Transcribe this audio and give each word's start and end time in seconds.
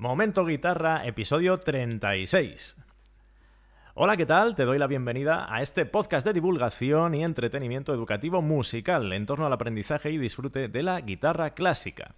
Momento 0.00 0.44
Guitarra, 0.44 1.04
episodio 1.04 1.58
36. 1.58 2.76
Hola, 3.94 4.16
¿qué 4.16 4.26
tal? 4.26 4.54
Te 4.54 4.64
doy 4.64 4.78
la 4.78 4.86
bienvenida 4.86 5.52
a 5.52 5.60
este 5.60 5.86
podcast 5.86 6.24
de 6.24 6.32
divulgación 6.32 7.16
y 7.16 7.24
entretenimiento 7.24 7.92
educativo 7.92 8.40
musical 8.40 9.12
en 9.12 9.26
torno 9.26 9.46
al 9.46 9.52
aprendizaje 9.52 10.12
y 10.12 10.18
disfrute 10.18 10.68
de 10.68 10.82
la 10.84 11.00
guitarra 11.00 11.50
clásica. 11.50 12.14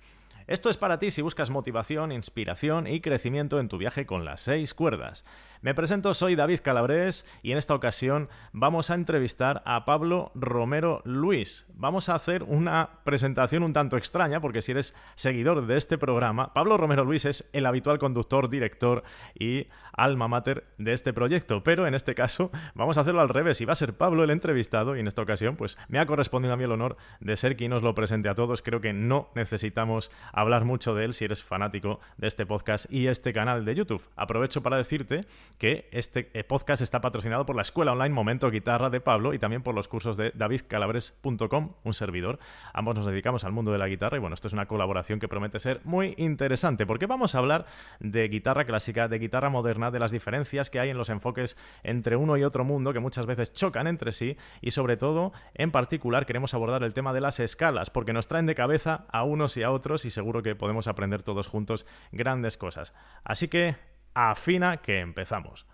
Esto 0.51 0.69
es 0.69 0.77
para 0.77 0.99
ti 0.99 1.13
si 1.13 1.23
buscas 1.23 1.49
motivación, 1.49 2.11
inspiración 2.11 2.89
y 2.89 3.01
crecimiento 3.01 3.61
en 3.61 3.69
tu 3.69 3.79
viaje 3.79 4.05
con 4.05 4.25
las 4.25 4.41
seis 4.41 4.75
cuerdas. 4.75 5.25
Me 5.63 5.77
presento, 5.77 6.13
soy 6.13 6.35
David 6.35 6.59
Calabrés 6.61 7.25
y 7.41 7.53
en 7.53 7.59
esta 7.59 7.73
ocasión 7.73 8.29
vamos 8.53 8.91
a 8.91 8.97
entrevistar 8.97 9.63
a 9.65 9.85
Pablo 9.85 10.33
Romero 10.35 11.03
Luis. 11.05 11.67
Vamos 11.75 12.09
a 12.09 12.17
hacer 12.17 12.43
una 12.43 12.99
presentación 13.05 13.63
un 13.63 13.73
tanto 13.73 13.97
extraña 13.97 14.41
porque 14.41 14.61
si 14.61 14.73
eres 14.73 14.97
seguidor 15.15 15.69
de 15.69 15.77
este 15.77 15.99
programa, 15.99 16.53
Pablo 16.53 16.77
Romero 16.79 17.05
Luis 17.05 17.27
es 17.27 17.49
el 17.53 17.65
habitual 17.65 18.01
conductor, 18.01 18.51
director 18.51 19.05
y 19.39 19.69
alma 19.93 20.27
mater 20.27 20.65
de 20.79 20.95
este 20.95 21.13
proyecto, 21.13 21.63
pero 21.63 21.87
en 21.87 21.95
este 21.95 22.17
caso 22.17 22.51
vamos 22.75 22.99
a 22.99 23.03
hacerlo 23.03 23.21
al 23.21 23.29
revés 23.29 23.61
y 23.61 23.67
va 23.67 23.73
a 23.73 23.77
ser 23.77 23.95
Pablo 23.95 24.25
el 24.25 24.31
entrevistado 24.31 24.97
y 24.97 25.01
en 25.01 25.07
esta 25.07 25.23
ocasión 25.23 25.55
pues 25.55 25.79
me 25.87 26.01
ha 26.01 26.07
correspondido 26.07 26.55
a 26.55 26.57
mí 26.57 26.65
el 26.65 26.73
honor 26.73 26.97
de 27.21 27.37
ser 27.37 27.55
quien 27.55 27.73
os 27.73 27.83
lo 27.83 27.95
presente 27.95 28.29
a 28.29 28.35
todos. 28.35 28.63
Creo 28.63 28.81
que 28.81 28.93
no 28.93 29.29
necesitamos 29.37 30.11
hablar 30.41 30.65
mucho 30.65 30.95
de 30.95 31.05
él 31.05 31.15
si 31.15 31.25
eres 31.25 31.43
fanático 31.43 32.01
de 32.17 32.29
este 32.29 32.47
podcast 32.47 32.91
y 32.91 33.07
este 33.09 33.33
canal 33.33 33.65
de 33.65 33.75
YouTube. 33.75 34.03
Aprovecho 34.17 34.63
para 34.63 34.77
decirte 34.77 35.27
que 35.59 35.89
este 35.93 36.31
eh, 36.35 36.45
podcast 36.45 36.83
está 36.83 37.01
patrocinado 37.01 37.47
por 37.47 37.57
la 37.57 37.63
escuela 37.63 37.93
online 37.93 38.15
Momento 38.15 38.51
Guitarra 38.51 38.91
de 38.91 39.01
Pablo 39.01 39.35
y 39.35 39.39
también 39.39 39.63
por 39.63 39.75
los 39.75 39.89
cursos 39.89 40.17
de 40.17 40.33
davidcalabres.com, 40.35 41.73
un 41.85 41.95
servidor. 41.95 42.39
Ambos 42.73 42.97
nos 42.97 43.07
dedicamos 43.07 43.45
al 43.45 43.53
mundo 43.53 43.73
de 43.73 43.79
la 43.79 43.89
guitarra 43.89 44.17
y 44.17 44.21
bueno, 44.21 44.35
esto 44.35 44.49
es 44.49 44.55
una 44.55 44.67
colaboración 44.67 45.21
que 45.21 45.29
promete 45.29 45.59
ser 45.59 45.81
muy 45.85 46.15
interesante 46.17 46.87
porque 46.87 47.07
vamos 47.07 47.35
a 47.35 47.39
hablar 47.39 47.67
de 47.99 48.29
guitarra 48.29 48.65
clásica, 48.65 49.09
de 49.09 49.19
guitarra 49.19 49.51
moderna, 49.51 49.91
de 49.91 49.99
las 49.99 50.11
diferencias 50.11 50.71
que 50.71 50.81
hay 50.81 50.91
en 50.91 50.99
los 50.99 51.11
enfoques 51.11 51.57
entre 51.83 52.17
uno 52.17 52.37
y 52.37 52.45
otro 52.45 52.65
mundo 52.65 52.93
que 52.93 53.01
muchas 53.01 53.27
veces 53.27 53.53
chocan 53.53 53.87
entre 53.87 54.13
sí 54.13 54.37
y 54.61 54.71
sobre 54.71 54.97
todo, 54.97 55.33
en 55.55 55.71
particular, 55.71 56.25
queremos 56.25 56.55
abordar 56.55 56.83
el 56.83 56.95
tema 56.95 57.13
de 57.13 57.21
las 57.21 57.41
escalas 57.41 57.91
porque 57.91 58.13
nos 58.13 58.27
traen 58.27 58.47
de 58.47 58.55
cabeza 58.55 59.05
a 59.11 59.25
unos 59.25 59.57
y 59.57 59.63
a 59.63 59.71
otros 59.71 60.05
y 60.05 60.11
seguro 60.11 60.30
que 60.43 60.55
podemos 60.55 60.89
aprender 60.89 61.23
todos 61.23 61.47
juntos 61.47 61.87
grandes 62.13 62.57
cosas. 62.57 62.95
Así 63.25 63.49
que 63.49 63.77
afina 64.15 64.79
que 64.79 65.01
empezamos. 65.01 65.67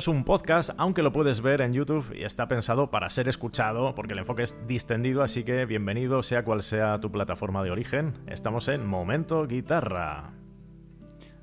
Es 0.00 0.08
un 0.08 0.24
podcast, 0.24 0.70
aunque 0.78 1.02
lo 1.02 1.12
puedes 1.12 1.42
ver 1.42 1.60
en 1.60 1.74
YouTube 1.74 2.16
y 2.16 2.24
está 2.24 2.48
pensado 2.48 2.90
para 2.90 3.10
ser 3.10 3.28
escuchado, 3.28 3.94
porque 3.94 4.14
el 4.14 4.20
enfoque 4.20 4.44
es 4.44 4.56
distendido, 4.66 5.22
así 5.22 5.44
que 5.44 5.66
bienvenido 5.66 6.22
sea 6.22 6.42
cual 6.42 6.62
sea 6.62 6.98
tu 7.00 7.12
plataforma 7.12 7.62
de 7.62 7.70
origen. 7.70 8.14
Estamos 8.26 8.68
en 8.68 8.86
Momento 8.86 9.46
Guitarra. 9.46 10.30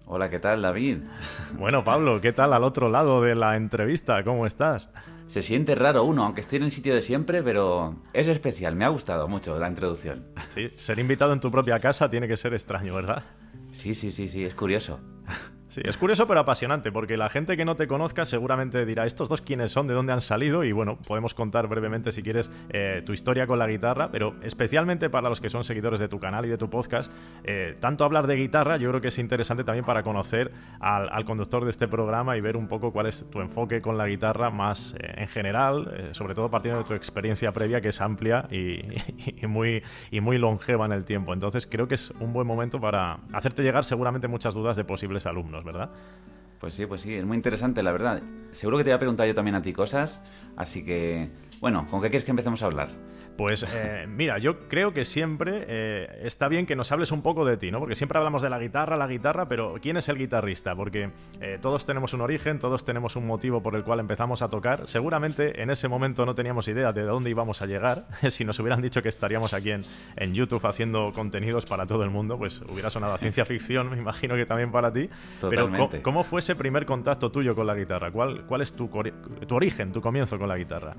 Hola, 0.08 0.32
¿qué 0.32 0.40
tal, 0.40 0.64
David? 0.64 1.02
Bueno, 1.60 1.84
Pablo, 1.84 2.20
¿qué 2.20 2.34
tal 2.34 2.52
al 2.52 2.64
otro 2.64 2.90
lado 2.90 3.22
de 3.22 3.36
la 3.36 3.58
entrevista? 3.58 4.24
¿Cómo 4.24 4.48
estás? 4.48 4.90
Se 5.28 5.44
siente 5.44 5.76
raro 5.76 6.04
uno, 6.04 6.24
aunque 6.24 6.42
estoy 6.42 6.58
en 6.58 6.64
el 6.64 6.72
sitio 6.72 6.96
de 6.96 7.04
siempre, 7.04 7.44
pero 7.44 7.98
es 8.12 8.28
especial. 8.28 8.76
Me 8.76 8.86
ha 8.86 8.90
gustado 8.90 9.28
mucho 9.28 9.60
la 9.60 9.68
introducción. 9.68 10.26
Sí, 10.56 10.72
ser 10.78 10.98
invitado 10.98 11.32
en 11.32 11.42
tu 11.42 11.52
propia 11.52 11.78
casa 11.78 12.10
tiene 12.10 12.28
que 12.28 12.38
ser 12.38 12.56
extraño, 12.56 12.96
¿verdad? 12.96 13.24
Sí, 13.72 13.94
sí, 13.94 14.10
sí, 14.10 14.30
sí, 14.30 14.44
es 14.44 14.56
curioso. 14.56 15.00
Sí, 15.70 15.82
es 15.84 15.98
curioso 15.98 16.28
pero 16.28 16.40
apasionante, 16.40 16.94
porque 16.94 17.18
la 17.18 17.30
gente 17.30 17.58
que 17.58 17.66
no 17.66 17.76
te 17.76 17.88
conozca 17.88 18.24
seguramente 18.24 18.86
dirá, 18.86 19.06
¿estos 19.06 19.28
dos 19.28 19.42
quiénes 19.42 19.70
son? 19.72 19.86
¿De 19.88 19.94
dónde 19.94 20.14
han 20.14 20.22
salido? 20.22 20.64
Y 20.64 20.72
bueno, 20.72 20.98
podemos 21.06 21.34
contar 21.34 21.68
brevemente, 21.68 22.14
si 22.14 22.24
quieres, 22.24 22.50
eh, 22.70 23.04
tu 23.06 23.12
historia 23.12 23.48
con 23.48 23.60
la 23.60 23.68
guitarra, 23.68 24.10
pero 24.10 24.36
especialmente 24.44 25.10
para 25.10 25.28
los 25.28 25.42
que 25.42 25.50
son 25.50 25.66
seguidores 25.66 26.00
de 26.00 26.08
tu 26.08 26.20
canal 26.20 26.46
y 26.46 26.50
de 26.50 26.58
tu 26.58 26.70
podcast, 26.70 27.12
eh, 27.44 27.76
tanto 27.82 28.06
hablar 28.06 28.28
de 28.28 28.36
guitarra, 28.36 28.78
yo 28.78 28.90
creo 28.90 29.02
que 29.02 29.10
es 29.10 29.20
interesante 29.20 29.66
también 29.66 29.84
para 29.84 30.04
conocer 30.04 30.52
al, 30.80 31.26
conductor 31.26 31.66
de 31.66 31.72
este 31.72 31.90
programa 31.90 32.38
y 32.38 32.42
ver 32.42 32.56
un 32.56 32.70
poco 32.70 32.94
cuál 32.94 33.08
es 33.08 33.30
tu 33.30 33.42
enfoque 33.42 33.82
con 33.82 33.98
la 33.98 34.08
guitarra 34.08 34.50
más 34.50 34.96
eh, 34.98 35.16
en 35.18 35.28
general, 35.28 36.12
sobre 36.12 36.34
todo 36.34 36.50
partiendo 36.50 36.80
de 36.80 36.86
tu 36.86 36.94
experiencia 36.94 37.52
previa, 37.52 37.82
que 37.82 37.90
es 37.90 38.00
amplia 38.00 38.48
y, 38.52 39.46
muy, 39.46 39.84
y 40.12 40.22
muy 40.22 40.38
longeva 40.38 40.86
en 40.86 40.94
el 40.94 41.04
tiempo. 41.04 41.34
Entonces 41.34 41.68
creo 41.68 41.90
que 41.90 41.96
es 41.96 42.12
un 42.22 42.32
buen 42.32 42.48
momento 42.48 42.80
para 42.80 43.20
hacerte 43.34 43.64
llegar 43.64 43.84
seguramente 43.84 44.30
muchas 44.30 44.54
dudas 44.54 44.78
de 44.78 44.86
posibles 44.86 45.26
alumnos. 45.26 45.57
¿Verdad? 45.64 45.92
Pues 46.60 46.74
sí, 46.74 46.86
pues 46.86 47.02
sí, 47.02 47.14
es 47.16 47.26
muy 47.26 47.38
interesante, 47.38 47.84
la 47.84 47.92
verdad. 47.92 48.22
Seguro 48.52 48.78
que 48.78 48.84
te 48.84 48.90
voy 48.90 48.96
a 48.96 49.00
preguntar 49.00 49.28
yo 49.28 49.36
también 49.36 49.56
a 49.56 49.62
ti 49.62 49.74
cosas, 49.74 50.22
así 50.56 50.84
que, 50.84 51.30
bueno, 51.60 51.88
¿con 51.90 52.02
qué 52.02 52.10
quieres 52.10 52.24
que 52.24 52.32
empecemos 52.32 52.62
a 52.64 52.68
hablar? 52.68 52.90
Pues 53.38 53.64
eh, 53.76 54.08
mira, 54.08 54.40
yo 54.40 54.68
creo 54.68 54.94
que 54.94 55.06
siempre 55.06 55.66
eh, 55.68 56.20
está 56.24 56.48
bien 56.48 56.66
que 56.66 56.76
nos 56.76 56.92
hables 56.92 57.12
un 57.12 57.22
poco 57.22 57.46
de 57.46 57.58
ti, 57.58 57.72
¿no? 57.72 57.80
Porque 57.80 57.96
siempre 57.96 58.18
hablamos 58.18 58.42
de 58.42 58.50
la 58.50 58.60
guitarra, 58.60 58.98
la 58.98 59.08
guitarra, 59.08 59.48
pero 59.48 59.76
¿quién 59.82 59.98
es 59.98 60.10
el 60.10 60.18
guitarrista? 60.18 60.76
Porque 60.76 61.12
eh, 61.40 61.60
todos 61.62 61.86
tenemos 61.86 62.14
un 62.14 62.22
origen, 62.22 62.60
todos 62.60 62.84
tenemos 62.84 63.16
un 63.16 63.28
motivo 63.28 63.62
por 63.62 63.76
el 63.76 63.84
cual 63.84 64.00
empezamos 64.00 64.42
a 64.42 64.50
tocar. 64.50 64.88
Seguramente 64.88 65.62
en 65.62 65.70
ese 65.70 65.88
momento 65.88 66.26
no 66.26 66.36
teníamos 66.36 66.68
idea 66.68 66.92
de 66.92 67.04
dónde 67.04 67.30
íbamos 67.30 67.62
a 67.62 67.68
llegar. 67.68 68.08
si 68.30 68.44
nos 68.44 68.60
hubieran 68.60 68.82
dicho 68.82 69.04
que 69.04 69.10
estaríamos 69.10 69.54
aquí 69.54 69.72
en, 69.72 69.84
en, 70.16 70.34
YouTube 70.34 70.66
haciendo 70.66 71.12
contenidos 71.14 71.66
para 71.66 71.86
todo 71.86 72.04
el 72.04 72.10
mundo, 72.10 72.38
pues 72.38 72.62
hubiera 72.70 72.90
sonado 72.90 73.14
a 73.14 73.18
ciencia 73.18 73.46
ficción, 73.46 73.90
me 73.90 73.98
imagino 73.98 74.36
que 74.36 74.46
también 74.46 74.72
para 74.72 74.92
ti. 74.92 75.10
Totalmente. 75.40 75.88
Pero 75.92 76.04
¿cómo, 76.04 76.24
fue 76.24 76.40
ese 76.40 76.56
primer 76.56 76.86
contacto 76.86 77.32
tuyo 77.32 77.56
con 77.56 77.68
la 77.68 77.76
guitarra? 77.76 78.12
¿Cuál, 78.12 78.46
cuál 78.46 78.62
es 78.62 78.74
tu, 78.74 78.90
tu 79.48 79.56
origen, 79.56 79.92
tu 79.92 80.02
comienzo 80.02 80.38
con 80.38 80.50
la 80.50 80.58
guitarra? 80.58 80.96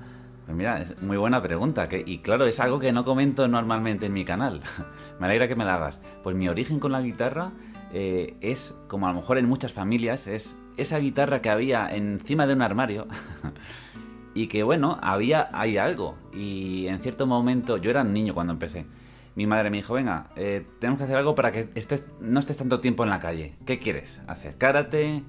Pues 0.49 0.57
mira, 0.57 0.81
es 0.81 0.99
muy 0.99 1.15
buena 1.15 1.43
pregunta. 1.43 1.87
Y 2.07 2.17
claro, 2.17 2.47
es 2.47 2.59
algo 2.59 2.79
que 2.79 2.91
no 2.91 3.05
comento 3.05 3.47
normalmente 3.47 4.07
en 4.07 4.13
mi 4.13 4.25
canal. 4.25 4.61
me 5.19 5.27
alegra 5.27 5.47
que 5.47 5.55
me 5.55 5.63
la 5.63 5.75
hagas. 5.75 6.01
Pues 6.23 6.35
mi 6.35 6.49
origen 6.49 6.79
con 6.79 6.91
la 6.91 7.01
guitarra 7.01 7.51
eh, 7.93 8.35
es, 8.41 8.75
como 8.87 9.05
a 9.05 9.13
lo 9.13 9.19
mejor 9.19 9.37
en 9.37 9.45
muchas 9.45 9.73
familias, 9.73 10.25
es 10.25 10.57
esa 10.75 10.97
guitarra 10.97 11.43
que 11.43 11.51
había 11.51 11.87
encima 11.95 12.47
de 12.47 12.55
un 12.55 12.63
armario. 12.63 13.05
y 14.33 14.47
que 14.47 14.63
bueno, 14.63 14.97
había 15.03 15.49
hay 15.53 15.77
algo. 15.77 16.17
Y 16.33 16.87
en 16.87 16.99
cierto 16.99 17.27
momento, 17.27 17.77
yo 17.77 17.91
era 17.91 18.03
niño 18.03 18.33
cuando 18.33 18.53
empecé. 18.53 18.87
Mi 19.35 19.45
madre 19.45 19.69
me 19.69 19.77
dijo, 19.77 19.93
venga, 19.93 20.31
eh, 20.35 20.65
tenemos 20.79 20.97
que 20.97 21.03
hacer 21.03 21.17
algo 21.17 21.35
para 21.35 21.51
que 21.51 21.69
estés, 21.75 22.07
no 22.21 22.39
estés 22.39 22.57
tanto 22.57 22.79
tiempo 22.79 23.03
en 23.03 23.11
la 23.11 23.19
calle. 23.19 23.53
¿Qué 23.67 23.77
quieres? 23.77 24.23
¿Hacer 24.25 24.57
karate? 24.57 25.21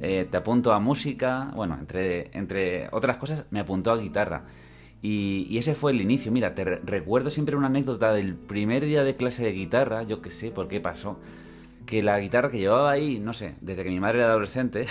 Eh, 0.00 0.28
te 0.30 0.36
apunto 0.36 0.72
a 0.72 0.78
música? 0.78 1.50
Bueno, 1.56 1.76
entre, 1.80 2.30
entre 2.38 2.88
otras 2.92 3.16
cosas, 3.16 3.44
me 3.50 3.58
apuntó 3.58 3.90
a 3.90 3.96
guitarra. 3.96 4.44
Y, 5.02 5.56
ese 5.58 5.74
fue 5.74 5.92
el 5.92 6.00
inicio. 6.00 6.32
Mira, 6.32 6.54
te 6.54 6.64
recuerdo 6.64 7.30
siempre 7.30 7.56
una 7.56 7.68
anécdota 7.68 8.12
del 8.12 8.34
primer 8.34 8.84
día 8.84 9.04
de 9.04 9.16
clase 9.16 9.44
de 9.44 9.52
guitarra, 9.52 10.02
yo 10.02 10.20
qué 10.20 10.30
sé 10.30 10.50
por 10.50 10.68
qué 10.68 10.80
pasó, 10.80 11.18
que 11.86 12.02
la 12.02 12.18
guitarra 12.18 12.50
que 12.50 12.58
llevaba 12.58 12.90
ahí, 12.90 13.18
no 13.18 13.32
sé, 13.32 13.54
desde 13.60 13.84
que 13.84 13.90
mi 13.90 14.00
madre 14.00 14.18
era 14.18 14.28
adolescente, 14.28 14.86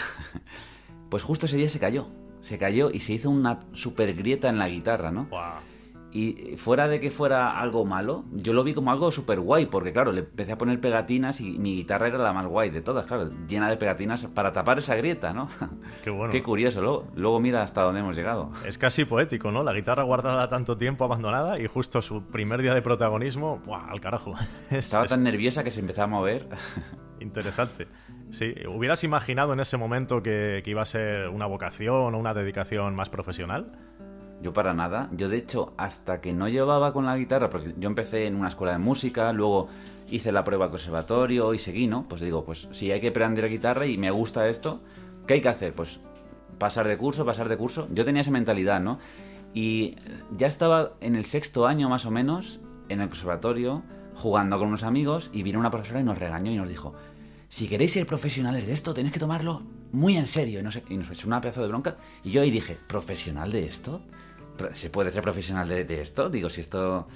pues 1.10 1.24
justo 1.24 1.46
ese 1.46 1.58
día 1.58 1.70
se 1.70 1.80
cayó. 1.80 2.08
Se 2.42 2.58
cayó 2.58 2.92
y 2.92 3.02
se 3.02 3.14
hizo 3.14 3.30
una 3.30 3.60
super 3.74 4.14
grieta 4.14 4.48
en 4.48 4.58
la 4.58 4.70
guitarra, 4.70 5.12
¿no? 5.12 5.28
Y 6.12 6.56
fuera 6.58 6.88
de 6.88 7.02
que 7.02 7.12
fuera 7.12 7.60
algo 7.60 7.86
malo, 7.86 8.24
yo 8.32 8.54
lo 8.54 8.64
vi 8.64 8.74
como 8.74 8.92
algo 8.92 9.12
súper 9.12 9.40
guay, 9.40 9.66
porque 9.66 9.92
claro, 9.92 10.12
le 10.12 10.22
empecé 10.22 10.54
a 10.54 10.58
poner 10.58 10.80
pegatinas 10.80 11.42
y 11.42 11.60
mi 11.60 11.76
guitarra 11.76 12.08
era 12.08 12.18
la 12.18 12.32
más 12.32 12.48
guay 12.48 12.70
de 12.70 12.82
todas, 12.82 13.06
claro, 13.06 13.30
llena 13.48 13.70
de 13.70 13.78
pegatinas 13.78 14.26
para 14.28 14.54
tapar 14.54 14.78
esa 14.78 14.96
grieta, 14.96 15.34
¿no? 15.34 15.50
Qué 16.04 16.10
bueno. 16.10 16.32
Qué 16.32 16.42
curioso, 16.42 16.82
luego, 16.82 17.08
luego 17.16 17.40
mira 17.40 17.62
hasta 17.62 17.82
dónde 17.82 18.00
hemos 18.00 18.16
llegado. 18.16 18.52
Es 18.66 18.78
casi 18.78 19.06
poético, 19.06 19.52
¿no? 19.52 19.64
La 19.64 19.74
guitarra 19.74 20.04
guardada 20.04 20.48
tanto 20.48 20.78
tiempo 20.78 21.04
abandonada 21.04 21.60
y 21.60 21.68
justo 21.68 22.02
su 22.02 22.24
primer 22.24 22.62
día 22.62 22.74
de 22.74 22.82
protagonismo, 22.82 23.62
¡buah, 23.66 23.90
al 23.92 24.00
carajo! 24.00 24.34
Estaba 24.72 25.06
tan 25.06 25.24
nerviosa 25.24 25.64
que 25.64 25.72
se 25.72 25.82
empezó 25.82 26.04
a 26.04 26.08
mover. 26.08 26.48
Interesante. 27.20 27.88
Sí, 28.30 28.54
¿hubieras 28.68 29.04
imaginado 29.04 29.54
en 29.54 29.60
ese 29.60 29.78
momento 29.78 30.22
que, 30.22 30.62
que 30.64 30.72
iba 30.72 30.82
a 30.82 30.86
ser 30.86 31.30
una 31.30 31.48
vocación 31.48 32.14
o 32.14 32.18
una 32.18 32.34
dedicación 32.34 32.96
más 32.96 33.10
profesional? 33.10 33.72
Yo 34.42 34.54
para 34.54 34.74
nada. 34.74 35.10
Yo 35.12 35.30
de 35.30 35.38
hecho, 35.38 35.74
hasta 35.78 36.22
que 36.22 36.34
no 36.34 36.48
llevaba 36.48 36.94
con 36.94 37.06
la 37.06 37.18
guitarra, 37.18 37.50
porque 37.50 37.74
yo 37.78 37.88
empecé 37.88 38.28
en 38.28 38.36
una 38.36 38.50
escuela 38.50 38.74
de 38.74 38.80
música, 38.80 39.34
luego 39.34 39.68
hice 40.10 40.32
la 40.32 40.44
prueba 40.44 40.70
conservatorio 40.70 41.54
y 41.54 41.60
seguí, 41.60 41.88
¿no? 41.88 42.08
Pues 42.08 42.22
digo, 42.22 42.46
pues 42.46 42.68
si 42.72 42.92
hay 42.92 43.02
que 43.02 43.10
aprender 43.10 43.50
guitarra 43.50 43.86
y 43.86 43.98
me 43.98 44.12
gusta 44.12 44.48
esto, 44.48 44.80
¿qué 45.26 45.36
hay 45.36 45.42
que 45.42 45.50
hacer? 45.50 45.74
Pues 45.74 46.00
pasar 46.58 46.88
de 46.88 46.98
curso, 46.98 47.26
pasar 47.26 47.50
de 47.50 47.58
curso. 47.58 47.88
Yo 47.92 48.06
tenía 48.06 48.22
esa 48.22 48.32
mentalidad, 48.32 48.80
¿no? 48.80 49.00
Y 49.54 49.96
ya 50.36 50.48
estaba 50.48 50.94
en 51.02 51.16
el 51.16 51.26
sexto 51.26 51.66
año 51.68 51.90
más 51.90 52.06
o 52.06 52.12
menos, 52.12 52.60
en 52.90 53.02
el 53.02 53.10
conservatorio, 53.10 53.84
jugando 54.16 54.58
con 54.60 54.68
unos 54.68 54.84
amigos, 54.84 55.30
y 55.34 55.44
vino 55.44 55.60
una 55.60 55.72
profesora 55.72 56.00
y 56.00 56.04
nos 56.04 56.18
regañó 56.18 56.52
y 56.52 56.58
nos 56.58 56.70
dijo, 56.70 56.94
si 57.50 57.68
queréis 57.68 57.94
ser 57.94 58.06
profesionales 58.06 58.68
de 58.68 58.74
esto, 58.74 58.94
tenéis 58.94 59.14
que 59.14 59.20
tomarlo 59.20 59.64
muy 59.92 60.18
en 60.18 60.28
serio. 60.28 60.60
Y 60.60 60.64
nos, 60.64 60.80
y 60.90 60.98
nos 60.98 61.10
echó 61.10 61.28
una 61.28 61.42
pedazo 61.42 61.62
de 61.62 61.68
bronca. 61.68 61.98
Y 62.24 62.32
yo 62.32 62.42
ahí 62.42 62.52
dije, 62.52 62.78
¿profesional 62.88 63.52
de 63.52 63.66
esto? 63.66 64.02
¿Se 64.74 64.90
puede 64.90 65.12
ser 65.12 65.24
profesional 65.24 65.68
de, 65.68 66.02
esto? 66.02 66.30
Digo, 66.30 66.50
si 66.50 66.62
esto, 66.62 67.08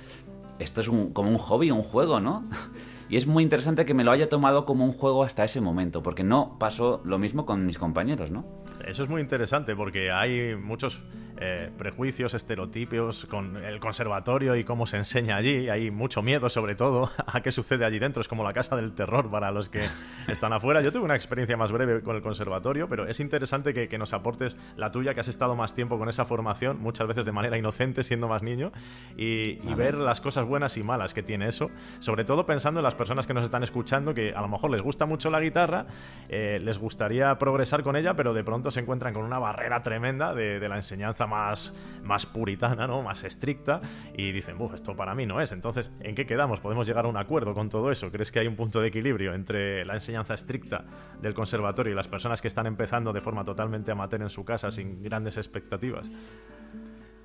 esto 0.59 0.81
es 0.81 0.87
como 0.87 1.29
un 1.29 1.37
hobby, 1.37 1.71
un 1.71 1.83
juego, 1.83 2.19
¿no? 2.19 2.43
Y 3.09 3.17
es 3.17 3.27
muy 3.27 3.43
interesante 3.43 3.85
que 3.85 3.93
me 3.93 4.05
lo 4.05 4.11
haya 4.11 4.29
tomado 4.29 4.63
como 4.63 4.85
un 4.85 4.93
juego 4.93 5.25
hasta 5.25 5.43
ese 5.43 5.59
momento, 5.59 6.01
porque 6.01 6.23
no 6.23 6.55
pasó 6.57 7.01
lo 7.03 7.17
mismo 7.17 7.45
con 7.45 7.65
mis 7.65 7.77
compañeros, 7.77 8.31
¿no? 8.31 8.45
Eso 8.85 9.03
es 9.03 9.09
muy 9.09 9.21
interesante 9.21 9.75
porque 9.75 10.11
hay 10.11 10.55
muchos 10.55 11.01
eh, 11.43 11.71
prejuicios, 11.75 12.33
estereotipos 12.35 13.25
con 13.25 13.57
el 13.57 13.79
conservatorio 13.79 14.55
y 14.55 14.63
cómo 14.63 14.85
se 14.85 14.97
enseña 14.97 15.37
allí. 15.37 15.69
Hay 15.69 15.89
mucho 15.89 16.21
miedo, 16.21 16.49
sobre 16.49 16.75
todo, 16.75 17.09
a 17.25 17.41
qué 17.41 17.51
sucede 17.51 17.83
allí 17.83 17.99
dentro. 17.99 18.21
Es 18.21 18.27
como 18.27 18.43
la 18.43 18.53
casa 18.53 18.75
del 18.75 18.93
terror 18.93 19.29
para 19.29 19.51
los 19.51 19.69
que 19.69 19.81
están 20.27 20.53
afuera. 20.53 20.81
Yo 20.81 20.91
tuve 20.91 21.03
una 21.03 21.15
experiencia 21.15 21.57
más 21.57 21.71
breve 21.71 22.01
con 22.01 22.15
el 22.15 22.21
conservatorio, 22.21 22.87
pero 22.87 23.07
es 23.07 23.19
interesante 23.19 23.73
que, 23.73 23.97
nos 23.97 24.13
aportes 24.13 24.57
la 24.77 24.91
tuya, 24.91 25.13
que 25.13 25.19
has 25.19 25.27
estado 25.27 25.55
más 25.55 25.75
tiempo 25.75 25.97
con 25.99 26.09
esa 26.09 26.25
formación, 26.25 26.79
muchas 26.79 27.07
veces 27.07 27.25
de 27.25 27.31
manera 27.31 27.57
inocente, 27.57 28.03
siendo 28.03 28.27
más 28.27 28.41
niño, 28.43 28.71
y, 29.17 29.55
ver 29.75 29.95
las 29.95 30.21
cosas 30.21 30.45
buenas 30.45 30.77
y 30.77 30.83
malas 30.83 31.13
que 31.13 31.23
tiene 31.23 31.47
eso. 31.47 31.71
Sobre 31.99 32.23
todo 32.23 32.45
pensando 32.45 32.79
en 32.81 32.83
las 32.83 32.93
personas 32.93 33.25
que 33.25 33.33
nos 33.33 33.43
están 33.43 33.63
escuchando, 33.63 34.13
que 34.13 34.33
a 34.33 34.41
lo 34.41 34.47
mejor 34.47 34.69
les 34.69 34.81
gusta 34.81 35.05
mucho 35.05 35.31
la 35.31 35.39
guitarra, 35.39 35.87
eh, 36.29 36.59
les 36.61 36.77
gustaría 36.77 37.35
progresar 37.39 37.81
con 37.83 37.95
ella, 37.95 38.15
pero 38.15 38.33
de 38.33 38.43
pronto 38.43 38.69
se 38.71 38.79
encuentran 38.79 39.13
con 39.13 39.23
una 39.23 39.39
barrera 39.39 39.83
tremenda 39.83 40.33
de, 40.33 40.67
la 40.67 40.75
enseñanza 40.75 41.27
más, 41.27 41.73
más 42.03 42.25
puritana, 42.25 42.87
¿no? 42.87 43.01
más 43.01 43.23
estricta, 43.23 43.81
y 44.15 44.31
dicen, 44.31 44.57
esto 44.73 44.95
para 44.95 45.15
mí 45.15 45.25
no 45.25 45.41
es. 45.41 45.51
Entonces, 45.51 45.91
¿en 45.99 46.15
qué 46.15 46.25
quedamos? 46.25 46.59
¿Podemos 46.59 46.87
llegar 46.87 47.05
a 47.05 47.07
un 47.07 47.17
acuerdo 47.17 47.53
con 47.53 47.69
todo 47.69 47.91
eso? 47.91 48.11
¿Crees 48.11 48.31
que 48.31 48.39
hay 48.39 48.47
un 48.47 48.55
punto 48.55 48.81
de 48.81 48.87
equilibrio 48.87 49.33
entre 49.33 49.85
la 49.85 49.93
enseñanza 49.95 50.33
estricta 50.33 50.85
del 51.21 51.33
conservatorio 51.33 51.93
y 51.93 51.95
las 51.95 52.07
personas 52.07 52.41
que 52.41 52.47
están 52.47 52.67
empezando 52.67 53.13
de 53.13 53.21
forma 53.21 53.43
totalmente 53.43 53.91
amateur 53.91 54.21
en 54.21 54.29
su 54.29 54.45
casa 54.45 54.71
sin 54.71 55.01
grandes 55.03 55.37
expectativas? 55.37 56.11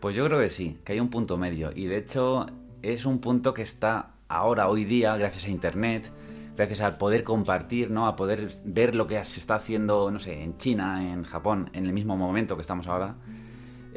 Pues 0.01 0.15
yo 0.15 0.27
creo 0.27 0.41
que 0.41 0.51
sí, 0.51 0.79
que 0.85 0.93
hay 0.93 1.01
un 1.01 1.11
punto 1.11 1.37
medio. 1.37 1.71
Y 1.75 1.87
de 1.87 1.99
hecho, 1.99 2.47
es 2.83 3.07
un 3.07 3.21
punto 3.21 3.55
que 3.55 3.63
está 3.63 4.15
ahora, 4.29 4.69
hoy 4.69 4.85
día, 4.85 5.17
gracias 5.17 5.47
a 5.47 5.51
Internet, 5.51 6.13
gracias 6.57 6.81
al 6.81 6.97
poder 6.97 7.23
compartir, 7.23 7.91
¿no? 7.91 8.07
A 8.07 8.17
poder 8.17 8.49
ver 8.65 8.95
lo 8.95 9.07
que 9.07 9.23
se 9.25 9.41
está 9.41 9.57
haciendo, 9.57 10.11
no 10.11 10.19
sé, 10.19 10.43
en 10.43 10.57
China, 10.57 11.13
en 11.13 11.23
Japón, 11.25 11.71
en 11.73 11.87
el 11.87 11.93
mismo 11.93 12.17
momento 12.17 12.57
que 12.57 12.63
estamos 12.63 12.87
ahora 12.87 13.17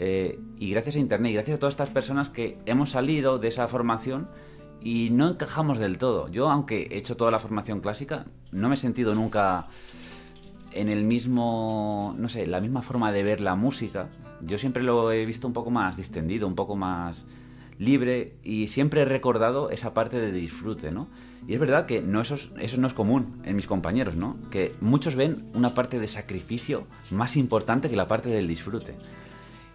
eh, 0.02 0.40
y 0.58 0.72
gracias 0.72 0.96
a 0.96 1.00
Internet 1.00 1.32
y 1.32 1.34
gracias 1.34 1.58
a 1.58 1.60
todas 1.60 1.74
estas 1.74 1.90
personas 1.90 2.30
que 2.30 2.58
hemos 2.66 2.92
salido 2.92 3.38
de 3.38 3.50
esa 3.50 3.68
formación 3.68 4.30
y 4.80 5.10
no 5.12 5.28
encajamos 5.28 5.78
del 5.78 5.98
todo. 5.98 6.30
Yo, 6.30 6.50
aunque 6.50 6.88
he 6.90 6.98
hecho 6.98 7.18
toda 7.18 7.32
la 7.32 7.40
formación 7.40 7.82
clásica, 7.82 8.26
no 8.54 8.70
me 8.70 8.76
he 8.76 8.78
sentido 8.78 9.14
nunca 9.14 9.68
en 10.72 10.88
el 10.88 11.04
mismo, 11.04 12.16
no 12.18 12.30
sé, 12.30 12.48
la 12.48 12.62
misma 12.62 12.82
forma 12.82 13.12
de 13.12 13.24
ver 13.24 13.42
la 13.42 13.56
música. 13.56 14.08
Yo 14.40 14.58
siempre 14.58 14.84
lo 14.84 15.12
he 15.12 15.26
visto 15.26 15.48
un 15.48 15.54
poco 15.54 15.70
más 15.70 15.98
distendido, 15.98 16.48
un 16.48 16.56
poco 16.56 16.78
más 16.78 17.28
libre 17.78 18.38
y 18.42 18.70
siempre 18.70 19.02
he 19.02 19.06
recordado 19.06 19.70
esa 19.70 19.94
parte 19.94 20.22
de 20.22 20.32
disfrute, 20.32 20.92
¿no? 20.92 21.10
Y 21.50 21.56
es 21.56 21.60
verdad 21.60 21.88
que 21.88 22.04
no 22.04 22.22
eso, 22.22 22.38
eso 22.60 22.80
no 22.80 22.86
es 22.86 22.94
común 22.94 23.42
en 23.44 23.56
mis 23.56 23.66
compañeros, 23.66 24.16
¿no? 24.16 24.38
Que 24.52 24.76
muchos 24.82 25.16
ven 25.16 25.50
una 25.56 25.74
parte 25.74 25.98
de 25.98 26.08
sacrificio 26.08 26.86
más 27.10 27.36
importante 27.36 27.90
que 27.90 27.96
la 27.96 28.08
parte 28.08 28.30
del 28.30 28.48
disfrute. 28.48 28.94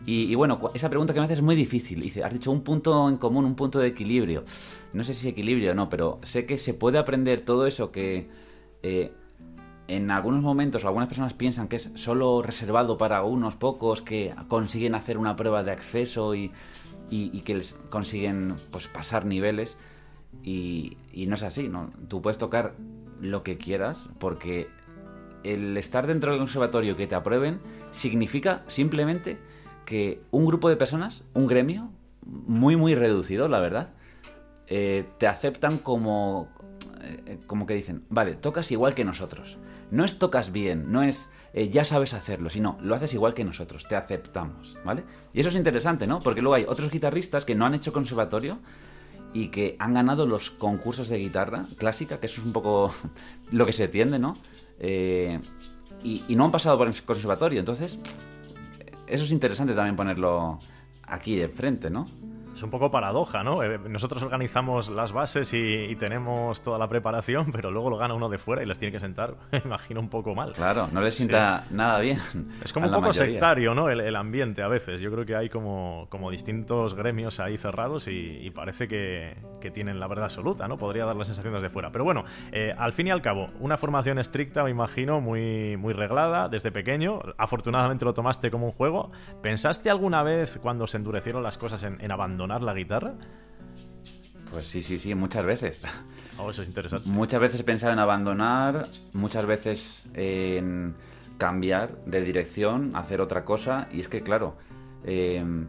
Y, 0.06 0.32
bueno, 0.37 0.71
esa 0.75 0.88
pregunta 0.88 1.12
que 1.12 1.19
me 1.19 1.26
haces 1.26 1.38
es 1.38 1.44
muy 1.44 1.56
difícil. 1.56 2.00
Dice, 2.00 2.23
has 2.23 2.32
dicho 2.32 2.53
un 2.53 2.62
punto 2.62 3.09
en 3.09 3.17
común, 3.17 3.44
un 3.44 3.56
punto 3.56 3.81
de 3.81 3.88
equilibrio. 3.88 4.44
No 4.93 5.03
sé 5.03 5.15
si 5.15 5.26
equilibrio 5.26 5.73
o 5.73 5.75
no, 5.75 5.88
pero 5.88 6.21
sé 6.23 6.47
que 6.47 6.59
se 6.59 6.75
puede 6.75 6.97
aprender 6.97 7.41
todo 7.41 7.67
eso 7.67 7.91
que 7.91 8.29
eh, 8.85 9.11
en 9.88 10.12
algunos 10.12 10.43
momentos 10.43 10.85
algunas 10.85 11.09
personas 11.09 11.35
piensan 11.35 11.67
que 11.67 11.75
es 11.75 11.91
solo 11.97 12.41
reservado 12.41 12.99
para 12.99 13.25
unos 13.25 13.56
pocos 13.56 14.00
que 14.00 14.32
consiguen 14.47 14.94
hacer 14.94 15.19
una 15.19 15.35
prueba 15.35 15.65
de 15.65 15.73
acceso 15.73 16.37
y, 16.37 16.53
que 17.44 17.55
les 17.56 17.75
consiguen 17.91 18.55
pues, 18.71 18.87
pasar 18.87 19.26
niveles. 19.26 19.76
Y, 20.42 20.96
y 21.12 21.26
no 21.26 21.36
es 21.36 21.42
así, 21.42 21.69
¿no? 21.69 21.90
Tú 22.08 22.20
puedes 22.20 22.38
tocar 22.38 22.75
lo 23.20 23.42
que 23.42 23.56
quieras 23.56 24.08
porque 24.19 24.69
el 25.42 25.76
estar 25.76 26.06
dentro 26.06 26.31
del 26.31 26.40
conservatorio 26.40 26.96
que 26.96 27.06
te 27.06 27.14
aprueben 27.14 27.60
significa 27.90 28.62
simplemente 28.66 29.38
que 29.84 30.22
un 30.31 30.46
grupo 30.46 30.69
de 30.69 30.76
personas, 30.76 31.22
un 31.34 31.46
gremio, 31.46 31.90
muy, 32.25 32.76
muy 32.76 32.94
reducido, 32.94 33.48
la 33.48 33.60
verdad, 33.60 33.90
eh, 34.66 35.04
te 35.19 35.26
aceptan 35.26 35.78
como, 35.78 36.48
eh, 37.02 37.38
como 37.46 37.66
que 37.66 37.75
dicen, 37.75 38.04
vale, 38.08 38.34
tocas 38.34 38.70
igual 38.72 38.94
que 38.94 39.04
nosotros. 39.04 39.58
No 39.90 40.04
es 40.04 40.19
tocas 40.19 40.52
bien, 40.52 40.90
no 40.90 41.02
es 41.02 41.28
eh, 41.52 41.69
ya 41.69 41.84
sabes 41.84 42.14
hacerlo, 42.14 42.50
sino 42.50 42.78
lo 42.82 42.96
haces 42.96 43.14
igual 43.14 43.32
que 43.32 43.44
nosotros, 43.44 43.87
te 43.87 43.94
aceptamos, 43.94 44.76
¿vale? 44.84 45.04
Y 45.32 45.38
eso 45.38 45.50
es 45.50 45.54
interesante, 45.54 46.06
¿no? 46.06 46.19
Porque 46.19 46.42
luego 46.42 46.56
hay 46.56 46.64
otros 46.66 46.90
guitarristas 46.90 47.44
que 47.44 47.54
no 47.54 47.64
han 47.64 47.75
hecho 47.75 47.92
conservatorio 47.92 48.58
y 49.34 49.48
que 49.48 49.76
han 49.78 49.92
ganado 49.92 50.26
los 50.26 50.50
concursos 50.50 51.08
de 51.08 51.19
guitarra 51.19 51.66
clásica, 51.76 52.20
que 52.20 52.26
eso 52.26 52.40
es 52.40 52.46
un 52.46 52.52
poco 52.52 52.94
lo 53.50 53.66
que 53.66 53.72
se 53.72 53.88
tiende, 53.88 54.19
¿no? 54.19 54.38
y, 54.81 56.25
y, 56.28 56.36
no 56.36 56.44
han 56.44 56.50
pasado 56.50 56.76
por 56.76 56.88
el 56.88 57.02
conservatorio, 57.02 57.60
entonces 57.60 57.98
eso 59.06 59.25
es 59.25 59.31
interesante 59.31 59.75
también 59.75 59.96
ponerlo 59.96 60.58
aquí 61.02 61.36
de 61.36 61.48
frente, 61.48 61.90
¿no? 61.90 62.08
Es 62.54 62.62
un 62.62 62.70
poco 62.70 62.88
paradoja, 62.88 63.42
¿no? 63.42 63.64
Eh, 63.64 63.80
nosotros 63.88 64.22
organizamos 64.22 64.88
las 64.88 65.12
bases 65.12 65.52
y, 65.52 65.94
tenemos 65.96 66.62
toda 66.62 66.78
la 66.78 66.88
preparación, 66.88 67.50
pero 67.52 67.70
luego 67.70 67.90
lo 67.90 67.96
gana 67.96 68.14
uno 68.14 68.28
de 68.28 68.38
fuera 68.38 68.62
y 68.62 68.66
les 68.66 68.78
tiene 68.78 68.92
que 68.92 69.00
sentar, 69.00 69.34
me 69.52 69.62
imagino, 69.64 70.00
un 70.00 70.08
poco 70.08 70.34
mal. 70.34 70.52
Claro, 70.52 70.88
no 70.92 71.00
les 71.00 71.16
sienta 71.16 71.64
nada 71.70 71.98
bien. 71.98 72.20
Es 72.64 72.72
como 72.72 72.86
un 72.86 72.92
poco 72.92 73.12
sectario, 73.12 73.74
¿no? 73.74 73.88
El, 73.88 74.14
ambiente 74.14 74.62
a 74.62 74.68
veces. 74.68 75.00
Yo 75.00 75.10
creo 75.10 75.26
que 75.26 75.34
hay 75.34 75.48
como, 75.48 76.06
como 76.08 76.30
distintos 76.30 76.94
gremios 76.94 77.40
ahí 77.40 77.58
cerrados 77.58 78.06
y, 78.06 78.50
parece 78.54 78.86
que, 78.86 79.36
tienen 79.72 79.98
la 79.98 80.06
verdad 80.06 80.26
absoluta, 80.26 80.68
¿no? 80.68 80.76
Podría 80.76 81.06
dar 81.06 81.16
la 81.16 81.24
sensación 81.24 81.54
desde 81.54 81.70
fuera. 81.70 81.90
Pero 81.90 82.04
bueno, 82.04 82.24
eh, 82.52 82.74
al 82.76 82.92
fin 82.92 83.06
y 83.06 83.10
al 83.10 83.22
cabo, 83.22 83.48
una 83.60 83.78
formación 83.78 84.18
estricta, 84.18 84.62
me 84.62 84.70
imagino, 84.70 85.22
muy, 85.22 85.76
muy 85.78 85.94
reglada 85.94 86.48
desde 86.48 86.70
pequeño. 86.70 87.20
Afortunadamente 87.38 88.04
lo 88.04 88.12
tomaste 88.12 88.50
como 88.50 88.66
un 88.66 88.72
juego. 88.72 89.10
¿Pensaste 89.42 89.88
alguna 89.88 90.22
vez 90.22 90.58
cuando 90.62 90.86
se 90.86 90.98
endurecieron 90.98 91.42
las 91.42 91.56
cosas 91.56 91.82
en, 91.82 91.98
en 92.00 92.12
abandonar? 92.12 92.44
La 92.46 92.75
guitarra? 92.75 93.14
Pues 94.52 94.67
sí, 94.67 94.82
sí, 94.82 94.99
sí, 94.99 95.14
muchas 95.14 95.44
veces. 95.44 95.81
Oh, 96.37 96.50
eso 96.50 96.62
es 96.62 96.69
interesante. 96.69 97.08
Muchas 97.08 97.41
veces 97.41 97.61
he 97.61 97.62
pensado 97.62 97.93
en 97.93 98.00
abandonar, 98.00 98.88
muchas 99.12 99.46
veces 99.46 100.06
en 100.14 100.96
cambiar 101.38 102.05
de 102.06 102.23
dirección, 102.23 102.96
hacer 102.96 103.20
otra 103.20 103.44
cosa. 103.44 103.87
Y 103.93 104.00
es 104.00 104.08
que, 104.08 104.23
claro, 104.23 104.56
em, 105.05 105.69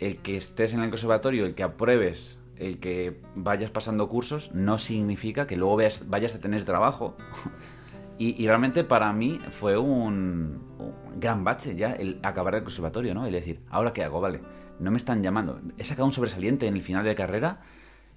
el 0.00 0.16
que 0.16 0.36
estés 0.36 0.74
en 0.74 0.80
el 0.80 0.90
conservatorio, 0.90 1.46
el 1.46 1.54
que 1.54 1.62
apruebes, 1.62 2.40
el 2.56 2.80
que 2.80 3.20
vayas 3.36 3.70
pasando 3.70 4.08
cursos, 4.08 4.50
no 4.52 4.76
significa 4.76 5.46
que 5.46 5.56
luego 5.56 5.78
vayas 6.06 6.34
a 6.34 6.40
tener 6.40 6.64
trabajo. 6.64 7.16
y, 8.18 8.44
realmente 8.44 8.82
para 8.82 9.12
mí 9.12 9.40
fue 9.50 9.78
un, 9.78 10.64
un, 10.80 11.20
gran 11.20 11.44
bache 11.44 11.76
ya 11.76 11.92
el 11.92 12.18
acabar 12.24 12.56
el 12.56 12.64
conservatorio, 12.64 13.14
¿no? 13.14 13.24
El 13.24 13.34
decir, 13.34 13.60
¿ahora 13.70 13.92
qué 13.92 14.02
hago? 14.02 14.20
Vale 14.20 14.40
no 14.78 14.90
me 14.90 14.96
están 14.96 15.22
llamando. 15.22 15.60
He 15.78 15.84
sacado 15.84 16.06
un 16.06 16.12
sobresaliente 16.12 16.66
en 16.66 16.74
el 16.74 16.82
final 16.82 17.04
de 17.04 17.14
carrera 17.14 17.60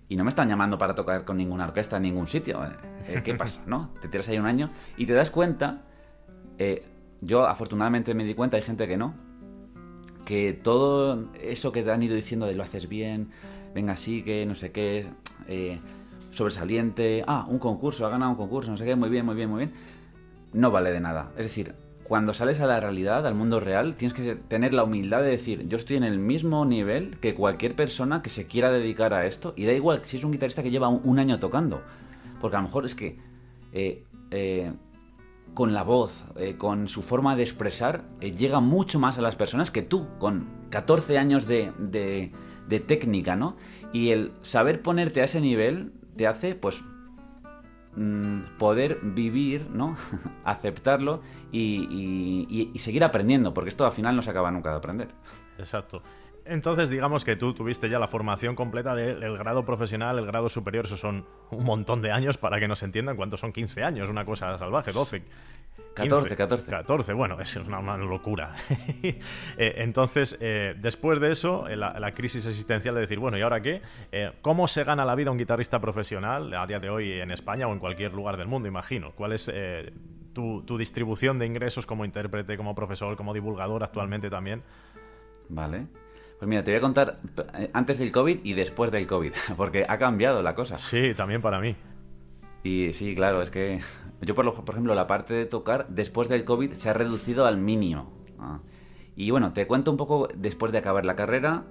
y 0.08 0.16
no 0.16 0.24
me 0.24 0.30
están 0.30 0.48
llamando 0.48 0.78
para 0.78 0.94
tocar 0.96 1.26
con 1.26 1.38
ninguna 1.38 1.66
orquesta 1.66 1.98
en 1.98 2.04
ningún 2.04 2.28
sitio. 2.28 2.64
Eh, 2.64 2.70
eh, 3.08 3.22
¿Qué 3.24 3.34
pasa? 3.36 3.64
¿No? 3.66 3.92
Te 4.02 4.08
tiras 4.08 4.28
ahí 4.30 4.38
un 4.38 4.46
año 4.46 4.70
y 4.98 5.06
te 5.06 5.14
das 5.14 5.30
cuenta. 5.30 5.84
Eh, 6.58 6.86
yo 7.22 7.48
afortunadamente 7.48 8.14
me 8.14 8.24
di 8.24 8.34
cuenta, 8.34 8.58
hay 8.58 8.64
gente 8.64 8.88
que 8.88 8.98
no. 8.98 9.14
Que 10.26 10.54
todo 10.54 11.30
eso 11.40 11.72
que 11.72 11.84
te 11.84 11.92
han 11.92 12.02
ido 12.02 12.16
diciendo 12.16 12.46
de 12.46 12.56
lo 12.56 12.64
haces 12.64 12.90
bien, 12.90 13.30
venga 13.74 13.94
así, 13.94 14.24
que 14.24 14.46
no 14.46 14.56
sé 14.56 14.72
qué, 14.72 15.08
sobresaliente, 16.32 17.24
ah, 17.28 17.46
un 17.48 17.60
concurso, 17.60 18.08
ha 18.08 18.10
ganado 18.10 18.32
un 18.32 18.38
concurso, 18.38 18.72
no 18.72 18.78
sé 18.78 18.86
qué, 18.86 18.96
muy 18.96 19.10
bien, 19.10 19.24
muy 19.24 19.36
bien, 19.36 19.50
muy 19.50 19.60
bien, 19.60 19.74
no 20.52 20.72
vale 20.72 20.92
de 20.92 21.00
nada. 21.00 21.32
Es 21.38 21.46
decir, 21.46 21.76
cuando 22.08 22.36
sales 22.36 22.60
a 22.62 22.68
la 22.68 22.80
realidad, 22.80 23.26
al 23.26 23.34
mundo 23.34 23.60
real, 23.60 23.96
tienes 23.96 24.14
que 24.14 24.36
tener 24.36 24.76
la 24.76 24.84
humildad 24.84 25.22
de 25.22 25.32
decir, 25.32 25.68
yo 25.68 25.76
estoy 25.76 25.98
en 25.98 26.04
el 26.04 26.20
mismo 26.20 26.64
nivel 26.64 27.18
que 27.20 27.34
cualquier 27.34 27.76
persona 27.76 28.22
que 28.22 28.30
se 28.30 28.46
quiera 28.46 28.72
dedicar 28.72 29.16
a 29.16 29.26
esto, 29.26 29.54
y 29.58 29.66
da 29.66 29.74
igual 29.74 30.02
si 30.04 30.18
es 30.18 30.24
un 30.24 30.32
guitarrista 30.32 30.62
que 30.62 30.70
lleva 30.70 30.88
un, 30.88 31.18
año 31.18 31.40
tocando, 31.40 31.82
porque 32.40 32.58
a 32.58 32.60
lo 32.60 32.68
mejor 32.68 32.86
es 32.86 32.94
que 32.94 33.18
eh, 33.72 34.04
eh, 34.30 34.72
con 35.56 35.74
la 35.74 35.82
voz, 35.82 36.26
eh, 36.36 36.58
con 36.58 36.88
su 36.88 37.02
forma 37.02 37.36
de 37.36 37.42
expresar, 37.42 38.06
llega 38.20 38.60
mucho 38.60 39.00
más 39.00 39.18
a 39.18 39.24
las 39.24 39.36
personas 39.36 39.72
que 39.72 39.82
tú, 39.82 40.08
con 40.20 40.48
14 40.70 41.18
años 41.18 41.48
de, 41.48 41.72
de 42.68 42.80
técnica, 42.82 43.36
¿no? 43.36 43.56
Y 43.94 44.12
el 44.12 44.32
saber 44.42 44.84
ponerte 44.84 45.22
a 45.22 45.24
ese 45.24 45.42
nivel 45.42 45.92
te 46.16 46.28
hace, 46.28 46.54
pues, 46.54 46.84
Mm, 47.98 48.58
poder 48.58 49.00
vivir, 49.02 49.70
¿no? 49.70 49.96
aceptarlo 50.44 51.22
y, 51.52 52.72
seguir 52.78 53.04
aprendiendo, 53.04 53.54
porque 53.54 53.70
esto 53.70 53.86
al 53.86 53.94
final 53.94 54.16
no 54.16 54.22
se 54.22 54.32
acaba 54.32 54.52
nunca 54.52 54.72
de 54.72 54.78
aprender. 54.78 55.10
Exacto. 55.58 56.02
Entonces, 56.46 56.90
digamos 56.90 57.26
que 57.26 57.36
tú 57.36 57.54
tuviste 57.54 57.90
ya 57.90 57.98
la 57.98 58.08
formación 58.08 58.56
completa 58.56 58.96
del 58.96 59.38
grado 59.38 59.66
profesional, 59.66 60.20
el 60.20 60.28
grado 60.28 60.48
superior, 60.48 60.86
eso 60.86 60.96
son 60.96 61.26
un 61.50 61.64
montón 61.64 62.04
de 62.04 62.12
años 62.12 62.38
para 62.38 62.60
que 62.60 62.68
nos 62.68 62.84
entiendan 62.84 63.16
cuántos 63.16 63.40
son 63.40 63.52
15 63.52 63.84
años, 63.84 64.10
una 64.10 64.26
cosa 64.26 64.56
salvaje, 64.58 64.92
12. 64.92 65.24
14, 65.96 66.36
14. 66.36 66.70
14, 66.72 67.14
bueno, 67.14 67.40
es 67.40 67.56
una, 67.56 67.98
locura. 67.98 68.54
Eh, 69.58 69.76
entonces, 69.78 70.38
eh, 70.42 70.76
después 70.78 71.20
de 71.20 71.32
eso, 71.32 71.68
eh, 71.68 71.76
la, 71.78 72.12
crisis 72.14 72.46
existencial 72.46 72.94
de 72.96 73.02
decir, 73.02 73.20
bueno, 73.20 73.38
¿y 73.38 73.42
ahora 73.42 73.62
qué? 73.62 73.82
¿Cómo 74.42 74.68
se 74.68 74.84
gana 74.84 75.06
la 75.06 75.16
vida 75.16 75.32
un 75.32 75.38
guitarrista 75.38 75.80
profesional 75.80 76.54
a 76.54 76.68
día 76.68 76.80
de 76.80 76.90
hoy 76.90 77.14
en 77.14 77.32
España 77.32 77.68
o 77.68 77.74
en 77.74 77.80
cualquier 77.80 78.14
lugar 78.14 78.38
del 78.38 78.48
mundo, 78.48 78.68
imagino? 78.68 79.14
¿Cuál 79.16 79.34
es 79.34 79.52
tu, 80.34 80.64
tu, 80.64 80.78
distribución 80.78 81.40
de 81.40 81.46
ingresos 81.46 81.86
como 81.86 82.04
intérprete, 82.04 82.58
como 82.58 82.76
profesor, 82.76 83.16
como 83.16 83.34
divulgador 83.34 83.84
actualmente 83.84 84.30
también? 84.30 84.62
Vale. 85.48 85.88
Pues 86.40 86.50
mira, 86.50 86.64
te 86.64 86.72
voy 86.72 86.78
a 86.78 86.82
contar 86.82 87.20
antes 87.74 87.98
del 87.98 88.12
COVID 88.12 88.40
y 88.44 88.54
después 88.54 88.92
del 88.92 89.08
COVID, 89.08 89.32
porque 89.58 89.86
ha 89.88 89.98
cambiado 89.98 90.42
la 90.42 90.56
cosa. 90.56 90.78
Sí, 90.78 91.14
también 91.16 91.42
para 91.42 91.60
mí. 91.60 91.76
Y 92.64 92.94
sí, 92.94 93.16
claro, 93.16 93.42
es 93.42 93.50
que 93.50 93.80
yo, 94.22 94.36
por, 94.36 94.54
por 94.66 94.76
ejemplo, 94.76 94.96
la 94.96 95.08
parte 95.08 95.34
de 95.34 95.46
tocar 95.46 95.88
después 95.90 96.30
del 96.30 96.46
COVID 96.46 96.74
se 96.74 96.90
ha 96.90 96.94
reducido 96.94 97.46
al 97.46 97.58
mínimo. 97.58 98.12
Ah. 98.40 98.60
Y 99.16 99.32
bueno, 99.32 99.54
te 99.54 99.66
cuento 99.68 99.92
un 99.92 99.98
poco 99.98 100.28
después 100.36 100.72
de 100.72 100.80
acabar 100.80 101.06
la 101.06 101.16
carrera, 101.16 101.64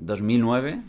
2009, 0.00 0.82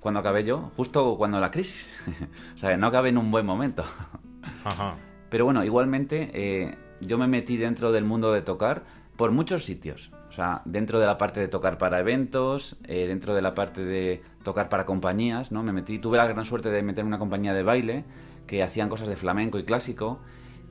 cuando 0.00 0.20
acabé 0.20 0.44
yo, 0.44 0.70
justo 0.76 1.16
cuando 1.16 1.40
la 1.40 1.50
crisis. 1.50 1.96
o 2.54 2.58
sea, 2.58 2.76
no 2.76 2.88
acabé 2.88 3.10
en 3.10 3.18
un 3.18 3.30
buen 3.30 3.46
momento. 3.46 3.84
Ajá. 4.64 4.96
Pero 5.30 5.44
bueno, 5.44 5.64
igualmente 5.64 6.30
eh, 6.34 6.78
yo 7.00 7.16
me 7.16 7.28
metí 7.28 7.56
dentro 7.56 7.92
del 7.92 8.04
mundo 8.04 8.32
de 8.32 8.42
tocar 8.42 8.84
por 9.16 9.30
muchos 9.30 9.64
sitios. 9.64 10.10
O 10.30 10.32
sea, 10.32 10.62
dentro 10.64 11.00
de 11.00 11.06
la 11.06 11.18
parte 11.18 11.40
de 11.40 11.48
tocar 11.48 11.76
para 11.76 11.98
eventos, 11.98 12.76
eh, 12.84 13.08
dentro 13.08 13.34
de 13.34 13.42
la 13.42 13.52
parte 13.52 13.84
de 13.84 14.22
tocar 14.44 14.68
para 14.68 14.86
compañías, 14.86 15.50
¿no? 15.50 15.64
Me 15.64 15.72
metí, 15.72 15.98
tuve 15.98 16.18
la 16.18 16.26
gran 16.26 16.44
suerte 16.44 16.70
de 16.70 16.84
meterme 16.84 17.08
en 17.08 17.14
una 17.14 17.18
compañía 17.18 17.52
de 17.52 17.64
baile 17.64 18.04
que 18.46 18.62
hacían 18.62 18.88
cosas 18.88 19.08
de 19.08 19.16
flamenco 19.16 19.58
y 19.58 19.64
clásico. 19.64 20.20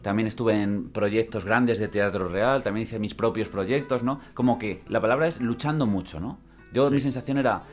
También 0.01 0.27
estuve 0.27 0.63
en 0.63 0.89
proyectos 0.91 1.43
grandes 1.43 1.77
de 1.77 1.89
teatro 1.89 2.29
real, 2.29 2.63
también 2.63 2.87
hice 2.87 2.99
mis 2.99 3.13
propios 3.13 3.49
proyectos, 3.49 4.01
¿no? 4.01 4.21
Como 4.33 4.57
que 4.59 4.81
la 4.87 5.01
palabra 5.01 5.27
es 5.27 5.41
luchando 5.41 5.85
mucho, 5.85 6.21
¿no? 6.21 6.37
Yo 6.71 6.89
mi 6.89 7.01
sensación 7.01 7.37
era, 7.37 7.63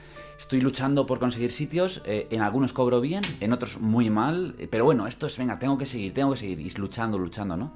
estoy 0.40 0.60
luchando 0.60 1.06
por 1.06 1.20
conseguir 1.20 1.52
sitios, 1.52 2.02
eh, 2.04 2.26
en 2.30 2.40
algunos 2.40 2.72
cobro 2.72 3.00
bien, 3.00 3.22
en 3.38 3.52
otros 3.52 3.80
muy 3.80 4.10
mal, 4.10 4.56
eh, 4.58 4.66
pero 4.68 4.84
bueno, 4.84 5.06
esto 5.06 5.28
es, 5.28 5.38
venga, 5.38 5.60
tengo 5.60 5.78
que 5.78 5.86
seguir, 5.86 6.12
tengo 6.12 6.32
que 6.32 6.38
seguir, 6.38 6.60
y 6.60 6.70
luchando, 6.70 7.16
luchando, 7.16 7.56
¿no? 7.56 7.74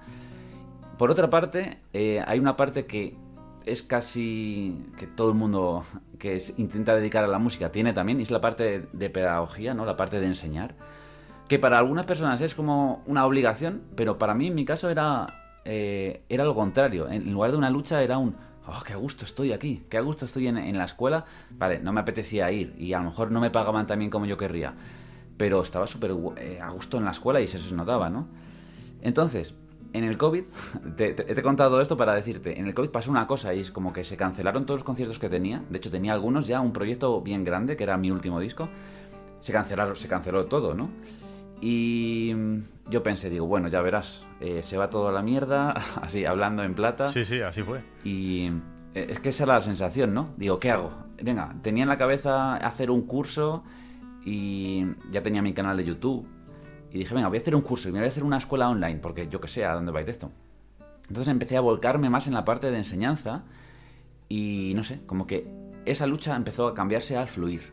Por 0.98 1.12
otra 1.12 1.30
parte, 1.30 1.78
eh, 1.92 2.22
hay 2.26 2.40
una 2.40 2.56
parte 2.56 2.86
que 2.86 3.16
es 3.70 3.82
casi 3.82 4.86
que 4.98 5.06
todo 5.06 5.28
el 5.28 5.34
mundo 5.34 5.84
que 6.18 6.36
intenta 6.56 6.94
dedicar 6.94 7.24
a 7.24 7.28
la 7.28 7.38
música 7.38 7.72
tiene 7.72 7.92
también, 7.92 8.20
y 8.20 8.22
es 8.22 8.30
la 8.30 8.40
parte 8.40 8.88
de 8.92 9.10
pedagogía, 9.10 9.74
¿no? 9.74 9.84
La 9.84 9.96
parte 9.96 10.20
de 10.20 10.26
enseñar 10.26 10.74
que 11.50 11.58
para 11.58 11.78
algunas 11.78 12.06
personas 12.06 12.40
es 12.42 12.54
como 12.54 13.02
una 13.06 13.26
obligación, 13.26 13.82
pero 13.96 14.18
para 14.18 14.34
mí 14.34 14.46
en 14.46 14.54
mi 14.54 14.64
caso 14.64 14.88
era, 14.88 15.26
eh, 15.64 16.22
era 16.28 16.44
lo 16.44 16.54
contrario. 16.54 17.08
En 17.08 17.32
lugar 17.32 17.50
de 17.50 17.56
una 17.56 17.70
lucha 17.70 18.04
era 18.04 18.18
un, 18.18 18.36
oh, 18.68 18.80
qué 18.86 18.94
gusto 18.94 19.24
estoy 19.24 19.52
aquí, 19.52 19.84
qué 19.90 19.98
gusto 19.98 20.26
estoy 20.26 20.46
en, 20.46 20.78
la 20.78 20.84
escuela. 20.84 21.24
Vale, 21.50 21.80
no 21.80 21.92
me 21.92 22.02
apetecía 22.02 22.52
ir 22.52 22.76
y 22.78 22.92
a 22.92 22.98
lo 22.98 23.06
mejor 23.06 23.32
no 23.32 23.40
me 23.40 23.50
pagaban 23.50 23.84
tan 23.88 23.98
bien 23.98 24.12
como 24.12 24.26
yo 24.26 24.36
querría, 24.36 24.74
pero 25.36 25.60
estaba 25.60 25.88
súper 25.88 26.12
eh, 26.36 26.60
a 26.62 26.70
gusto 26.70 26.98
en 26.98 27.04
la 27.04 27.10
escuela 27.10 27.40
y 27.40 27.46
eso 27.46 27.58
se 27.58 27.74
notaba, 27.74 28.10
¿no? 28.10 28.28
Entonces, 29.02 29.52
en 29.92 30.04
el 30.04 30.16
COVID, 30.16 30.44
te, 30.96 31.14
te, 31.14 31.32
he 31.32 31.42
contado 31.42 31.80
esto 31.80 31.96
para 31.96 32.14
decirte, 32.14 32.58
en 32.58 32.66
el 32.66 32.74
COVID 32.74 32.90
pasó 32.90 33.10
una 33.10 33.26
cosa 33.26 33.54
y 33.54 33.60
es 33.60 33.70
como 33.70 33.92
que 33.92 34.04
se 34.04 34.16
cancelaron 34.16 34.66
todos 34.66 34.80
los 34.80 34.84
conciertos 34.84 35.18
que 35.18 35.28
tenía, 35.28 35.62
de 35.68 35.78
hecho 35.78 35.90
tenía 35.90 36.12
algunos 36.12 36.46
ya, 36.46 36.60
un 36.60 36.72
proyecto 36.72 37.20
bien 37.20 37.44
grande, 37.44 37.76
que 37.76 37.84
era 37.84 37.96
mi 37.96 38.10
último 38.10 38.40
disco, 38.40 38.68
se 39.40 39.52
cancelaron, 39.52 39.96
se 39.96 40.08
canceló 40.08 40.46
todo, 40.46 40.74
¿no? 40.74 40.90
Y 41.60 42.34
yo 42.88 43.02
pensé, 43.02 43.28
digo, 43.28 43.46
bueno, 43.46 43.68
ya 43.68 43.82
verás, 43.82 44.24
eh, 44.40 44.62
se 44.62 44.76
va 44.78 44.88
todo 44.88 45.08
a 45.08 45.12
la 45.12 45.22
mierda, 45.22 45.72
así, 46.02 46.24
hablando 46.24 46.62
en 46.62 46.74
plata. 46.74 47.10
Sí, 47.10 47.24
sí, 47.24 47.40
así 47.40 47.62
fue. 47.62 47.82
Y 48.04 48.50
eh, 48.94 49.08
es 49.10 49.20
que 49.20 49.28
esa 49.28 49.44
era 49.44 49.54
la 49.54 49.60
sensación, 49.60 50.14
¿no? 50.14 50.30
Digo, 50.36 50.58
¿qué 50.58 50.70
hago? 50.70 50.92
Venga, 51.22 51.54
tenía 51.62 51.82
en 51.82 51.88
la 51.88 51.98
cabeza 51.98 52.56
hacer 52.56 52.90
un 52.90 53.02
curso 53.02 53.62
y 54.24 54.86
ya 55.10 55.22
tenía 55.22 55.42
mi 55.42 55.52
canal 55.52 55.76
de 55.76 55.84
YouTube. 55.84 56.26
Y 56.90 56.98
dije, 56.98 57.14
venga, 57.14 57.28
voy 57.28 57.38
a 57.38 57.40
hacer 57.40 57.54
un 57.54 57.62
curso 57.62 57.88
y 57.88 57.92
me 57.92 57.98
voy 57.98 58.06
a 58.06 58.10
hacer 58.10 58.24
una 58.24 58.38
escuela 58.38 58.68
online, 58.68 58.98
porque 58.98 59.28
yo 59.28 59.40
qué 59.40 59.48
sé 59.48 59.64
a 59.64 59.74
dónde 59.74 59.92
va 59.92 60.00
a 60.00 60.02
ir 60.02 60.10
esto. 60.10 60.30
Entonces 61.08 61.28
empecé 61.28 61.56
a 61.56 61.60
volcarme 61.60 62.10
más 62.10 62.26
en 62.26 62.34
la 62.34 62.44
parte 62.44 62.70
de 62.70 62.78
enseñanza 62.78 63.44
y 64.28 64.72
no 64.76 64.84
sé, 64.84 65.00
como 65.06 65.26
que 65.26 65.48
esa 65.84 66.06
lucha 66.06 66.36
empezó 66.36 66.68
a 66.68 66.74
cambiarse 66.74 67.16
al 67.16 67.28
fluir 67.28 67.72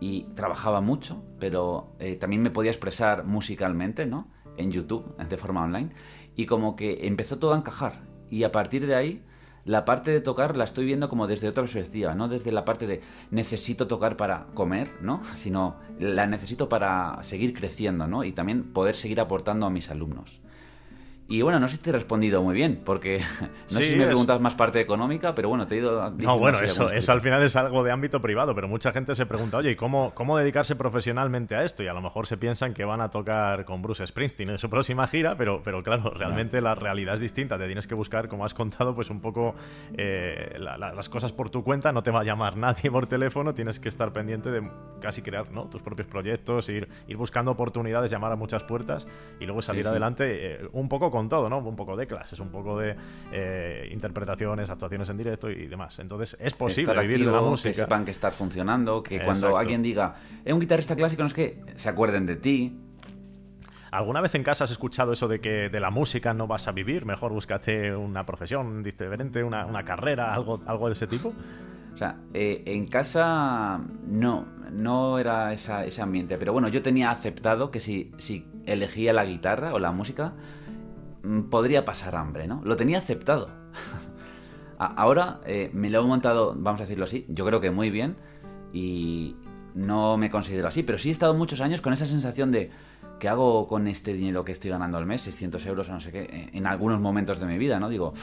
y 0.00 0.22
trabajaba 0.34 0.80
mucho, 0.80 1.22
pero 1.38 1.92
eh, 1.98 2.16
también 2.16 2.42
me 2.42 2.50
podía 2.50 2.70
expresar 2.70 3.24
musicalmente, 3.24 4.06
¿no? 4.06 4.28
En 4.56 4.72
YouTube, 4.72 5.16
de 5.16 5.36
forma 5.36 5.62
online. 5.62 5.90
Y 6.36 6.46
como 6.46 6.76
que 6.76 7.06
empezó 7.06 7.38
todo 7.38 7.54
a 7.54 7.56
encajar. 7.56 8.02
Y 8.30 8.44
a 8.44 8.52
partir 8.52 8.86
de 8.86 8.94
ahí, 8.94 9.22
la 9.64 9.84
parte 9.84 10.10
de 10.10 10.20
tocar 10.20 10.56
la 10.56 10.64
estoy 10.64 10.86
viendo 10.86 11.08
como 11.08 11.26
desde 11.26 11.48
otra 11.48 11.64
perspectiva, 11.64 12.14
no 12.14 12.28
desde 12.28 12.52
la 12.52 12.64
parte 12.64 12.86
de 12.86 13.02
necesito 13.30 13.86
tocar 13.86 14.16
para 14.16 14.46
comer, 14.54 14.90
¿no? 15.00 15.22
Sino 15.34 15.76
la 15.98 16.26
necesito 16.26 16.68
para 16.68 17.22
seguir 17.22 17.52
creciendo, 17.54 18.06
¿no? 18.06 18.24
Y 18.24 18.32
también 18.32 18.72
poder 18.72 18.94
seguir 18.94 19.20
aportando 19.20 19.66
a 19.66 19.70
mis 19.70 19.90
alumnos. 19.90 20.40
Y 21.30 21.42
bueno, 21.42 21.60
no 21.60 21.68
sé 21.68 21.76
si 21.76 21.82
te 21.82 21.90
he 21.90 21.92
respondido 21.92 22.42
muy 22.42 22.54
bien, 22.54 22.80
porque 22.82 23.18
no 23.70 23.80
sé 23.80 23.90
si 23.90 23.96
me 23.96 24.06
preguntas 24.06 24.40
más 24.40 24.54
parte 24.54 24.80
económica, 24.80 25.34
pero 25.34 25.50
bueno, 25.50 25.66
te 25.66 25.74
he 25.74 25.78
ido... 25.78 26.10
No, 26.12 26.38
bueno, 26.38 26.58
eso, 26.60 26.90
eso 26.90 27.12
al 27.12 27.20
final 27.20 27.42
es 27.42 27.54
algo 27.54 27.84
de 27.84 27.92
ámbito 27.92 28.22
privado, 28.22 28.54
pero 28.54 28.66
mucha 28.66 28.92
gente 28.92 29.14
se 29.14 29.26
pregunta, 29.26 29.58
oye, 29.58 29.72
¿y 29.72 29.76
cómo, 29.76 30.14
cómo 30.14 30.38
dedicarse 30.38 30.74
profesionalmente 30.74 31.54
a 31.54 31.64
esto? 31.64 31.82
Y 31.82 31.86
a 31.88 31.92
lo 31.92 32.00
mejor 32.00 32.26
se 32.26 32.38
piensan 32.38 32.72
que 32.72 32.86
van 32.86 33.02
a 33.02 33.10
tocar 33.10 33.66
con 33.66 33.82
Bruce 33.82 34.06
Springsteen 34.06 34.48
en 34.48 34.58
su 34.58 34.70
próxima 34.70 35.06
gira, 35.06 35.36
pero, 35.36 35.62
pero 35.62 35.82
claro, 35.82 36.08
realmente 36.14 36.62
la 36.62 36.74
realidad 36.74 37.12
es 37.12 37.20
distinta. 37.20 37.58
Te 37.58 37.66
tienes 37.66 37.86
que 37.86 37.94
buscar, 37.94 38.28
como 38.28 38.46
has 38.46 38.54
contado, 38.54 38.94
pues 38.94 39.10
un 39.10 39.20
poco 39.20 39.54
eh, 39.98 40.56
las 40.58 41.10
cosas 41.10 41.32
por 41.32 41.50
tu 41.50 41.62
cuenta, 41.62 41.92
no 41.92 42.02
te 42.02 42.10
va 42.10 42.20
a 42.20 42.24
llamar 42.24 42.56
nadie 42.56 42.90
por 42.90 43.06
teléfono, 43.06 43.52
tienes 43.52 43.78
que 43.78 43.90
estar 43.90 44.14
pendiente 44.14 44.50
de 44.50 44.66
casi 45.02 45.20
crear 45.20 45.52
¿no? 45.52 45.66
tus 45.66 45.82
propios 45.82 46.08
proyectos, 46.08 46.70
ir, 46.70 46.88
ir 47.06 47.16
buscando 47.18 47.50
oportunidades, 47.50 48.10
llamar 48.10 48.32
a 48.32 48.36
muchas 48.36 48.64
puertas 48.64 49.06
y 49.38 49.44
luego 49.44 49.60
salir 49.60 49.86
adelante 49.86 50.54
eh, 50.54 50.68
un 50.72 50.88
poco 50.88 51.10
con 51.10 51.17
todo, 51.26 51.48
¿no? 51.48 51.58
Un 51.60 51.74
poco 51.74 51.96
de 51.96 52.06
clases, 52.06 52.38
un 52.40 52.50
poco 52.50 52.78
de 52.78 52.94
eh, 53.32 53.88
interpretaciones, 53.90 54.68
actuaciones 54.68 55.08
en 55.08 55.16
directo 55.16 55.48
y 55.48 55.66
demás. 55.66 55.98
Entonces, 56.00 56.36
es 56.38 56.52
posible 56.52 57.00
vivir 57.00 57.24
de 57.24 57.32
la 57.32 57.40
música. 57.40 57.70
Que 57.70 57.74
sepan 57.74 58.04
que 58.04 58.10
está 58.10 58.30
funcionando, 58.30 59.02
que 59.02 59.24
cuando 59.24 59.56
alguien 59.56 59.82
diga, 59.82 60.16
es 60.44 60.52
un 60.52 60.60
guitarrista 60.60 60.94
clásico, 60.94 61.22
no 61.22 61.28
es 61.28 61.34
que 61.34 61.62
se 61.76 61.88
acuerden 61.88 62.26
de 62.26 62.36
ti. 62.36 62.78
¿Alguna 63.90 64.20
vez 64.20 64.34
en 64.34 64.42
casa 64.42 64.64
has 64.64 64.70
escuchado 64.70 65.12
eso 65.12 65.28
de 65.28 65.40
que 65.40 65.70
de 65.70 65.80
la 65.80 65.90
música 65.90 66.34
no 66.34 66.46
vas 66.46 66.68
a 66.68 66.72
vivir? 66.72 67.06
Mejor 67.06 67.32
búscate 67.32 67.96
una 67.96 68.26
profesión 68.26 68.82
diferente, 68.82 69.42
una, 69.42 69.64
una 69.64 69.82
carrera, 69.82 70.34
algo, 70.34 70.60
algo 70.66 70.88
de 70.88 70.92
ese 70.92 71.06
tipo. 71.06 71.32
O 71.94 71.96
sea, 71.96 72.16
eh, 72.32 72.62
en 72.66 72.86
casa 72.86 73.80
no, 74.06 74.46
no 74.70 75.18
era 75.18 75.52
ese 75.52 76.00
ambiente. 76.00 76.38
Pero 76.38 76.52
bueno, 76.52 76.68
yo 76.68 76.80
tenía 76.80 77.10
aceptado 77.10 77.70
que 77.72 77.80
si, 77.80 78.12
si 78.18 78.46
elegía 78.66 79.12
la 79.12 79.24
guitarra 79.24 79.74
o 79.74 79.78
la 79.78 79.90
música, 79.90 80.34
podría 81.50 81.84
pasar 81.84 82.16
hambre, 82.16 82.46
¿no? 82.46 82.60
Lo 82.64 82.76
tenía 82.76 82.98
aceptado. 82.98 83.50
Ahora 84.78 85.40
eh, 85.44 85.70
me 85.72 85.90
lo 85.90 86.00
he 86.00 86.06
montado, 86.06 86.54
vamos 86.56 86.80
a 86.80 86.84
decirlo 86.84 87.04
así, 87.04 87.26
yo 87.28 87.44
creo 87.44 87.60
que 87.60 87.70
muy 87.70 87.90
bien 87.90 88.16
y 88.72 89.36
no 89.74 90.16
me 90.16 90.30
considero 90.30 90.68
así, 90.68 90.82
pero 90.82 90.98
sí 90.98 91.08
he 91.08 91.12
estado 91.12 91.34
muchos 91.34 91.60
años 91.60 91.80
con 91.80 91.92
esa 91.92 92.06
sensación 92.06 92.52
de 92.52 92.70
¿qué 93.18 93.28
hago 93.28 93.66
con 93.66 93.88
este 93.88 94.12
dinero 94.12 94.44
que 94.44 94.52
estoy 94.52 94.70
ganando 94.70 94.98
al 94.98 95.06
mes? 95.06 95.22
600 95.22 95.66
euros 95.66 95.88
o 95.88 95.92
no 95.92 96.00
sé 96.00 96.12
qué, 96.12 96.50
en 96.52 96.66
algunos 96.66 97.00
momentos 97.00 97.40
de 97.40 97.46
mi 97.46 97.58
vida, 97.58 97.80
¿no? 97.80 97.88
Digo, 97.88 98.14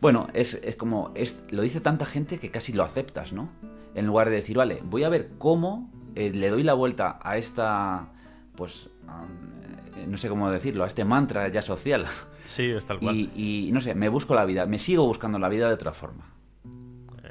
bueno, 0.00 0.28
es, 0.32 0.58
como, 0.76 1.12
es, 1.14 1.44
lo 1.50 1.62
dice 1.62 1.80
tanta 1.80 2.06
gente 2.06 2.38
que 2.38 2.50
casi 2.50 2.72
lo 2.72 2.82
aceptas, 2.82 3.32
¿no? 3.32 3.50
En 3.94 4.06
lugar 4.06 4.30
de 4.30 4.36
decir, 4.36 4.56
vale, 4.56 4.80
voy 4.82 5.04
a 5.04 5.08
ver 5.08 5.32
cómo 5.38 5.90
eh, 6.14 6.30
le 6.30 6.48
doy 6.48 6.62
la 6.62 6.74
vuelta 6.74 7.18
a 7.22 7.36
esta, 7.36 8.08
pues, 8.56 8.88
eh, 9.04 9.59
no 10.06 10.16
sé 10.16 10.28
cómo 10.28 10.50
decirlo, 10.50 10.84
a 10.84 10.86
este 10.86 11.04
mantra 11.04 11.48
ya 11.48 11.62
social. 11.62 12.06
Sí, 12.46 12.64
es 12.64 12.84
tal 12.84 12.98
cual. 12.98 13.30
y 13.34 13.70
no 13.72 13.80
sé, 13.80 13.94
me 13.94 14.08
busco 14.08 14.34
la 14.34 14.44
vida, 14.44 14.66
me 14.66 14.78
sigo 14.78 15.06
buscando 15.06 15.38
la 15.38 15.48
vida 15.48 15.68
de 15.68 15.74
otra 15.74 15.92
forma 15.92 16.24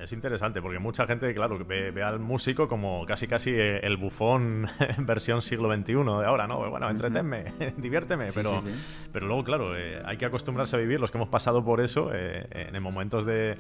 es 0.03 0.13
interesante 0.13 0.61
porque 0.61 0.79
mucha 0.79 1.05
gente, 1.05 1.33
claro, 1.33 1.63
ve, 1.65 1.91
ve 1.91 2.03
al 2.03 2.19
músico 2.19 2.67
como 2.67 3.05
casi 3.05 3.27
casi 3.27 3.51
eh, 3.51 3.79
el 3.83 3.97
bufón 3.97 4.67
versión 4.99 5.41
siglo 5.41 5.73
XXI 5.73 5.93
de 5.93 6.25
ahora, 6.25 6.47
¿no? 6.47 6.69
Bueno, 6.69 6.89
entretenme, 6.89 7.53
diviérteme, 7.77 8.31
pero, 8.33 8.59
pero 9.11 9.27
luego, 9.27 9.43
claro, 9.43 9.77
eh, 9.77 10.01
hay 10.05 10.17
que 10.17 10.25
acostumbrarse 10.25 10.75
a 10.75 10.79
vivir 10.79 10.99
los 10.99 11.11
que 11.11 11.17
hemos 11.17 11.29
pasado 11.29 11.63
por 11.63 11.81
eso 11.81 12.11
eh, 12.13 12.47
en 12.51 12.81
momentos 12.81 13.25
de, 13.25 13.57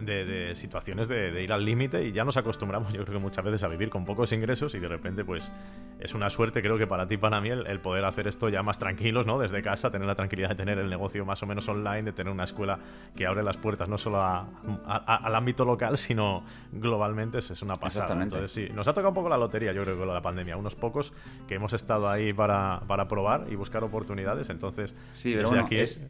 de, 0.00 0.52
situaciones 0.54 1.08
de, 1.08 1.42
ir 1.42 1.52
al 1.52 1.64
límite 1.64 2.04
y 2.04 2.12
ya 2.12 2.24
nos 2.24 2.36
acostumbramos, 2.36 2.92
yo 2.92 3.04
creo 3.04 3.18
que 3.18 3.22
muchas 3.22 3.44
veces 3.44 3.62
a 3.62 3.68
vivir 3.68 3.90
con 3.90 4.04
pocos 4.04 4.32
ingresos 4.32 4.74
y 4.74 4.78
de 4.78 4.88
repente, 4.88 5.24
pues 5.24 5.52
es 6.00 6.14
una 6.14 6.30
suerte, 6.30 6.62
creo 6.62 6.78
que 6.78 6.86
para 6.86 7.06
ti, 7.06 7.16
para 7.16 7.40
mí, 7.40 7.50
el, 7.50 7.80
poder 7.80 8.04
hacer 8.04 8.26
esto 8.26 8.48
ya 8.48 8.62
más 8.62 8.78
tranquilos, 8.78 9.26
¿no? 9.26 9.38
Desde 9.38 9.62
casa, 9.62 9.90
tener 9.90 10.06
la 10.06 10.14
tranquilidad 10.14 10.50
de 10.50 10.54
tener 10.54 10.78
el 10.78 10.90
negocio 10.90 11.24
más 11.24 11.42
o 11.42 11.46
menos 11.46 11.68
online, 11.68 12.02
de 12.02 12.12
tener 12.12 12.32
una 12.32 12.44
escuela 12.44 12.78
que 13.14 13.26
abre 13.26 13.42
las 13.42 13.56
puertas 13.56 13.88
no 13.88 13.98
solo 13.98 14.22
al 14.22 15.34
ámbito 15.34 15.64
local, 15.64 15.98
sino 15.98 16.44
globalmente 16.72 17.38
es, 17.38 17.62
una 17.62 17.74
pasada. 17.74 18.20
Entonces, 18.20 18.50
sí, 18.50 18.68
nos 18.74 18.88
ha 18.88 18.92
tocado 18.92 19.10
un 19.10 19.14
poco 19.14 19.28
la 19.28 19.36
lotería, 19.36 19.72
yo 19.72 19.84
creo, 19.84 19.96
con 19.96 20.08
la 20.08 20.22
pandemia. 20.22 20.56
Unos 20.56 20.74
pocos 20.74 21.12
que 21.46 21.54
hemos 21.54 21.72
estado 21.72 22.08
ahí 22.08 22.32
para, 22.32 22.82
para 22.86 23.06
probar 23.08 23.46
y 23.50 23.54
buscar 23.54 23.84
oportunidades. 23.84 24.50
Entonces, 24.50 24.94
sí, 25.12 25.34
desde 25.34 25.58
aquí 25.58 25.78
es. 25.78 26.04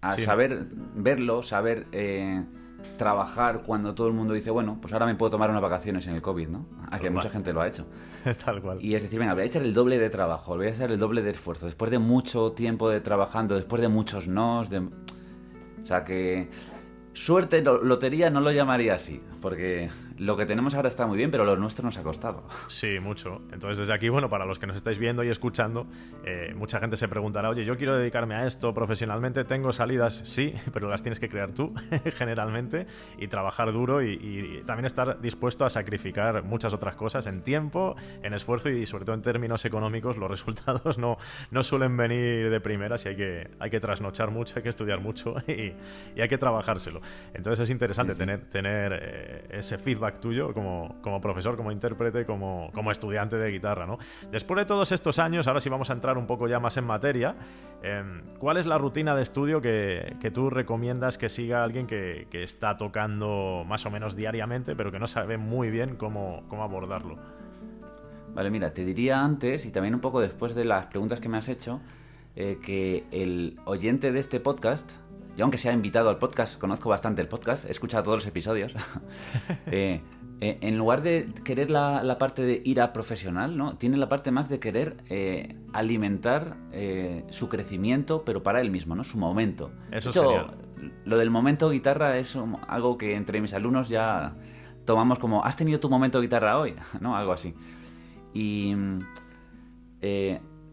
A 0.00 0.16
saber 0.18 0.66
verlo, 0.94 1.42
saber. 1.42 1.86
Eh, 1.92 2.44
trabajar 2.96 3.62
cuando 3.62 3.94
todo 3.94 4.08
el 4.08 4.14
mundo 4.14 4.34
dice, 4.34 4.50
bueno, 4.50 4.78
pues 4.80 4.92
ahora 4.92 5.06
me 5.06 5.14
puedo 5.14 5.30
tomar 5.30 5.50
unas 5.50 5.62
vacaciones 5.62 6.06
en 6.06 6.14
el 6.14 6.22
COVID, 6.22 6.48
¿no? 6.48 6.66
A 6.90 6.98
que 6.98 7.10
mucha 7.10 7.28
gente 7.28 7.52
lo 7.52 7.60
ha 7.60 7.68
hecho. 7.68 7.86
Tal 8.44 8.62
cual. 8.62 8.82
Y 8.82 8.94
es 8.94 9.02
decir, 9.02 9.18
venga, 9.18 9.34
voy 9.34 9.42
a 9.42 9.46
echar 9.46 9.62
el 9.62 9.74
doble 9.74 9.98
de 9.98 10.10
trabajo, 10.10 10.56
voy 10.56 10.66
a 10.66 10.70
echar 10.70 10.90
el 10.90 10.98
doble 10.98 11.22
de 11.22 11.30
esfuerzo, 11.30 11.66
después 11.66 11.90
de 11.90 11.98
mucho 11.98 12.52
tiempo 12.52 12.88
de 12.88 13.00
trabajando, 13.00 13.54
después 13.54 13.82
de 13.82 13.88
muchos 13.88 14.28
nos, 14.28 14.70
de... 14.70 14.78
O 14.78 15.86
sea 15.86 16.02
que 16.02 16.48
Suerte, 17.16 17.62
lotería 17.62 18.28
no 18.28 18.42
lo 18.42 18.52
llamaría 18.52 18.94
así, 18.94 19.22
porque 19.40 19.88
lo 20.18 20.36
que 20.36 20.46
tenemos 20.46 20.74
ahora 20.74 20.88
está 20.88 21.06
muy 21.06 21.16
bien, 21.16 21.30
pero 21.30 21.44
lo 21.44 21.56
nuestro 21.56 21.84
nos 21.84 21.98
ha 21.98 22.02
costado. 22.02 22.44
Sí, 22.68 22.98
mucho. 23.00 23.42
Entonces, 23.52 23.78
desde 23.78 23.92
aquí, 23.92 24.08
bueno, 24.08 24.28
para 24.28 24.46
los 24.46 24.58
que 24.58 24.66
nos 24.66 24.76
estáis 24.76 24.98
viendo 24.98 25.22
y 25.24 25.28
escuchando, 25.28 25.86
eh, 26.24 26.54
mucha 26.56 26.80
gente 26.80 26.96
se 26.96 27.08
preguntará, 27.08 27.50
oye, 27.50 27.64
yo 27.64 27.76
quiero 27.76 27.98
dedicarme 27.98 28.34
a 28.34 28.46
esto 28.46 28.72
profesionalmente, 28.72 29.44
tengo 29.44 29.72
salidas, 29.72 30.22
sí, 30.24 30.54
pero 30.72 30.88
las 30.88 31.02
tienes 31.02 31.20
que 31.20 31.28
crear 31.28 31.52
tú, 31.52 31.74
generalmente, 32.16 32.86
y 33.18 33.28
trabajar 33.28 33.72
duro 33.72 34.02
y, 34.02 34.62
también 34.66 34.86
estar 34.86 35.20
dispuesto 35.20 35.64
a 35.64 35.70
sacrificar 35.70 36.42
muchas 36.42 36.72
otras 36.72 36.96
cosas 36.96 37.26
en 37.26 37.42
tiempo, 37.42 37.96
en 38.22 38.34
esfuerzo 38.34 38.70
y 38.70 38.86
sobre 38.86 39.04
todo 39.04 39.14
en 39.14 39.22
términos 39.22 39.64
económicos, 39.64 40.16
los 40.16 40.30
resultados 40.36 40.98
no, 40.98 41.18
no 41.50 41.62
suelen 41.62 41.96
venir 41.96 42.50
de 42.50 42.60
primeras 42.60 43.04
y 43.04 43.10
hay 43.10 43.16
que, 43.16 43.50
hay 43.58 43.70
que 43.70 43.80
trasnochar 43.80 44.30
mucho, 44.30 44.54
hay 44.56 44.62
que 44.62 44.68
estudiar 44.68 45.00
mucho 45.00 45.36
y 45.46 46.20
hay 46.20 46.28
que 46.28 46.38
trabajárselo. 46.38 47.00
Entonces 47.34 47.64
es 47.64 47.70
interesante 47.70 48.14
tener, 48.14 48.48
tener 48.48 48.98
eh, 49.02 49.44
ese 49.50 49.78
feedback 49.78 50.05
tuyo 50.14 50.52
como, 50.52 50.96
como 51.02 51.20
profesor, 51.20 51.56
como 51.56 51.70
intérprete, 51.70 52.24
como, 52.24 52.70
como, 52.72 52.90
estudiante 52.90 53.36
de 53.36 53.50
guitarra. 53.50 53.86
¿no? 53.86 53.98
Después 54.30 54.58
de 54.58 54.64
todos 54.64 54.92
estos 54.92 55.18
años, 55.18 55.46
ahora 55.46 55.60
sí 55.60 55.68
vamos 55.68 55.90
a 55.90 55.92
entrar 55.92 56.18
un 56.18 56.26
poco 56.26 56.48
ya 56.48 56.60
más 56.60 56.76
en 56.76 56.86
materia. 56.86 57.36
Em, 57.82 58.22
¿Cuál 58.38 58.56
es 58.56 58.66
la 58.66 58.78
rutina 58.78 59.14
de 59.14 59.22
estudio 59.22 59.60
que, 59.60 60.16
que 60.20 60.30
tú 60.30 60.50
recomiendas 60.50 61.18
que 61.18 61.28
siga 61.28 61.62
alguien 61.62 61.86
que, 61.86 62.26
que, 62.30 62.42
está 62.42 62.76
tocando 62.76 63.64
más 63.66 63.84
o 63.86 63.90
menos 63.90 64.16
diariamente, 64.16 64.74
pero 64.76 64.90
que 64.90 64.98
no 64.98 65.06
sabe 65.06 65.36
muy 65.36 65.70
bien 65.70 65.96
cómo, 65.96 66.44
cómo 66.48 66.62
abordarlo? 66.62 67.18
Vale, 68.34 68.50
mira, 68.50 68.74
te 68.74 68.84
diría 68.84 69.22
antes 69.22 69.64
y 69.64 69.70
también 69.70 69.94
un 69.94 70.00
poco 70.00 70.20
después 70.20 70.54
de 70.54 70.64
las 70.64 70.86
preguntas 70.88 71.20
que 71.20 71.28
me 71.28 71.38
has 71.38 71.48
hecho, 71.48 71.80
eh, 72.34 72.58
que 72.62 73.06
el 73.10 73.58
oyente 73.64 74.12
de 74.12 74.20
este 74.20 74.40
podcast 74.40 74.92
yo 75.36 75.44
aunque 75.44 75.58
sea 75.58 75.72
invitado 75.72 76.08
al 76.08 76.18
podcast, 76.18 76.58
conozco 76.58 76.88
bastante 76.88 77.20
el 77.20 77.28
podcast, 77.28 77.66
he 77.66 77.70
escuchado 77.70 78.04
todos 78.04 78.18
los 78.18 78.26
episodios. 78.26 78.74
Eh, 79.68 80.00
eh, 80.40 80.58
en 80.60 80.78
lugar 80.78 81.02
de 81.02 81.26
querer 81.44 81.70
la, 81.70 82.16
parte 82.18 82.42
de 82.42 82.62
ir 82.64 82.80
a 82.80 82.92
profesional, 82.92 83.56
¿no? 83.56 83.76
Tiene 83.76 83.96
la 83.96 84.08
parte 84.08 84.30
más 84.30 84.48
de 84.48 84.60
querer 84.60 84.98
eh, 85.08 85.56
alimentar 85.72 86.56
su 87.30 87.48
crecimiento, 87.48 88.24
pero 88.24 88.42
para 88.42 88.60
él 88.60 88.70
mismo, 88.70 88.94
¿no? 88.94 89.02
Su 89.02 89.18
momento. 89.18 89.72
Eso 89.90 90.10
es 90.10 90.16
Lo 91.04 91.18
del 91.18 91.30
momento 91.30 91.70
guitarra 91.70 92.16
es 92.18 92.38
algo 92.68 92.96
que 92.96 93.16
entre 93.16 93.40
mis 93.40 93.54
alumnos 93.54 93.88
ya 93.88 94.34
tomamos 94.84 95.18
como, 95.18 95.44
¿has 95.44 95.56
tenido 95.56 95.80
tu 95.80 95.90
momento 95.90 96.20
guitarra 96.20 96.58
hoy? 96.58 96.74
¿No? 97.00 97.16
Algo 97.16 97.32
así. 97.32 97.54
Y... 98.32 98.74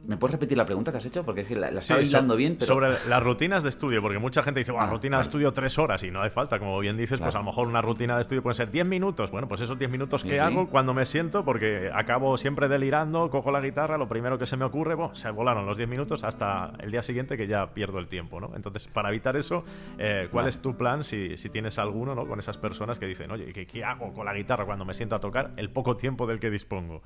¿Me 0.05 0.17
puedes 0.17 0.33
repetir 0.33 0.57
la 0.57 0.65
pregunta 0.65 0.91
que 0.91 0.97
has 0.97 1.05
hecho? 1.05 1.23
Porque 1.23 1.41
es 1.41 1.47
que 1.47 1.55
la, 1.55 1.71
la 1.71 1.79
estaba 1.79 2.01
bien, 2.35 2.55
pero... 2.55 2.65
Sobre 2.65 2.89
las 3.07 3.23
rutinas 3.23 3.63
de 3.63 3.69
estudio, 3.69 4.01
porque 4.01 4.19
mucha 4.19 4.43
gente 4.43 4.59
dice, 4.59 4.73
bueno, 4.73 4.87
ah, 4.87 4.89
rutina 4.89 5.17
de 5.17 5.21
estudio 5.21 5.53
tres 5.53 5.79
horas 5.79 6.03
y 6.03 6.11
no 6.11 6.21
hace 6.21 6.29
falta, 6.29 6.59
como 6.59 6.77
bien 6.79 6.97
dices, 6.97 7.21
pues 7.21 7.33
a 7.35 7.37
lo 7.37 7.45
mejor 7.45 7.67
una 7.67 7.81
rutina 7.81 8.15
de 8.15 8.21
estudio 8.21 8.43
puede 8.43 8.55
ser 8.55 8.69
diez 8.69 8.85
minutos. 8.85 9.31
Bueno, 9.31 9.47
pues 9.47 9.61
esos 9.61 9.79
diez 9.79 9.89
minutos 9.89 10.23
que 10.23 10.39
hago 10.39 10.67
cuando 10.67 10.93
me 10.93 11.05
siento, 11.05 11.45
porque 11.45 11.89
acabo 11.93 12.37
siempre 12.37 12.67
delirando, 12.67 13.29
cojo 13.29 13.51
la 13.51 13.61
guitarra, 13.61 13.97
lo 13.97 14.09
primero 14.09 14.37
que 14.37 14.45
se 14.45 14.57
me 14.57 14.65
ocurre, 14.65 14.95
bueno, 14.95 15.15
se 15.15 15.29
volaron 15.31 15.65
los 15.65 15.77
diez 15.77 15.87
minutos 15.87 16.25
hasta 16.25 16.73
el 16.79 16.91
día 16.91 17.01
siguiente 17.01 17.37
que 17.37 17.47
ya 17.47 17.73
pierdo 17.73 17.99
el 17.99 18.07
tiempo, 18.07 18.41
¿no? 18.41 18.51
Entonces, 18.55 18.87
para 18.87 19.09
evitar 19.09 19.37
eso, 19.37 19.63
eh, 19.97 20.27
¿cuál 20.31 20.47
es 20.47 20.59
tu 20.59 20.75
plan 20.75 21.05
si, 21.05 21.37
si, 21.37 21.49
tienes 21.49 21.79
alguno, 21.79 22.13
¿no? 22.13 22.27
Con 22.27 22.39
esas 22.39 22.57
personas 22.57 22.99
que 22.99 23.05
dicen, 23.05 23.31
oye, 23.31 23.53
¿qué, 23.53 23.65
¿qué 23.65 23.85
hago 23.85 24.13
con 24.13 24.25
la 24.25 24.33
guitarra 24.33 24.65
cuando 24.65 24.83
me 24.83 24.93
siento 24.93 25.15
a 25.15 25.19
tocar 25.19 25.51
el 25.55 25.69
poco 25.69 25.95
tiempo 25.95 26.27
del 26.27 26.39
que 26.39 26.49
dispongo? 26.49 27.01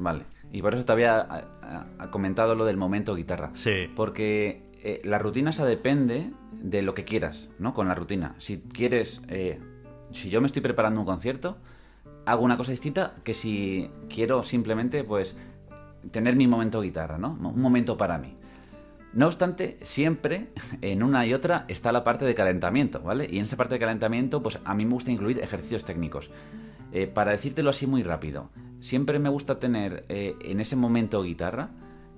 Vale. 0.00 0.24
Y 0.50 0.62
por 0.62 0.74
eso 0.74 0.84
te 0.84 0.92
había 0.92 1.44
comentado 2.10 2.39
lo 2.46 2.64
del 2.64 2.76
momento 2.76 3.14
guitarra. 3.14 3.50
Sí. 3.54 3.88
Porque 3.94 4.62
eh, 4.82 5.00
la 5.04 5.18
rutina 5.18 5.52
se 5.52 5.64
depende 5.64 6.30
de 6.52 6.82
lo 6.82 6.94
que 6.94 7.04
quieras, 7.04 7.50
¿no? 7.58 7.74
Con 7.74 7.88
la 7.88 7.94
rutina. 7.94 8.34
Si 8.38 8.58
quieres. 8.58 9.22
Eh, 9.28 9.58
si 10.10 10.28
yo 10.28 10.40
me 10.40 10.46
estoy 10.46 10.62
preparando 10.62 11.00
un 11.00 11.06
concierto, 11.06 11.58
hago 12.26 12.44
una 12.44 12.56
cosa 12.56 12.72
distinta 12.72 13.14
que 13.22 13.34
si 13.34 13.90
quiero 14.08 14.42
simplemente, 14.44 15.04
pues. 15.04 15.36
tener 16.10 16.36
mi 16.36 16.46
momento 16.46 16.80
guitarra, 16.80 17.18
¿no? 17.18 17.32
Un 17.32 17.60
momento 17.60 17.96
para 17.96 18.18
mí. 18.18 18.36
No 19.12 19.26
obstante, 19.26 19.78
siempre 19.82 20.48
en 20.82 21.02
una 21.02 21.26
y 21.26 21.34
otra 21.34 21.64
está 21.68 21.92
la 21.92 22.04
parte 22.04 22.24
de 22.24 22.34
calentamiento, 22.34 23.00
¿vale? 23.00 23.26
Y 23.30 23.38
en 23.38 23.44
esa 23.44 23.56
parte 23.56 23.74
de 23.74 23.80
calentamiento, 23.80 24.42
pues 24.42 24.58
a 24.64 24.74
mí 24.74 24.84
me 24.84 24.92
gusta 24.92 25.10
incluir 25.10 25.40
ejercicios 25.40 25.84
técnicos. 25.84 26.30
Eh, 26.92 27.06
para 27.06 27.32
decírtelo 27.32 27.70
así 27.70 27.86
muy 27.86 28.02
rápido, 28.02 28.50
siempre 28.80 29.18
me 29.18 29.28
gusta 29.28 29.60
tener 29.60 30.04
eh, 30.08 30.34
en 30.40 30.60
ese 30.60 30.76
momento 30.76 31.22
guitarra, 31.22 31.70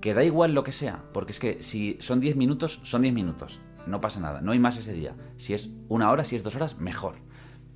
que 0.03 0.13
da 0.13 0.25
igual 0.25 0.53
lo 0.53 0.65
que 0.65 0.73
sea, 0.73 1.01
porque 1.13 1.31
es 1.31 1.39
que 1.39 1.63
si 1.63 1.95
son 2.01 2.19
10 2.19 2.35
minutos, 2.35 2.81
son 2.83 3.03
10 3.03 3.13
minutos, 3.13 3.61
no 3.87 4.01
pasa 4.01 4.19
nada, 4.19 4.41
no 4.41 4.51
hay 4.51 4.59
más 4.59 4.77
ese 4.77 4.91
día. 4.91 5.15
Si 5.37 5.53
es 5.53 5.71
una 5.87 6.11
hora, 6.11 6.25
si 6.25 6.35
es 6.35 6.43
dos 6.43 6.57
horas, 6.57 6.77
mejor. 6.77 7.15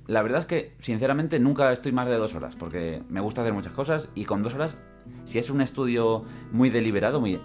La 0.06 0.20
verdad 0.20 0.40
es 0.40 0.44
que, 0.44 0.76
sinceramente, 0.78 1.40
nunca 1.40 1.72
estoy 1.72 1.92
más 1.92 2.06
de 2.06 2.18
dos 2.18 2.34
horas, 2.34 2.54
porque 2.54 3.02
me 3.08 3.22
gusta 3.22 3.40
hacer 3.40 3.54
muchas 3.54 3.72
cosas 3.72 4.10
y 4.14 4.26
con 4.26 4.42
dos 4.42 4.54
horas, 4.54 4.76
si 5.24 5.38
es 5.38 5.48
un 5.48 5.62
estudio 5.62 6.26
muy 6.52 6.68
deliberado, 6.68 7.18
muy 7.18 7.40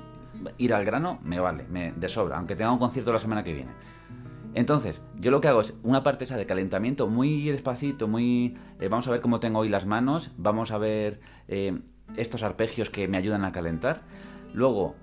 ir 0.58 0.74
al 0.74 0.84
grano, 0.84 1.18
me 1.24 1.40
vale, 1.40 1.64
me 1.70 1.94
de 1.94 2.10
sobra, 2.10 2.36
aunque 2.36 2.58
tenga 2.58 2.74
un 2.74 2.80
concierto 2.80 3.14
la 3.14 3.20
semana 3.20 3.46
que 3.46 3.54
viene. 3.54 3.72
Entonces, 4.54 5.02
yo 5.16 5.32
lo 5.32 5.40
que 5.40 5.48
hago 5.48 5.62
es 5.62 5.80
una 5.84 6.04
parte 6.04 6.26
esa 6.26 6.36
de 6.36 6.46
calentamiento 6.46 7.08
muy 7.08 7.50
despacito, 7.50 8.10
muy... 8.10 8.58
Eh, 8.82 8.90
vamos 8.90 9.08
a 9.08 9.12
ver 9.12 9.22
cómo 9.22 9.40
tengo 9.40 9.60
hoy 9.60 9.70
las 9.70 9.86
manos, 9.86 10.32
vamos 10.36 10.72
a 10.72 10.78
ver 10.78 11.22
eh, 11.48 11.80
estos 12.18 12.44
arpegios 12.44 12.90
que 12.90 13.08
me 13.08 13.16
ayudan 13.16 13.46
a 13.46 13.54
calentar. 13.54 14.02
Luego, 14.54 14.96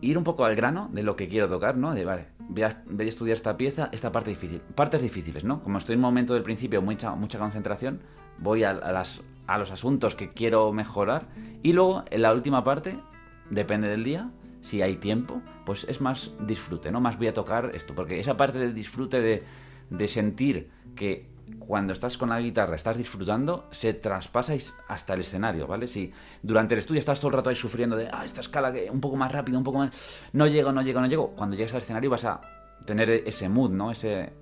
ir 0.00 0.18
un 0.18 0.24
poco 0.24 0.44
al 0.44 0.56
grano 0.56 0.88
de 0.92 1.02
lo 1.02 1.16
que 1.16 1.28
quiero 1.28 1.48
tocar, 1.48 1.76
¿no? 1.76 1.94
De, 1.94 2.04
vale, 2.04 2.26
voy 2.38 2.62
a, 2.62 2.84
estudiar 3.00 3.36
esta 3.36 3.56
pieza, 3.56 3.88
esta 3.92 4.12
parte 4.12 4.30
difícil. 4.30 4.60
Partes 4.74 5.02
difíciles, 5.02 5.44
¿no? 5.44 5.62
Como 5.62 5.78
estoy 5.78 5.94
en 5.94 6.00
un 6.00 6.02
momento 6.02 6.34
del 6.34 6.42
principio, 6.42 6.82
mucha, 6.82 7.14
mucha 7.14 7.38
concentración, 7.38 8.00
voy 8.38 8.64
a, 8.64 8.72
las, 8.72 9.22
a 9.46 9.58
los 9.58 9.70
asuntos 9.70 10.14
que 10.14 10.32
quiero 10.32 10.72
mejorar. 10.72 11.28
Y 11.62 11.72
luego, 11.72 12.04
en 12.10 12.22
la 12.22 12.32
última 12.32 12.64
parte, 12.64 12.98
depende 13.50 13.88
del 13.88 14.04
día, 14.04 14.30
si 14.60 14.82
hay 14.82 14.96
tiempo, 14.96 15.40
pues 15.64 15.84
es 15.88 16.00
más 16.00 16.32
disfrute, 16.40 16.90
¿no? 16.90 17.00
Más 17.00 17.16
voy 17.16 17.28
a 17.28 17.34
tocar 17.34 17.70
esto, 17.74 17.94
porque 17.94 18.18
esa 18.18 18.36
parte 18.36 18.58
del 18.58 18.74
disfrute 18.74 19.20
de, 19.20 19.44
de 19.90 20.08
sentir 20.08 20.70
que 20.96 21.31
cuando 21.72 21.94
estás 21.94 22.18
con 22.18 22.28
la 22.28 22.38
guitarra 22.38 22.76
estás 22.76 22.98
disfrutando, 22.98 23.66
se 23.70 23.94
traspasa 23.94 24.52
hasta 24.88 25.14
el 25.14 25.20
escenario, 25.20 25.66
¿vale? 25.66 25.86
Si 25.86 26.12
durante 26.42 26.74
el 26.74 26.80
estudio 26.80 26.98
estás 26.98 27.18
todo 27.18 27.30
el 27.30 27.36
rato 27.36 27.48
ahí 27.48 27.56
sufriendo 27.56 27.96
de, 27.96 28.10
ah, 28.12 28.26
esta 28.26 28.42
escala 28.42 28.70
que 28.70 28.90
un 28.90 29.00
poco 29.00 29.16
más 29.16 29.32
rápido, 29.32 29.56
un 29.56 29.64
poco 29.64 29.78
más, 29.78 30.28
no 30.34 30.46
llego, 30.46 30.70
no 30.70 30.82
llego, 30.82 31.00
no 31.00 31.06
llego, 31.06 31.28
cuando 31.30 31.56
llegues 31.56 31.72
al 31.72 31.78
escenario 31.78 32.10
vas 32.10 32.26
a 32.26 32.42
tener 32.84 33.08
ese 33.08 33.48
mood, 33.48 33.70
¿no? 33.70 33.90
Ese, 33.90 34.34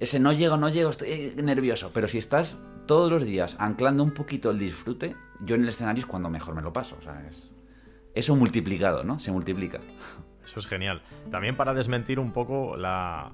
ese 0.00 0.20
no 0.20 0.32
llego, 0.32 0.56
no 0.56 0.70
llego, 0.70 0.88
estoy 0.88 1.34
nervioso, 1.36 1.90
pero 1.92 2.08
si 2.08 2.16
estás 2.16 2.58
todos 2.86 3.12
los 3.12 3.26
días 3.26 3.54
anclando 3.60 4.02
un 4.02 4.12
poquito 4.12 4.50
el 4.50 4.58
disfrute, 4.58 5.16
yo 5.42 5.54
en 5.54 5.64
el 5.64 5.68
escenario 5.68 6.00
es 6.00 6.06
cuando 6.06 6.30
mejor 6.30 6.54
me 6.54 6.62
lo 6.62 6.72
paso, 6.72 6.96
o 6.98 7.02
sea, 7.02 7.26
es 7.28 7.52
eso 8.14 8.34
multiplicado, 8.36 9.04
¿no? 9.04 9.18
Se 9.18 9.30
multiplica. 9.32 9.80
Eso 10.46 10.60
es 10.60 10.66
genial. 10.66 11.02
También 11.30 11.58
para 11.58 11.74
desmentir 11.74 12.18
un 12.18 12.32
poco 12.32 12.74
la, 12.74 13.32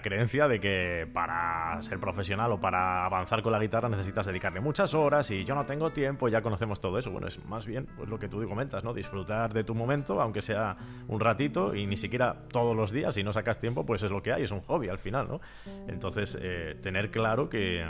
creencia 0.00 0.48
de 0.48 0.60
que 0.60 1.06
para 1.12 1.80
ser 1.82 2.00
profesional 2.00 2.52
o 2.52 2.60
para 2.60 3.04
avanzar 3.04 3.42
con 3.42 3.52
la 3.52 3.58
guitarra 3.58 3.88
necesitas 3.88 4.26
dedicarle 4.26 4.60
muchas 4.60 4.94
horas 4.94 5.30
y 5.30 5.44
yo 5.44 5.54
no 5.54 5.66
tengo 5.66 5.90
tiempo, 5.90 6.28
ya 6.28 6.40
conocemos 6.40 6.80
todo 6.80 6.98
eso. 6.98 7.10
Bueno, 7.10 7.26
es 7.26 7.44
más 7.44 7.66
bien 7.66 7.86
pues, 7.96 8.08
lo 8.08 8.18
que 8.18 8.28
tú 8.28 8.46
comentas, 8.48 8.82
¿no? 8.82 8.94
Disfrutar 8.94 9.52
de 9.52 9.62
tu 9.62 9.74
momento, 9.74 10.20
aunque 10.20 10.40
sea 10.42 10.76
un 11.06 11.20
ratito 11.20 11.74
y 11.74 11.86
ni 11.86 11.96
siquiera 11.96 12.34
todos 12.50 12.74
los 12.74 12.92
días, 12.92 13.14
si 13.14 13.22
no 13.22 13.32
sacas 13.32 13.60
tiempo, 13.60 13.84
pues 13.84 14.02
es 14.02 14.10
lo 14.10 14.22
que 14.22 14.32
hay, 14.32 14.42
es 14.44 14.50
un 14.50 14.60
hobby 14.60 14.88
al 14.88 14.98
final, 14.98 15.28
¿no? 15.28 15.40
Entonces, 15.86 16.38
eh, 16.40 16.78
tener 16.82 17.10
claro 17.10 17.48
que 17.48 17.84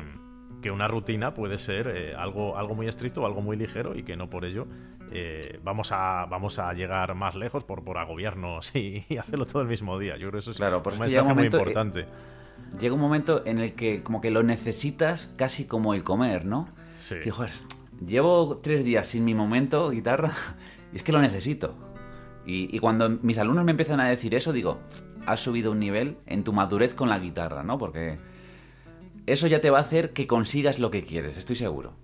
que 0.62 0.70
una 0.70 0.88
rutina 0.88 1.34
puede 1.34 1.58
ser 1.58 1.88
eh, 1.88 2.14
algo, 2.16 2.56
algo 2.56 2.74
muy 2.74 2.88
estricto 2.88 3.22
o 3.22 3.26
algo 3.26 3.42
muy 3.42 3.56
ligero 3.56 3.96
y 3.96 4.02
que 4.02 4.16
no 4.16 4.30
por 4.30 4.44
ello 4.44 4.66
eh, 5.10 5.60
vamos, 5.62 5.92
a, 5.92 6.26
vamos 6.26 6.58
a 6.58 6.72
llegar 6.72 7.14
más 7.14 7.34
lejos 7.34 7.64
por, 7.64 7.84
por 7.84 7.98
agobiarnos 7.98 8.74
y, 8.74 9.04
hacerlo 9.18 9.46
todo 9.46 9.62
el 9.62 9.68
mismo 9.68 9.98
día. 9.98 10.14
Yo 10.14 10.28
creo 10.28 10.32
que 10.32 10.38
eso 10.38 10.50
es 10.50 10.56
claro, 10.56 10.82
un 10.84 10.98
mensaje 10.98 11.34
muy 11.34 11.44
importante. 11.44 12.00
Eh, 12.00 12.06
llega 12.80 12.94
un 12.94 13.00
momento 13.00 13.42
en 13.46 13.58
el 13.58 13.74
que 13.74 14.02
como 14.02 14.20
que 14.20 14.30
lo 14.30 14.42
necesitas 14.42 15.32
casi 15.36 15.66
como 15.66 15.94
el 15.94 16.02
comer, 16.02 16.44
¿no? 16.46 16.68
Sí. 16.98 17.16
llevo 18.04 18.58
tres 18.62 18.84
días 18.84 19.06
sin 19.06 19.24
mi 19.24 19.34
momento 19.34 19.90
guitarra 19.90 20.32
y 20.92 20.96
es 20.96 21.02
que 21.02 21.12
lo 21.12 21.20
necesito. 21.20 21.76
Y, 22.46 22.74
y 22.74 22.78
cuando 22.78 23.08
mis 23.08 23.38
alumnos 23.38 23.64
me 23.64 23.70
empiezan 23.70 24.00
a 24.00 24.08
decir 24.08 24.34
eso, 24.34 24.52
digo, 24.52 24.80
has 25.26 25.40
subido 25.40 25.72
un 25.72 25.78
nivel 25.78 26.18
en 26.26 26.44
tu 26.44 26.52
madurez 26.52 26.94
con 26.94 27.08
la 27.08 27.18
guitarra, 27.18 27.62
¿no? 27.62 27.78
Porque 27.78 28.18
eso 29.26 29.46
ya 29.46 29.60
te 29.60 29.70
va 29.70 29.78
a 29.78 29.82
hacer 29.82 30.12
que 30.12 30.26
consigas 30.26 30.78
lo 30.78 30.90
que 30.90 31.04
quieres, 31.04 31.36
estoy 31.36 31.56
seguro. 31.56 31.94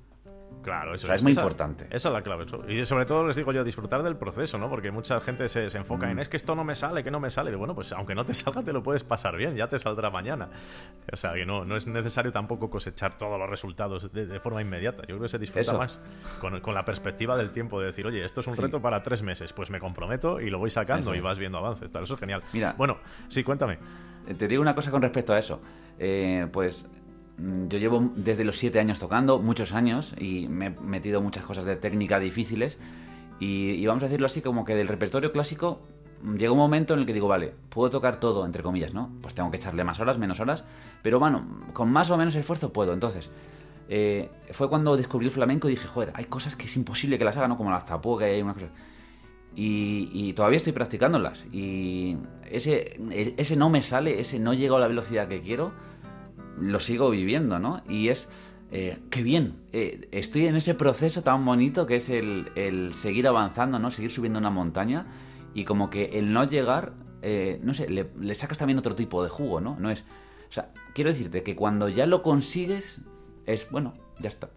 Claro, 0.62 0.94
eso 0.94 1.04
o 1.04 1.06
sea, 1.06 1.14
es 1.14 1.22
muy 1.22 1.32
importante. 1.32 1.86
Esa 1.90 2.08
es 2.08 2.12
la 2.12 2.22
clave. 2.22 2.44
Y 2.68 2.84
sobre 2.84 3.06
todo 3.06 3.26
les 3.26 3.36
digo 3.36 3.52
yo, 3.52 3.64
disfrutar 3.64 4.02
del 4.02 4.16
proceso, 4.16 4.58
¿no? 4.58 4.68
Porque 4.68 4.90
mucha 4.90 5.20
gente 5.20 5.48
se, 5.48 5.64
enfoca 5.76 6.10
en 6.10 6.16
mm. 6.16 6.20
es 6.20 6.28
que 6.28 6.36
esto 6.36 6.54
no 6.54 6.64
me 6.64 6.74
sale, 6.74 7.02
que 7.02 7.10
no 7.10 7.18
me 7.18 7.30
sale. 7.30 7.50
Y 7.50 7.54
bueno, 7.54 7.74
pues 7.74 7.92
aunque 7.92 8.14
no 8.14 8.24
te 8.24 8.34
salga, 8.34 8.62
te 8.62 8.72
lo 8.72 8.82
puedes 8.82 9.02
pasar 9.02 9.36
bien, 9.36 9.56
ya 9.56 9.68
te 9.68 9.78
saldrá 9.78 10.10
mañana. 10.10 10.48
O 11.10 11.16
sea, 11.16 11.32
que 11.32 11.46
no, 11.46 11.64
no 11.64 11.76
es 11.76 11.86
necesario 11.86 12.30
tampoco 12.30 12.68
cosechar 12.68 13.16
todos 13.16 13.38
los 13.38 13.48
resultados 13.48 14.12
de, 14.12 14.40
forma 14.40 14.60
inmediata. 14.60 15.02
Yo 15.02 15.16
creo 15.16 15.22
que 15.22 15.28
se 15.28 15.38
disfruta 15.38 15.72
más 15.72 15.98
con, 16.40 16.60
con, 16.60 16.74
la 16.74 16.84
perspectiva 16.84 17.36
del 17.36 17.50
tiempo, 17.50 17.80
de 17.80 17.86
decir, 17.86 18.06
oye, 18.06 18.24
esto 18.24 18.40
es 18.40 18.46
un 18.46 18.56
reto 18.56 18.80
para 18.80 19.02
tres 19.02 19.22
meses, 19.22 19.52
pues 19.52 19.70
me 19.70 19.80
comprometo 19.80 20.40
y 20.40 20.50
lo 20.50 20.58
voy 20.58 20.70
sacando 20.70 21.14
y 21.14 21.20
vas 21.20 21.38
viendo 21.38 21.58
avances. 21.58 21.90
Tal. 21.90 22.04
Eso 22.04 22.14
es 22.14 22.20
genial. 22.20 22.42
Mira, 22.52 22.74
bueno, 22.76 22.98
sí, 23.28 23.42
cuéntame. 23.42 23.78
Te 24.36 24.46
digo 24.46 24.60
una 24.60 24.74
cosa 24.74 24.90
con 24.90 25.00
respecto 25.00 25.32
a 25.32 25.38
eso. 25.38 25.60
Eh, 25.98 26.46
pues 26.52 26.88
yo 27.68 27.78
llevo 27.78 28.10
desde 28.14 28.44
los 28.44 28.56
siete 28.56 28.80
años 28.80 28.98
tocando, 28.98 29.38
muchos 29.38 29.72
años, 29.72 30.14
y 30.18 30.48
me 30.48 30.66
he 30.66 30.70
metido 30.70 31.20
muchas 31.20 31.44
cosas 31.44 31.64
de 31.64 31.76
técnica 31.76 32.18
difíciles. 32.18 32.78
Y, 33.38 33.86
vamos 33.86 34.02
a 34.02 34.06
decirlo 34.06 34.26
así, 34.26 34.42
como 34.42 34.64
que 34.64 34.74
del 34.74 34.88
repertorio 34.88 35.32
clásico 35.32 35.80
mm, 36.22 36.36
llega 36.36 36.52
un 36.52 36.58
momento 36.58 36.92
en 36.94 37.00
el 37.00 37.06
que 37.06 37.14
digo, 37.14 37.28
vale, 37.28 37.54
puedo 37.70 37.90
tocar 37.90 38.20
todo, 38.20 38.44
entre 38.44 38.62
comillas, 38.62 38.92
¿no? 38.92 39.10
Pues 39.22 39.34
tengo 39.34 39.50
que 39.50 39.56
echarle 39.56 39.82
más 39.84 39.98
horas, 40.00 40.18
menos 40.18 40.40
horas, 40.40 40.64
pero 41.02 41.18
bueno, 41.18 41.46
con 41.72 41.90
más 41.90 42.10
o 42.10 42.18
menos 42.18 42.34
esfuerzo 42.34 42.72
puedo. 42.72 42.92
Entonces, 42.92 43.30
eh, 43.88 44.28
fue 44.50 44.68
cuando 44.68 44.96
descubrí 44.96 45.26
el 45.26 45.32
flamenco 45.32 45.68
y 45.68 45.72
dije, 45.72 45.88
joder, 45.88 46.12
hay 46.14 46.26
cosas 46.26 46.54
que 46.54 46.66
es 46.66 46.76
imposible 46.76 47.18
que 47.18 47.24
las 47.24 47.36
haga, 47.38 47.48
¿no? 47.48 47.56
Como 47.56 47.70
la 47.70 47.80
zapuca 47.80 48.28
y 48.28 48.34
hay 48.34 48.42
unas 48.42 48.54
cosas. 48.54 48.70
Y, 49.56 50.10
y, 50.12 50.32
todavía 50.34 50.58
estoy 50.58 50.72
practicándolas. 50.72 51.46
Y 51.50 52.18
ese, 52.50 53.00
ese 53.36 53.56
no 53.56 53.70
me 53.70 53.82
sale, 53.82 54.20
ese 54.20 54.38
no 54.38 54.52
llego 54.52 54.76
a 54.76 54.80
la 54.80 54.86
velocidad 54.86 55.26
que 55.28 55.40
quiero 55.40 55.72
lo 56.58 56.78
sigo 56.80 57.10
viviendo, 57.10 57.58
¿no? 57.58 57.82
Y 57.88 58.08
es, 58.08 58.28
eh, 58.72 58.98
qué 59.10 59.22
bien, 59.22 59.56
eh, 59.72 60.08
estoy 60.12 60.46
en 60.46 60.56
ese 60.56 60.74
proceso 60.74 61.22
tan 61.22 61.44
bonito 61.44 61.86
que 61.86 61.96
es 61.96 62.08
el, 62.08 62.90
seguir 62.92 63.26
avanzando, 63.26 63.78
¿no? 63.78 63.90
Seguir 63.90 64.10
subiendo 64.10 64.38
una 64.38 64.50
montaña 64.50 65.06
y 65.54 65.64
como 65.64 65.90
que 65.90 66.18
el 66.18 66.32
no 66.32 66.44
llegar, 66.44 66.92
eh, 67.22 67.60
no 67.62 67.74
sé, 67.74 67.88
le, 67.88 68.34
sacas 68.34 68.58
también 68.58 68.78
otro 68.78 68.94
tipo 68.94 69.22
de 69.22 69.28
jugo, 69.28 69.60
¿no? 69.60 69.76
No 69.78 69.90
es, 69.90 70.02
o 70.48 70.52
sea, 70.52 70.72
quiero 70.94 71.10
decirte 71.10 71.42
que 71.42 71.56
cuando 71.56 71.88
ya 71.88 72.06
lo 72.06 72.22
consigues, 72.22 73.00
es, 73.46 73.68
bueno, 73.70 73.94
ya 74.20 74.28
está. 74.28 74.50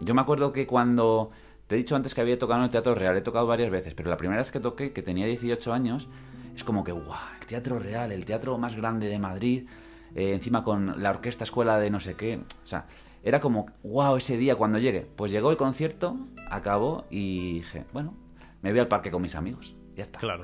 Yo 0.00 0.14
me 0.14 0.20
acuerdo 0.20 0.52
que 0.52 0.66
cuando, 0.66 1.30
te 1.66 1.76
he 1.76 1.78
dicho 1.78 1.96
antes 1.96 2.14
que 2.14 2.20
había 2.20 2.38
tocado 2.38 2.60
en 2.60 2.64
el 2.64 2.70
Teatro 2.70 2.94
Real, 2.94 3.16
he 3.16 3.22
tocado 3.22 3.46
varias 3.46 3.70
veces, 3.70 3.94
pero 3.94 4.10
la 4.10 4.16
primera 4.16 4.40
vez 4.40 4.50
que 4.50 4.60
toqué, 4.60 4.92
que 4.92 5.02
tenía 5.02 5.26
18 5.26 5.72
años, 5.72 6.08
es 6.54 6.64
como 6.64 6.84
que, 6.84 6.92
guau, 6.92 7.18
el 7.40 7.46
Teatro 7.46 7.78
Real, 7.78 8.12
el 8.12 8.24
teatro 8.24 8.58
más 8.58 8.76
grande 8.76 9.08
de 9.08 9.18
Madrid, 9.18 9.68
eh, 10.14 10.32
encima 10.32 10.62
con 10.62 11.02
la 11.02 11.10
orquesta 11.10 11.44
escuela 11.44 11.78
de 11.78 11.90
no 11.90 12.00
sé 12.00 12.14
qué. 12.14 12.36
O 12.36 12.66
sea, 12.66 12.86
era 13.22 13.40
como, 13.40 13.66
wow, 13.82 14.16
ese 14.16 14.36
día 14.36 14.56
cuando 14.56 14.78
llegue. 14.78 15.06
Pues 15.16 15.32
llegó 15.32 15.50
el 15.50 15.56
concierto, 15.56 16.16
acabó 16.48 17.06
y 17.10 17.54
dije, 17.54 17.84
bueno, 17.92 18.14
me 18.62 18.70
voy 18.70 18.80
al 18.80 18.88
parque 18.88 19.10
con 19.10 19.22
mis 19.22 19.34
amigos. 19.34 19.74
Ya 19.96 20.02
está. 20.02 20.20
Claro. 20.20 20.42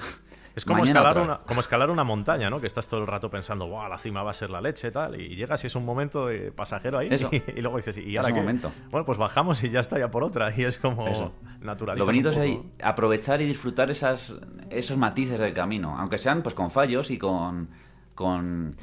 Es 0.55 0.65
como 0.65 0.85
escalar, 0.85 1.19
una, 1.19 1.39
como 1.39 1.61
escalar 1.61 1.91
una 1.91 2.05
montaña, 2.05 2.51
¿no? 2.51 2.59
Que 2.59 2.67
estás 2.67 2.87
todo 2.87 3.01
el 3.01 3.07
rato 3.07 3.31
pensando, 3.31 3.67
wow, 3.69 3.89
la 3.89 3.99
cima 3.99 4.23
va 4.23 4.31
a 4.31 4.35
ser 4.35 4.51
la 4.51 4.61
leche 4.61 4.91
tal. 4.91 5.19
Y 5.19 5.35
llegas 5.35 5.65
y 5.65 5.69
es 5.69 5.77
un 5.77 5.85
momento 5.85 6.27
de 6.27 6.53
pasajero 6.53 6.99
ahí. 6.99 7.09
Y, 7.57 7.61
luego 7.61 7.77
dices, 7.79 7.97
¿y 7.97 8.17
ahora 8.17 8.29
qué? 8.33 8.41
Momento. 8.41 8.73
Bueno, 8.91 9.05
pues 9.05 9.17
bajamos 9.19 9.63
y 9.65 9.71
ya 9.71 9.81
está, 9.81 9.99
ya 9.99 10.11
por 10.11 10.25
otra. 10.25 10.53
Y 10.57 10.65
es 10.65 10.79
como 10.79 11.33
natural. 11.61 11.99
Lo 11.99 12.05
bonito 12.05 12.31
es 12.31 12.37
ahí 12.37 12.61
aprovechar 12.83 13.41
y 13.41 13.47
disfrutar 13.47 13.91
esas, 13.91 14.35
esos 14.71 14.99
matices 14.99 15.41
del 15.41 15.55
camino. 15.55 15.97
Aunque 15.99 16.19
sean 16.19 16.43
pues 16.43 16.55
con 16.55 16.71
fallos 16.71 17.11
y 17.11 17.19
con. 17.19 17.71
con 18.15 18.77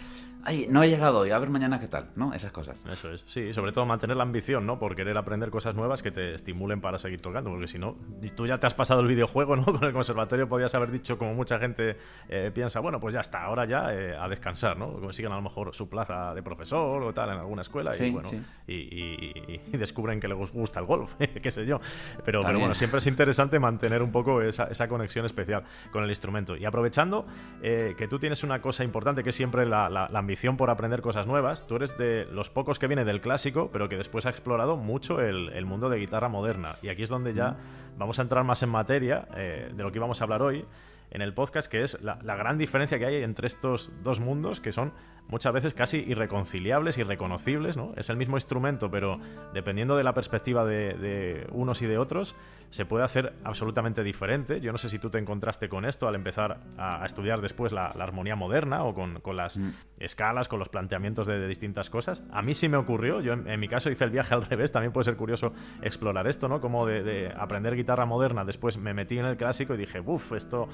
ay, 0.43 0.67
no 0.69 0.83
he 0.83 0.89
llegado 0.89 1.25
y 1.25 1.31
a 1.31 1.39
ver 1.39 1.49
mañana 1.49 1.79
qué 1.79 1.87
tal, 1.87 2.09
¿no? 2.15 2.33
Esas 2.33 2.51
cosas. 2.51 2.83
Eso 2.91 3.11
es, 3.11 3.23
sí, 3.27 3.53
sobre 3.53 3.71
todo 3.71 3.85
mantener 3.85 4.17
la 4.17 4.23
ambición, 4.23 4.65
¿no? 4.65 4.79
Por 4.79 4.95
querer 4.95 5.17
aprender 5.17 5.49
cosas 5.49 5.75
nuevas 5.75 6.01
que 6.01 6.11
te 6.11 6.33
estimulen 6.33 6.81
para 6.81 6.97
seguir 6.97 7.21
tocando, 7.21 7.49
porque 7.49 7.67
si 7.67 7.77
no, 7.77 7.97
tú 8.35 8.47
ya 8.47 8.59
te 8.59 8.67
has 8.67 8.73
pasado 8.73 9.01
el 9.01 9.07
videojuego, 9.07 9.55
¿no? 9.55 9.65
Con 9.79 9.83
el 9.83 9.93
conservatorio 9.93 10.47
podías 10.47 10.73
haber 10.75 10.91
dicho, 10.91 11.17
como 11.17 11.33
mucha 11.33 11.59
gente 11.59 11.97
eh, 12.27 12.51
piensa, 12.53 12.79
bueno, 12.79 12.99
pues 12.99 13.13
ya 13.13 13.21
está, 13.21 13.43
ahora 13.43 13.65
ya 13.65 13.93
eh, 13.93 14.15
a 14.17 14.27
descansar, 14.27 14.77
¿no? 14.77 14.93
Consiguen 14.93 15.31
a 15.31 15.35
lo 15.35 15.41
mejor 15.41 15.73
su 15.73 15.89
plaza 15.89 16.33
de 16.33 16.43
profesor 16.43 17.01
o 17.03 17.13
tal 17.13 17.29
en 17.29 17.39
alguna 17.39 17.61
escuela 17.61 17.95
y 17.97 18.11
bueno, 18.11 18.29
y, 18.67 19.77
descubren 19.77 20.19
que 20.19 20.27
les 20.27 20.51
gusta 20.51 20.79
el 20.79 20.85
golf, 20.85 21.15
qué 21.41 21.51
sé 21.51 21.65
yo. 21.65 21.79
Pero, 22.25 22.41
pero, 22.41 22.59
bueno, 22.59 22.75
siempre 22.75 22.99
es 22.99 23.07
interesante 23.07 23.59
mantener 23.59 24.01
un 24.01 24.11
poco 24.11 24.41
esa, 24.41 24.65
esa 24.65 24.87
conexión 24.87 25.25
especial 25.25 25.63
con 25.91 26.03
el 26.03 26.09
instrumento. 26.09 26.55
Y 26.55 26.65
aprovechando 26.65 27.25
eh, 27.61 27.95
que 27.97 28.07
tú 28.07 28.19
tienes 28.19 28.43
una 28.43 28.61
cosa 28.61 28.83
importante 28.83 29.23
que 29.23 29.29
es 29.29 29.35
siempre 29.35 29.65
la, 29.65 29.89
la, 29.89 30.07
la 30.09 30.21
ambición 30.29 30.57
por 30.57 30.69
aprender 30.69 31.01
cosas 31.01 31.25
nuevas. 31.25 31.65
Tú 31.65 31.77
eres 31.77 31.97
de 31.97 32.27
los 32.31 32.51
pocos 32.51 32.77
que 32.77 32.85
viene 32.85 33.03
del 33.03 33.19
clásico, 33.19 33.71
pero 33.73 33.89
que 33.89 33.97
después 33.97 34.27
ha 34.27 34.29
explorado 34.29 34.77
mucho 34.77 35.19
el, 35.21 35.65
mundo 35.65 35.89
de 35.89 35.97
guitarra 35.97 36.29
moderna. 36.29 36.77
Y 36.83 36.89
aquí 36.89 37.01
es 37.01 37.09
donde 37.09 37.33
ya 37.33 37.57
vamos 37.97 38.19
a 38.19 38.21
entrar 38.21 38.43
más 38.43 38.61
en 38.61 38.69
materia 38.69 39.27
eh, 39.35 39.71
de 39.75 39.83
lo 39.83 39.91
que 39.91 39.97
íbamos 39.97 40.21
a 40.21 40.25
hablar 40.25 40.43
hoy 40.43 40.65
en 41.09 41.23
el 41.23 41.33
podcast, 41.33 41.67
que 41.67 41.81
es 41.81 41.99
la, 42.03 42.19
la, 42.21 42.35
gran 42.35 42.59
diferencia 42.59 42.99
que 42.99 43.07
hay 43.07 43.23
entre 43.23 43.47
estos 43.47 43.91
dos 44.03 44.19
mundos, 44.19 44.59
que 44.59 44.71
son 44.71 44.93
muchas 45.29 45.53
veces 45.53 45.73
casi 45.73 45.97
irreconciliables, 45.97 46.97
irreconocibles, 46.97 47.77
¿no? 47.77 47.93
Es 47.95 48.09
el 48.09 48.17
mismo 48.17 48.35
instrumento, 48.35 48.89
pero 48.89 49.19
dependiendo 49.53 49.95
de 49.95 50.03
la 50.03 50.13
perspectiva 50.13 50.65
de, 50.65 51.47
unos 51.51 51.81
y 51.81 51.85
de 51.85 51.97
otros, 51.97 52.35
se 52.69 52.85
puede 52.85 53.03
hacer 53.03 53.33
absolutamente 53.43 54.03
diferente. 54.03 54.59
Yo 54.59 54.71
no 54.71 54.77
sé 54.77 54.89
si 54.89 54.99
tú 54.99 55.09
te 55.09 55.19
encontraste 55.19 55.69
con 55.69 55.85
esto 55.85 56.07
al 56.07 56.15
empezar 56.15 56.59
a, 56.77 57.05
estudiar 57.05 57.41
después 57.41 57.71
la, 57.71 57.87
armonía 57.87 58.35
moderna 58.35 58.83
o 58.83 58.93
con, 58.93 59.21
las 59.35 59.57
mm. 59.57 59.69
escalas, 59.99 60.47
con 60.47 60.59
los 60.59 60.69
planteamientos 60.69 61.27
de, 61.27 61.47
distintas 61.47 61.89
cosas. 61.89 62.23
A 62.31 62.41
mí 62.41 62.53
sí 62.53 62.67
me 62.67 62.77
ocurrió, 62.77 63.21
yo 63.21 63.33
en, 63.33 63.59
mi 63.59 63.67
caso 63.67 63.89
hice 63.89 64.03
el 64.03 64.09
viaje 64.09 64.33
al 64.33 64.45
revés, 64.45 64.71
también 64.71 64.91
puede 64.91 65.05
ser 65.05 65.15
curioso 65.15 65.53
explorar 65.81 66.27
esto, 66.27 66.47
¿no? 66.47 66.59
Como 66.59 66.85
de, 66.85 67.31
aprender 67.37 67.75
guitarra 67.75 68.05
moderna, 68.05 68.45
después 68.45 68.77
me 68.77 68.93
metí 68.93 69.19
en 69.19 69.25
el 69.25 69.37
clásico 69.37 69.75
y 69.75 69.77
dije, 69.77 69.99
uff, 69.99 70.33
esto, 70.33 70.67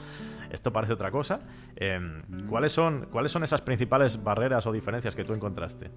esto 0.49 0.71
parece 0.71 0.93
otra 0.93 1.11
cosa. 1.11 1.39
Em, 1.75 2.21
mm. 2.27 2.47
¿cuáles, 2.47 2.71
son, 2.71 3.07
¿Cuáles 3.11 3.31
son 3.31 3.43
esas 3.43 3.61
principales 3.61 4.23
barreras? 4.23 4.44
O 4.45 4.71
diferencias 4.71 5.15
que 5.15 5.23
tú 5.23 5.33
encontraste? 5.33 5.91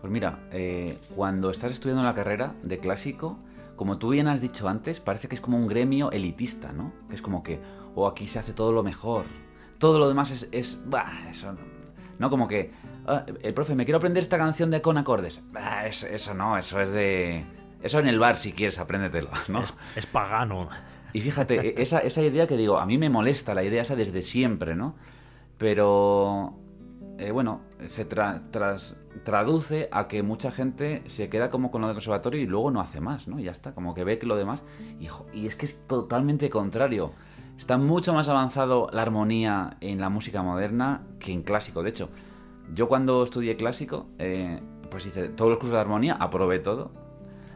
Pues 0.00 0.12
mira, 0.12 0.38
eh, 0.52 0.98
cuando 1.14 1.50
estás 1.50 1.72
estudiando 1.72 2.04
la 2.04 2.14
carrera 2.14 2.54
de 2.62 2.78
clásico, 2.78 3.38
como 3.74 3.98
tú 3.98 4.10
bien 4.10 4.28
has 4.28 4.40
dicho 4.40 4.68
antes, 4.68 5.00
parece 5.00 5.28
que 5.28 5.34
es 5.34 5.40
como 5.40 5.56
un 5.56 5.66
gremio 5.66 6.10
elitista, 6.12 6.72
¿no? 6.72 6.92
Que 7.08 7.14
es 7.14 7.22
como 7.22 7.42
que, 7.42 7.60
o 7.94 8.04
oh, 8.04 8.06
aquí 8.06 8.26
se 8.26 8.38
hace 8.38 8.52
todo 8.52 8.72
lo 8.72 8.82
mejor. 8.82 9.24
Todo 9.78 9.98
lo 9.98 10.08
demás 10.08 10.30
es, 10.30 10.48
es 10.52 10.80
bah, 10.86 11.28
eso 11.28 11.54
no. 12.18 12.30
Como 12.30 12.48
que, 12.48 12.72
ah, 13.06 13.24
el 13.42 13.54
profe, 13.54 13.74
me 13.74 13.84
quiero 13.84 13.98
aprender 13.98 14.22
esta 14.22 14.38
canción 14.38 14.70
de 14.70 14.80
con 14.80 14.96
acordes. 14.96 15.42
eso 15.82 16.34
no, 16.34 16.56
eso 16.56 16.80
es 16.80 16.90
de... 16.90 17.44
Eso 17.82 17.98
en 17.98 18.08
el 18.08 18.18
bar, 18.18 18.38
si 18.38 18.52
quieres, 18.52 18.78
apréndetelo, 18.78 19.30
¿no? 19.48 19.62
Es, 19.94 20.06
pagano. 20.06 20.68
Y 21.12 21.20
fíjate, 21.20 21.68
e, 21.68 21.82
esa, 21.82 21.98
esa 21.98 22.22
idea 22.22 22.46
que 22.46 22.56
digo, 22.56 22.78
a 22.78 22.86
mí 22.86 22.96
me 22.98 23.10
molesta 23.10 23.54
la 23.54 23.62
idea 23.62 23.82
esa 23.82 23.96
desde 23.96 24.22
siempre, 24.22 24.74
¿no? 24.74 24.94
Pero 25.58 26.58
eh, 27.18 27.30
bueno, 27.30 27.62
se 27.86 28.04
tras, 28.04 28.96
traduce 29.24 29.88
a 29.90 30.06
que 30.06 30.22
mucha 30.22 30.50
gente 30.50 31.02
se 31.06 31.30
queda 31.30 31.50
como 31.50 31.70
con 31.70 31.80
lo 31.80 31.86
del 31.86 31.94
conservatorio 31.94 32.40
y 32.40 32.46
luego 32.46 32.70
no 32.70 32.80
hace 32.80 33.00
más, 33.00 33.26
¿no? 33.26 33.40
Y 33.40 33.44
ya 33.44 33.52
está, 33.52 33.74
como 33.74 33.94
que 33.94 34.04
ve 34.04 34.18
que 34.18 34.26
lo 34.26 34.36
demás. 34.36 34.62
Y, 35.32 35.46
es 35.46 35.56
que 35.56 35.66
es 35.66 35.86
totalmente 35.86 36.50
contrario. 36.50 37.12
Está 37.56 37.78
mucho 37.78 38.12
más 38.12 38.28
avanzado 38.28 38.88
la 38.92 39.00
armonía 39.00 39.78
en 39.80 39.98
la 39.98 40.10
música 40.10 40.42
moderna 40.42 41.06
que 41.18 41.32
en 41.32 41.42
clásico. 41.42 41.82
De 41.82 41.88
hecho, 41.88 42.10
yo 42.74 42.86
cuando 42.86 43.22
estudié 43.22 43.56
clásico, 43.56 44.06
eh, 44.18 44.60
pues 44.90 45.06
hice 45.06 45.28
todos 45.28 45.48
los 45.48 45.58
cursos 45.58 45.72
de 45.72 45.80
armonía, 45.80 46.14
aprobé 46.14 46.58
todo. 46.58 46.90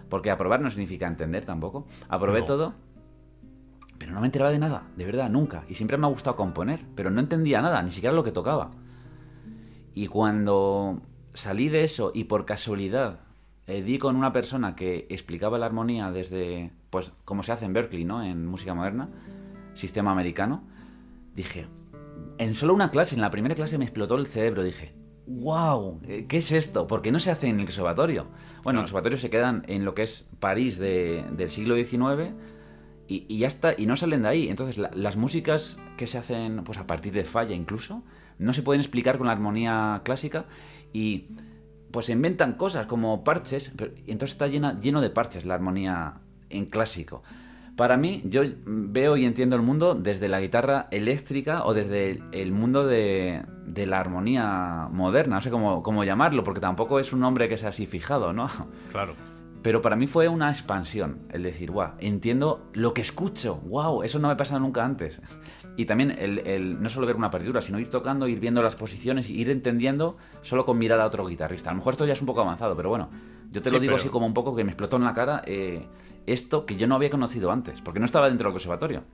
Porque 0.09 0.31
aprobar 0.31 0.63
no 0.63 0.71
significa 0.71 1.07
entender 1.07 1.45
tampoco. 1.45 1.87
Aprobé 2.09 2.43
todo. 2.43 2.73
Pero 3.99 4.13
no 4.13 4.21
me 4.21 4.27
enteraba 4.27 4.51
de 4.51 4.59
nada, 4.59 4.85
de 4.97 5.05
verdad, 5.05 5.29
nunca. 5.29 5.65
Y 5.69 5.75
siempre 5.75 5.99
me 5.99 6.07
ha 6.07 6.09
gustado 6.09 6.35
componer, 6.35 6.87
pero 6.95 7.11
no 7.11 7.21
entendía 7.21 7.61
nada, 7.61 7.83
ni 7.83 7.91
siquiera 7.91 8.17
lo 8.17 8.25
que 8.25 8.33
tocaba. 8.33 8.71
Y 10.01 10.07
cuando 10.07 11.03
salí 11.35 11.69
de 11.69 11.85
eso 11.85 12.11
y 12.15 12.25
por 12.25 12.47
casualidad 12.47 13.21
eh, 13.67 13.83
di 13.83 13.99
con 13.99 14.17
una 14.17 14.33
persona 14.33 14.75
que 14.75 15.07
explicaba 15.11 15.59
la 15.59 15.67
armonía 15.67 16.11
desde, 16.11 16.71
pues, 16.89 17.13
como 17.27 17.43
se 17.43 17.53
hace 17.53 17.67
en 17.67 17.75
Berkeley, 17.75 18.07
¿no? 18.07 18.25
En 18.25 18.47
música 18.47 18.73
moderna, 18.73 19.11
sistema 19.75 20.11
americano, 20.11 20.65
dije, 21.37 21.69
en 22.39 22.55
solo 22.55 22.73
una 22.73 22.91
clase, 22.91 23.15
en 23.15 23.21
la 23.21 23.29
primera 23.29 23.55
clase 23.55 23.77
me 23.77 23.85
explotó 23.85 24.15
el 24.15 24.27
cerebro, 24.27 24.63
dije, 24.63 24.95
wow, 25.27 26.01
eh, 26.05 26.25
¿qué 26.27 26.39
es 26.39 26.51
esto? 26.51 26.87
Porque 26.87 27.13
no 27.13 27.21
se 27.21 27.31
hace 27.31 27.49
en 27.49 27.61
el 27.61 27.67
conservatorio. 27.67 28.27
Bueno, 28.63 28.81
los 28.81 28.93
conservatorios 28.93 29.21
se 29.21 29.29
quedan 29.29 29.65
en 29.69 29.85
lo 29.85 29.95
que 29.95 30.05
es 30.05 30.31
París 30.39 30.79
del 30.79 31.51
siglo 31.51 31.75
XIX 31.75 32.33
y, 33.07 33.37
ya 33.37 33.49
está, 33.49 33.75
y 33.77 33.85
no 33.85 33.99
salen 33.99 34.23
de 34.23 34.29
ahí. 34.29 34.49
Entonces, 34.49 34.79
las 34.79 35.17
músicas 35.19 35.79
que 35.99 36.07
se 36.07 36.17
hacen, 36.17 36.65
pues 36.65 36.79
a 36.79 36.87
partir 36.87 37.13
de 37.13 37.25
falla 37.25 37.55
incluso, 37.55 38.03
no 38.41 38.53
se 38.53 38.63
pueden 38.63 38.81
explicar 38.81 39.19
con 39.19 39.27
la 39.27 39.33
armonía 39.33 40.01
clásica 40.05 40.47
y 40.93 41.29
pues 41.93 42.07
se 42.07 42.13
inventan 42.13 42.55
cosas 42.55 42.87
como 42.87 43.25
parches, 43.25 43.73
y 44.07 44.13
entonces 44.13 44.35
está 44.35 44.47
llena, 44.47 44.79
lleno 44.81 45.01
de 45.01 45.11
parches 45.11 45.45
la 45.45 45.55
armonía 45.55 46.15
en 46.49 46.67
clásico. 46.67 47.23
Para 47.77 47.97
mí, 47.97 48.23
yo 48.25 48.43
veo 48.67 49.17
y 49.17 49.25
entiendo 49.25 49.57
el 49.57 49.63
mundo 49.63 49.95
desde 49.95 50.29
la 50.29 50.41
guitarra 50.41 50.89
eléctrica 50.91 51.65
o 51.65 51.73
desde 51.73 52.23
el 52.33 52.53
mundo 52.53 52.87
de, 52.87 53.45
de 53.65 53.87
la 53.87 54.01
armonía 54.01 54.89
moderna, 54.91 55.37
no 55.37 55.41
sé 55.41 55.51
cómo, 55.51 55.83
cómo 55.83 56.05
llamarlo, 56.05 56.45
porque 56.45 56.61
tampoco 56.61 57.01
es 57.01 57.13
un 57.13 57.21
nombre 57.21 57.49
que 57.49 57.57
sea 57.57 57.71
así 57.71 57.87
fijado, 57.87 58.33
¿no? 58.33 58.49
Claro. 58.93 59.15
Pero 59.63 59.83
para 59.83 59.97
mí 59.97 60.07
fue 60.07 60.29
una 60.29 60.51
expansión, 60.51 61.21
el 61.31 61.43
decir, 61.43 61.71
guau, 61.71 61.93
entiendo 61.99 62.71
lo 62.73 62.95
que 62.95 63.03
escucho, 63.03 63.57
wow, 63.57 64.03
eso 64.03 64.19
no 64.19 64.29
me 64.29 64.37
pasa 64.37 64.59
nunca 64.59 64.85
antes. 64.85 65.21
Y 65.81 65.87
también 65.87 66.11
el, 66.11 66.83
no 66.83 66.91
solo 66.91 67.07
ver 67.07 67.17
una 67.17 67.31
partitura, 67.31 67.63
sino 67.63 67.81
ir 67.81 67.89
tocando, 67.89 68.29
ir 68.29 68.39
viendo 68.39 68.63
las 68.63 68.77
posiciones, 68.77 69.31
y 69.31 69.41
ir 69.41 69.49
entendiendo 69.49 70.19
solo 70.43 70.67
con 70.67 70.77
mirar 70.77 71.01
a 71.01 71.07
otro 71.07 71.27
guitarrista. 71.27 71.71
A 71.71 71.73
lo 71.73 71.79
mejor 71.79 71.95
esto 71.95 72.05
ya 72.05 72.13
es 72.13 72.21
un 72.21 72.27
poco 72.27 72.43
avanzado, 72.43 72.77
pero 72.77 72.91
bueno, 72.91 73.09
yo 73.51 73.63
te 73.63 73.71
lo 73.71 73.81
digo 73.81 73.97
así 73.97 74.11
como 74.11 74.27
un 74.27 74.35
poco 74.35 74.55
que 74.55 74.63
me 74.63 74.73
explotó 74.73 74.97
en 74.97 75.05
la 75.05 75.15
cara 75.15 75.41
eh, 75.47 75.87
esto 76.27 76.67
que 76.67 76.77
yo 76.77 76.87
no 76.87 76.97
había 76.97 77.09
conocido 77.09 77.51
antes, 77.51 77.81
porque 77.81 77.99
no 77.99 78.05
estaba 78.05 78.29
dentro 78.29 78.49
del 78.49 78.53
conservatorio. 78.53 79.05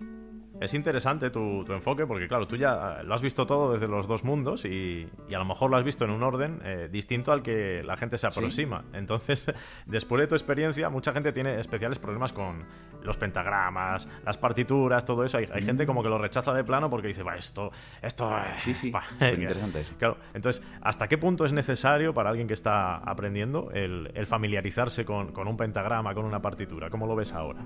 Es 0.60 0.72
interesante 0.72 1.30
tu, 1.30 1.64
enfoque 1.70 2.06
porque, 2.06 2.28
claro, 2.28 2.46
tú 2.46 2.56
ya 2.56 3.02
lo 3.02 3.14
has 3.14 3.20
visto 3.20 3.46
todo 3.46 3.72
desde 3.72 3.88
los 3.88 4.06
dos 4.08 4.24
mundos 4.24 4.64
y, 4.64 5.08
a 5.28 5.38
lo 5.38 5.44
mejor 5.44 5.70
lo 5.70 5.76
has 5.76 5.84
visto 5.84 6.04
en 6.04 6.10
un 6.10 6.22
orden 6.22 6.60
eh, 6.64 6.88
distinto 6.90 7.32
al 7.32 7.42
que 7.42 7.82
la 7.84 7.96
gente 7.96 8.16
se 8.16 8.26
aproxima. 8.26 8.84
Entonces, 8.94 9.52
después 9.86 10.20
de 10.20 10.26
tu 10.26 10.34
experiencia, 10.34 10.88
mucha 10.88 11.12
gente 11.12 11.32
tiene 11.32 11.60
especiales 11.60 11.98
problemas 11.98 12.32
con 12.32 12.64
los 13.02 13.18
pentagramas, 13.18 14.08
las 14.24 14.38
partituras, 14.38 15.04
todo 15.04 15.24
eso. 15.24 15.38
Hay, 15.38 15.62
gente 15.62 15.84
como 15.84 16.02
que 16.02 16.08
lo 16.08 16.18
rechaza 16.18 16.54
de 16.54 16.64
plano 16.64 16.88
porque 16.88 17.08
dice, 17.08 17.22
va, 17.22 17.36
esto, 17.36 17.70
esto... 18.00 18.30
Sí, 18.58 18.74
sí, 18.74 18.92
interesante 19.20 19.80
eso. 19.80 19.94
Claro, 20.06 20.18
entonces, 20.34 20.62
¿hasta 20.82 21.08
qué 21.08 21.16
punto 21.18 21.44
es 21.44 21.52
necesario 21.52 22.12
para 22.12 22.30
alguien 22.30 22.46
que 22.46 22.54
está 22.54 22.96
aprendiendo 22.96 23.70
el, 23.72 24.26
familiarizarse 24.26 25.04
con, 25.04 25.32
con 25.32 25.48
un 25.48 25.56
pentagrama, 25.56 26.14
con 26.14 26.24
una 26.24 26.40
partitura? 26.40 26.90
¿Cómo 26.90 27.06
lo 27.06 27.16
ves 27.16 27.32
ahora? 27.32 27.60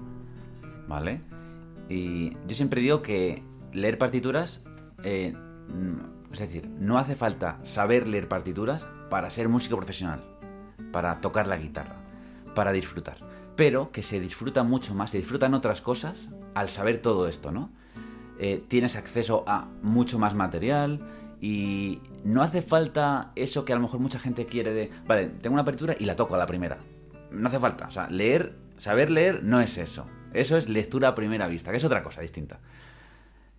Vale. 0.86 1.39
Y 1.90 2.36
yo 2.46 2.54
siempre 2.54 2.80
digo 2.80 3.02
que 3.02 3.42
leer 3.72 3.98
partituras, 3.98 4.62
eh, 5.02 5.34
es 6.32 6.38
decir, 6.38 6.68
no 6.68 6.98
hace 6.98 7.16
falta 7.16 7.58
saber 7.64 8.06
leer 8.06 8.28
partituras 8.28 8.86
para 9.10 9.28
ser 9.28 9.48
músico 9.48 9.76
profesional, 9.76 10.24
para 10.92 11.20
tocar 11.20 11.48
la 11.48 11.56
guitarra, 11.56 11.96
para 12.54 12.70
disfrutar. 12.70 13.16
Pero 13.56 13.90
que 13.90 14.04
se 14.04 14.20
disfruta 14.20 14.62
mucho 14.62 14.94
más, 14.94 15.10
se 15.10 15.18
disfrutan 15.18 15.52
otras 15.52 15.80
cosas 15.80 16.28
al 16.54 16.68
saber 16.68 17.02
todo 17.02 17.26
esto, 17.26 17.50
¿no? 17.50 17.72
Eh, 18.38 18.64
tienes 18.68 18.94
acceso 18.94 19.44
a 19.48 19.68
mucho 19.82 20.18
más 20.18 20.34
material 20.34 21.00
y 21.40 22.00
no 22.24 22.42
hace 22.42 22.62
falta 22.62 23.32
eso 23.34 23.64
que 23.64 23.72
a 23.72 23.76
lo 23.76 23.82
mejor 23.82 23.98
mucha 23.98 24.20
gente 24.20 24.46
quiere 24.46 24.72
de, 24.72 24.90
vale, 25.06 25.26
tengo 25.26 25.54
una 25.54 25.64
partitura 25.64 25.96
y 25.98 26.04
la 26.04 26.14
toco 26.14 26.36
a 26.36 26.38
la 26.38 26.46
primera. 26.46 26.78
No 27.32 27.48
hace 27.48 27.58
falta, 27.58 27.88
o 27.88 27.90
sea, 27.90 28.08
leer, 28.08 28.56
saber 28.76 29.10
leer 29.10 29.42
no 29.42 29.60
es 29.60 29.76
eso. 29.76 30.06
Eso 30.32 30.56
es 30.56 30.68
lectura 30.68 31.08
a 31.08 31.14
primera 31.14 31.46
vista, 31.48 31.70
que 31.70 31.76
es 31.76 31.84
otra 31.84 32.02
cosa 32.02 32.20
distinta. 32.20 32.60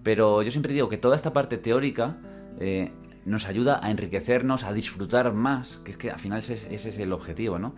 Pero 0.04 0.42
yo 0.42 0.52
siempre 0.52 0.74
digo 0.74 0.90
que 0.90 0.98
toda 0.98 1.16
esta 1.16 1.34
parte 1.34 1.58
teórica 1.58 2.18
eh, 2.60 2.92
nos 3.26 3.48
ayuda 3.48 3.80
a 3.84 3.92
enriquecernos, 3.92 4.64
a 4.64 4.74
disfrutar 4.74 5.32
más, 5.34 5.78
que 5.84 5.92
es 5.92 5.98
que 5.98 6.12
al 6.12 6.20
final 6.20 6.40
ese, 6.40 6.74
es 6.74 7.00
el 7.00 7.14
objetivo, 7.14 7.60
¿no? 7.60 7.76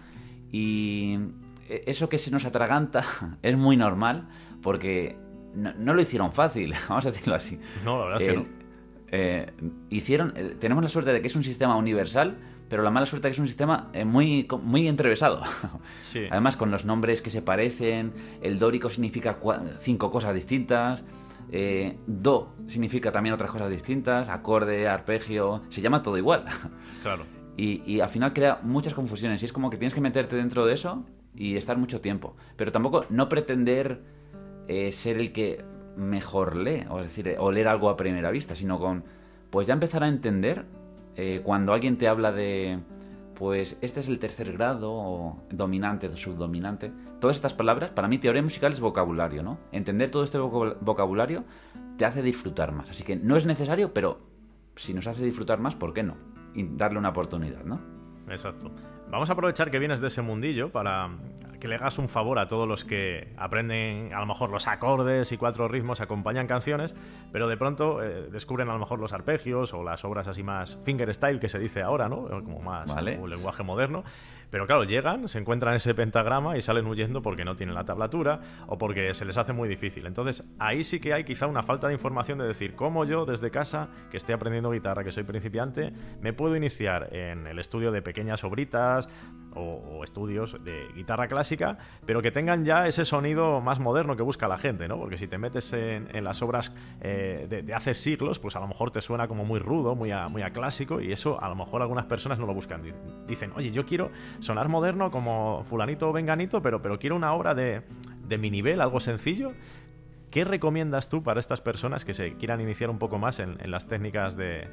Y 0.51 1.17
e, 1.67 1.83
eso 1.87 2.09
que 2.09 2.17
se 2.17 2.31
nos 2.31 2.45
atraganta 2.45 3.03
es 3.41 3.57
muy 3.57 3.77
normal 3.77 4.29
porque 4.61 5.17
no, 5.53 5.93
lo 5.93 6.01
hicieron 6.01 6.31
fácil, 6.31 6.73
vamos 6.89 7.05
a 7.05 7.11
decirlo 7.11 7.35
así. 7.35 7.59
No, 7.83 7.99
la 7.99 8.17
verdad 8.17 8.19
que 8.19 8.37
no. 8.37 8.63
Eh, 9.15 9.51
hicieron, 9.91 10.33
eh, 10.35 10.55
tenemos 10.59 10.83
la 10.83 10.89
suerte 10.89 11.13
de 11.13 11.21
que 11.21 11.27
es 11.27 11.35
un 11.35 11.43
sistema 11.43 11.75
universal 11.75 12.37
pero 12.73 12.81
la 12.81 12.89
mala 12.89 13.05
suerte 13.05 13.27
es 13.27 13.33
que 13.33 13.35
es 13.35 13.39
un 13.39 13.45
sistema 13.45 13.91
eh, 13.93 14.03
muy, 14.03 14.47
muy 14.63 14.87
entrevesado. 14.87 15.43
Además, 16.31 16.57
con 16.57 16.71
los 16.71 16.85
nombres 16.85 17.21
que 17.21 17.29
se 17.29 17.43
parecen, 17.43 18.13
el 18.41 18.57
dórico 18.57 18.89
significa 18.89 19.37
cinco 19.77 20.09
cosas 20.09 20.33
distintas, 20.33 21.03
eh, 21.51 21.99
do 22.07 22.55
significa 22.65 23.11
también 23.11 23.35
otras 23.35 23.51
cosas 23.51 23.69
distintas, 23.69 24.27
acorde, 24.27 24.87
arpegio, 24.87 25.61
se 25.69 25.81
llama 25.81 26.01
todo 26.01 26.17
igual. 26.17 26.45
Claro. 27.03 27.27
Y, 27.57 27.99
al 27.99 28.09
final 28.09 28.33
crea 28.33 28.57
muchas 28.63 28.95
confusiones 28.95 29.43
y 29.43 29.45
es 29.45 29.53
como 29.53 29.69
que 29.69 29.77
tienes 29.77 29.93
que 29.93 30.01
meterte 30.01 30.35
dentro 30.35 30.65
de 30.65 30.73
eso 30.73 31.05
y 31.35 31.57
estar 31.57 31.77
mucho 31.77 32.01
tiempo. 32.01 32.35
Pero 32.55 32.71
tampoco 32.71 33.05
no 33.11 33.29
pretender 33.29 34.01
eh, 34.67 34.91
ser 34.91 35.17
el 35.17 35.31
que 35.31 35.63
mejor 35.95 36.55
lee, 36.55 36.87
o 36.89 37.03
decir, 37.03 37.35
o 37.37 37.51
leer 37.51 37.67
algo 37.67 37.91
a 37.91 37.97
primera 37.97 38.31
vista, 38.31 38.55
sino 38.55 38.79
con, 38.79 39.03
pues 39.51 39.67
ya 39.67 39.75
empezar 39.75 40.03
a 40.03 40.07
entender 40.07 40.65
eh, 41.15 41.41
cuando 41.43 41.73
alguien 41.73 41.97
te 41.97 42.07
habla 42.07 42.31
de, 42.31 42.79
pues 43.35 43.77
este 43.81 43.99
es 43.99 44.07
el 44.07 44.19
tercer 44.19 44.53
grado, 44.53 45.37
dominante 45.49 46.15
subdominante, 46.15 46.91
todas 47.19 47.35
estas 47.35 47.53
palabras, 47.53 47.91
para 47.91 48.07
mí 48.07 48.17
teoría 48.17 48.41
musical 48.41 48.71
es 48.73 48.79
vocabulario, 48.79 49.43
¿no? 49.43 49.57
Entender 49.71 50.09
todo 50.09 50.23
este 50.23 50.37
vocabulario 50.37 51.43
te 51.97 52.05
hace 52.05 52.21
disfrutar 52.21 52.71
más. 52.71 52.89
Así 52.89 53.03
que 53.03 53.15
no 53.15 53.35
es 53.35 53.45
necesario, 53.45 53.93
pero 53.93 54.19
si 54.75 54.93
nos 54.93 55.07
hace 55.07 55.23
disfrutar 55.23 55.59
más, 55.59 55.75
¿por 55.75 55.93
qué 55.93 56.03
no? 56.03 56.15
Y 56.53 56.63
darle 56.75 56.99
una 56.99 57.09
oportunidad, 57.09 57.63
¿no? 57.63 57.79
Exacto. 58.27 58.71
Vamos 59.09 59.29
a 59.29 59.33
aprovechar 59.33 59.69
que 59.69 59.79
vienes 59.79 60.01
de 60.01 60.07
ese 60.07 60.21
mundillo 60.21 60.71
para 60.71 61.09
que 61.63 61.69
le 61.69 61.75
hagas 61.75 61.97
un 61.97 62.09
favor 62.09 62.39
a 62.39 62.47
todos 62.47 62.67
los 62.67 62.83
que 62.83 63.31
aprenden 63.37 64.13
a 64.13 64.19
lo 64.19 64.25
mejor 64.25 64.49
los 64.49 64.67
acordes 64.67 65.31
y 65.31 65.37
cuatro 65.37 65.69
ritmos, 65.69 66.01
acompañan 66.01 66.45
canciones, 66.45 66.93
pero 67.31 67.47
de 67.47 67.55
pronto 67.55 68.03
eh, 68.03 68.27
descubren 68.29 68.67
a 68.69 68.73
lo 68.73 68.79
mejor 68.79 68.99
los 68.99 69.13
arpegios 69.13 69.73
o 69.73 69.81
las 69.81 70.03
obras 70.03 70.27
así 70.27 70.43
más 70.43 70.77
fingerstyle 70.83 71.39
que 71.39 71.47
se 71.47 71.59
dice 71.59 71.81
ahora, 71.81 72.09
¿no? 72.09 72.27
Como 72.27 72.59
más 72.59 72.91
un 72.91 73.29
lenguaje 73.29 73.63
moderno. 73.63 74.03
Pero 74.53 74.67
claro, 74.67 74.83
llegan, 74.83 75.27
se 75.27 75.39
encuentran 75.39 75.73
ese 75.73 75.95
pentagrama 75.95 76.57
y 76.57 76.61
salen 76.61 76.85
huyendo 76.85 77.23
porque 77.23 77.43
no 77.43 77.55
tienen 77.55 77.73
la 77.73 77.85
tablatura 77.85 78.41
o 78.67 78.77
porque 78.77 79.13
se 79.15 79.25
les 79.25 79.35
hace 79.37 79.51
muy 79.51 79.67
difícil. 79.67 80.05
Entonces, 80.05 80.43
ahí 80.59 80.83
sí 80.83 80.99
que 80.99 81.13
hay 81.13 81.23
quizá 81.23 81.47
una 81.47 81.63
falta 81.63 81.87
de 81.87 81.93
información 81.93 82.37
de 82.37 82.45
decir 82.45 82.75
cómo 82.75 83.03
yo 83.03 83.25
desde 83.25 83.49
casa, 83.49 83.87
que 84.11 84.17
estoy 84.17 84.35
aprendiendo 84.35 84.69
guitarra, 84.69 85.03
que 85.03 85.11
soy 85.11 85.23
principiante, 85.23 85.91
me 86.21 86.33
puedo 86.33 86.55
iniciar 86.55 87.15
en 87.15 87.47
el 87.47 87.57
estudio 87.57 87.91
de 87.91 88.03
pequeñas 88.03 88.43
obritas 88.43 88.92
o, 89.55 90.03
estudios 90.03 90.57
de 90.63 90.87
guitarra 90.95 91.27
clásica, 91.27 91.77
pero 92.05 92.21
que 92.21 92.31
tengan 92.31 92.65
ya 92.65 92.87
ese 92.87 93.05
sonido 93.05 93.61
más 93.61 93.79
moderno 93.79 94.15
que 94.15 94.23
busca 94.23 94.47
la 94.47 94.57
gente, 94.57 94.87
¿no? 94.87 94.97
Porque 94.97 95.17
si 95.17 95.27
te 95.27 95.37
metes 95.37 95.71
en, 95.73 96.23
las 96.23 96.41
obras 96.41 96.75
eh, 97.01 97.63
de, 97.65 97.73
hace 97.73 97.93
siglos, 97.93 98.39
pues 98.39 98.55
a 98.55 98.59
lo 98.59 98.67
mejor 98.67 98.91
te 98.91 99.01
suena 99.01 99.27
como 99.27 99.45
muy 99.45 99.59
rudo, 99.59 99.95
muy 99.95 100.11
muy 100.29 100.41
a 100.41 100.51
clásico, 100.51 101.01
y 101.01 101.11
eso 101.11 101.41
a 101.41 101.49
lo 101.49 101.55
mejor 101.55 101.81
algunas 101.81 102.05
personas 102.05 102.39
no 102.39 102.45
lo 102.45 102.53
buscan. 102.53 102.81
Dicen, 103.27 103.51
oye, 103.55 103.71
yo 103.71 103.85
quiero 103.85 104.11
sonar 104.39 104.67
moderno 104.69 105.11
como 105.11 105.63
fulanito 105.63 106.09
o 106.09 106.13
venganito, 106.13 106.61
pero, 106.61 106.81
pero 106.81 106.99
quiero 106.99 107.15
una 107.15 107.33
obra 107.33 107.53
de, 107.53 107.83
de 108.27 108.37
mi 108.37 108.49
nivel, 108.49 108.81
algo 108.81 108.99
sencillo. 108.99 109.53
¿Qué 110.33 110.43
recomiendas 110.43 111.09
tú 111.09 111.21
para 111.21 111.39
estas 111.39 111.61
personas 111.61 112.05
que 112.05 112.15
se 112.15 112.33
quieran 112.37 112.59
iniciar 112.59 112.89
un 112.89 112.97
poco 112.97 113.19
más 113.19 113.37
en, 113.37 113.55
las 113.69 113.85
técnicas 113.85 114.35
de, 114.35 114.67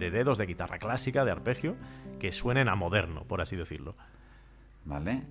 dedos, 0.00 0.36
de 0.36 0.46
guitarra 0.46 0.80
clásica, 0.80 1.24
de 1.24 1.30
arpegio, 1.30 1.76
que 2.18 2.32
suenen 2.32 2.68
a 2.68 2.74
moderno, 2.74 3.22
por 3.22 3.40
así 3.40 3.54
decirlo? 3.54 3.94
Vale. 4.84 5.22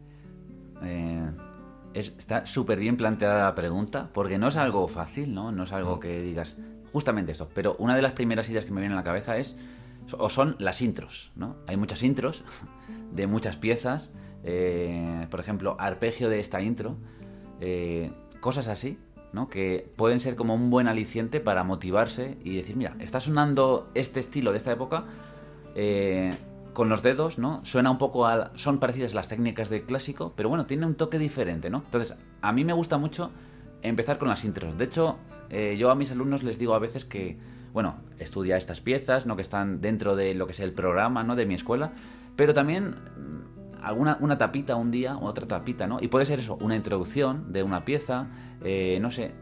Eh, 0.81 1.29
está 1.93 2.45
súper 2.45 2.79
bien 2.79 2.95
planteada 2.95 3.43
la 3.43 3.53
pregunta, 3.53 4.11
porque 4.13 4.37
no 4.37 4.47
es 4.47 4.55
algo 4.55 4.87
fácil, 4.87 5.33
¿no? 5.33 5.51
No 5.51 5.63
es 5.63 5.73
algo 5.73 5.99
que 5.99 6.21
digas 6.21 6.57
justamente 6.93 7.33
eso. 7.33 7.49
Pero 7.53 7.75
una 7.77 7.97
de 7.97 8.01
las 8.01 8.13
primeras 8.13 8.49
ideas 8.49 8.63
que 8.63 8.71
me 8.71 8.79
viene 8.79 8.93
a 8.95 8.99
la 8.99 9.03
cabeza 9.03 9.35
es, 9.35 9.57
o 10.17 10.29
son 10.29 10.55
las 10.57 10.81
intros, 10.81 11.33
¿no? 11.35 11.57
Hay 11.67 11.75
muchas 11.75 12.01
intros 12.01 12.45
de 13.11 13.27
muchas 13.27 13.57
piezas, 13.57 14.09
eh, 14.45 15.27
por 15.29 15.41
ejemplo, 15.41 15.75
arpegio 15.79 16.29
de 16.29 16.39
esta 16.39 16.61
intro, 16.61 16.95
eh, 17.59 18.13
cosas 18.39 18.69
así, 18.69 18.97
Que 19.49 19.91
pueden 19.95 20.19
ser 20.19 20.35
como 20.35 20.55
un 20.55 20.69
buen 20.69 20.87
aliciente 20.87 21.39
para 21.39 21.63
motivarse 21.63 22.37
y 22.43 22.55
decir, 22.55 22.75
mira, 22.75 22.95
está 22.99 23.19
sonando 23.19 23.89
este 23.93 24.19
estilo 24.19 24.51
de 24.51 24.57
esta 24.57 24.71
época 24.71 25.05
eh, 25.75 26.37
con 26.73 26.89
los 26.89 27.03
dedos, 27.03 27.37
¿no? 27.37 27.63
Suena 27.63 27.91
un 27.91 27.97
poco 27.97 28.25
a... 28.25 28.51
Son 28.55 28.79
parecidas 28.79 29.13
las 29.13 29.27
técnicas 29.27 29.69
de 29.69 29.83
clásico, 29.83 30.33
pero 30.35 30.49
bueno, 30.49 30.65
tiene 30.65 30.85
un 30.85 30.95
toque 30.95 31.19
diferente, 31.19 31.69
¿no? 31.69 31.83
Entonces, 31.85 32.15
a 32.41 32.51
mí 32.51 32.65
me 32.65 32.73
gusta 32.73 32.97
mucho 32.97 33.31
empezar 33.81 34.17
con 34.17 34.29
las 34.29 34.43
intros. 34.45 34.77
De 34.77 34.85
hecho, 34.85 35.17
yo 35.77 35.91
a 35.91 35.95
mis 35.95 36.11
alumnos 36.11 36.43
les 36.43 36.57
digo 36.57 36.73
a 36.73 36.79
veces 36.79 37.05
que, 37.05 37.37
bueno, 37.71 37.97
estudia 38.19 38.57
estas 38.57 38.81
piezas, 38.81 39.25
¿no? 39.25 39.35
Que 39.35 39.41
están 39.41 39.79
dentro 39.81 40.15
de 40.15 40.33
lo 40.33 40.47
que 40.47 40.53
es 40.53 40.59
el 40.59 40.73
programa, 40.73 41.23
¿no? 41.23 41.35
De 41.35 41.45
mi 41.45 41.53
escuela, 41.53 41.93
pero 42.35 42.53
también 42.53 42.95
alguna 43.85 44.17
una 44.19 44.37
tapita 44.37 44.75
un 44.75 44.91
día, 44.91 45.17
otra 45.17 45.47
tapita, 45.47 45.87
¿no? 45.87 45.99
Y 46.01 46.07
puede 46.07 46.25
ser 46.25 46.39
eso, 46.39 46.57
una 46.61 46.75
introducción 46.75 47.51
de 47.53 47.63
una 47.63 47.85
pieza, 47.85 48.27
eh, 48.63 48.97
no 49.01 49.11
sé. 49.11 49.33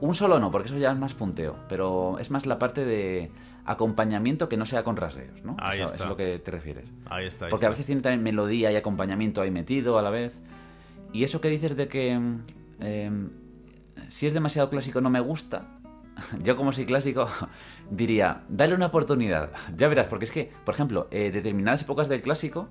Un 0.00 0.14
solo 0.14 0.38
no, 0.38 0.52
porque 0.52 0.68
eso 0.68 0.78
ya 0.78 0.92
es 0.92 0.98
más 0.98 1.14
punteo, 1.14 1.56
pero 1.68 2.18
es 2.20 2.30
más 2.30 2.46
la 2.46 2.58
parte 2.58 2.84
de 2.84 3.32
acompañamiento 3.64 4.48
que 4.48 4.56
no 4.56 4.64
sea 4.64 4.84
con 4.84 4.96
rasgueos, 4.96 5.42
¿no? 5.42 5.56
Ahí 5.58 5.80
eso, 5.80 5.92
es 5.92 6.06
lo 6.06 6.16
que 6.16 6.38
te 6.38 6.50
refieres. 6.52 6.88
Ahí 7.10 7.26
está. 7.26 7.48
porque 7.48 7.66
a 7.66 7.68
veces 7.70 7.86
tiene 7.86 8.00
también 8.00 8.22
melodía 8.22 8.70
y 8.70 8.76
acompañamiento 8.76 9.42
ahí 9.42 9.50
metido 9.50 9.98
a 9.98 10.02
la 10.02 10.10
vez. 10.10 10.40
Y 11.12 11.24
eso 11.24 11.40
que 11.40 11.48
dices 11.48 11.76
de 11.76 11.88
que 11.88 12.12
em, 12.80 13.30
si 14.08 14.26
es 14.26 14.34
demasiado 14.34 14.70
clásico 14.70 15.00
no 15.00 15.10
me 15.10 15.20
gusta, 15.20 15.78
yo 16.42 16.56
como 16.56 16.72
soy 16.72 16.86
clásico 16.86 17.26
diría, 17.90 18.42
dale 18.48 18.74
una 18.74 18.86
oportunidad. 18.86 19.50
Ya 19.76 19.88
verás, 19.88 20.08
porque 20.08 20.24
es 20.24 20.30
que, 20.30 20.50
por 20.64 20.74
ejemplo, 20.74 21.08
eh, 21.10 21.30
determinadas 21.30 21.82
épocas 21.82 22.08
del 22.08 22.20
clásico, 22.20 22.68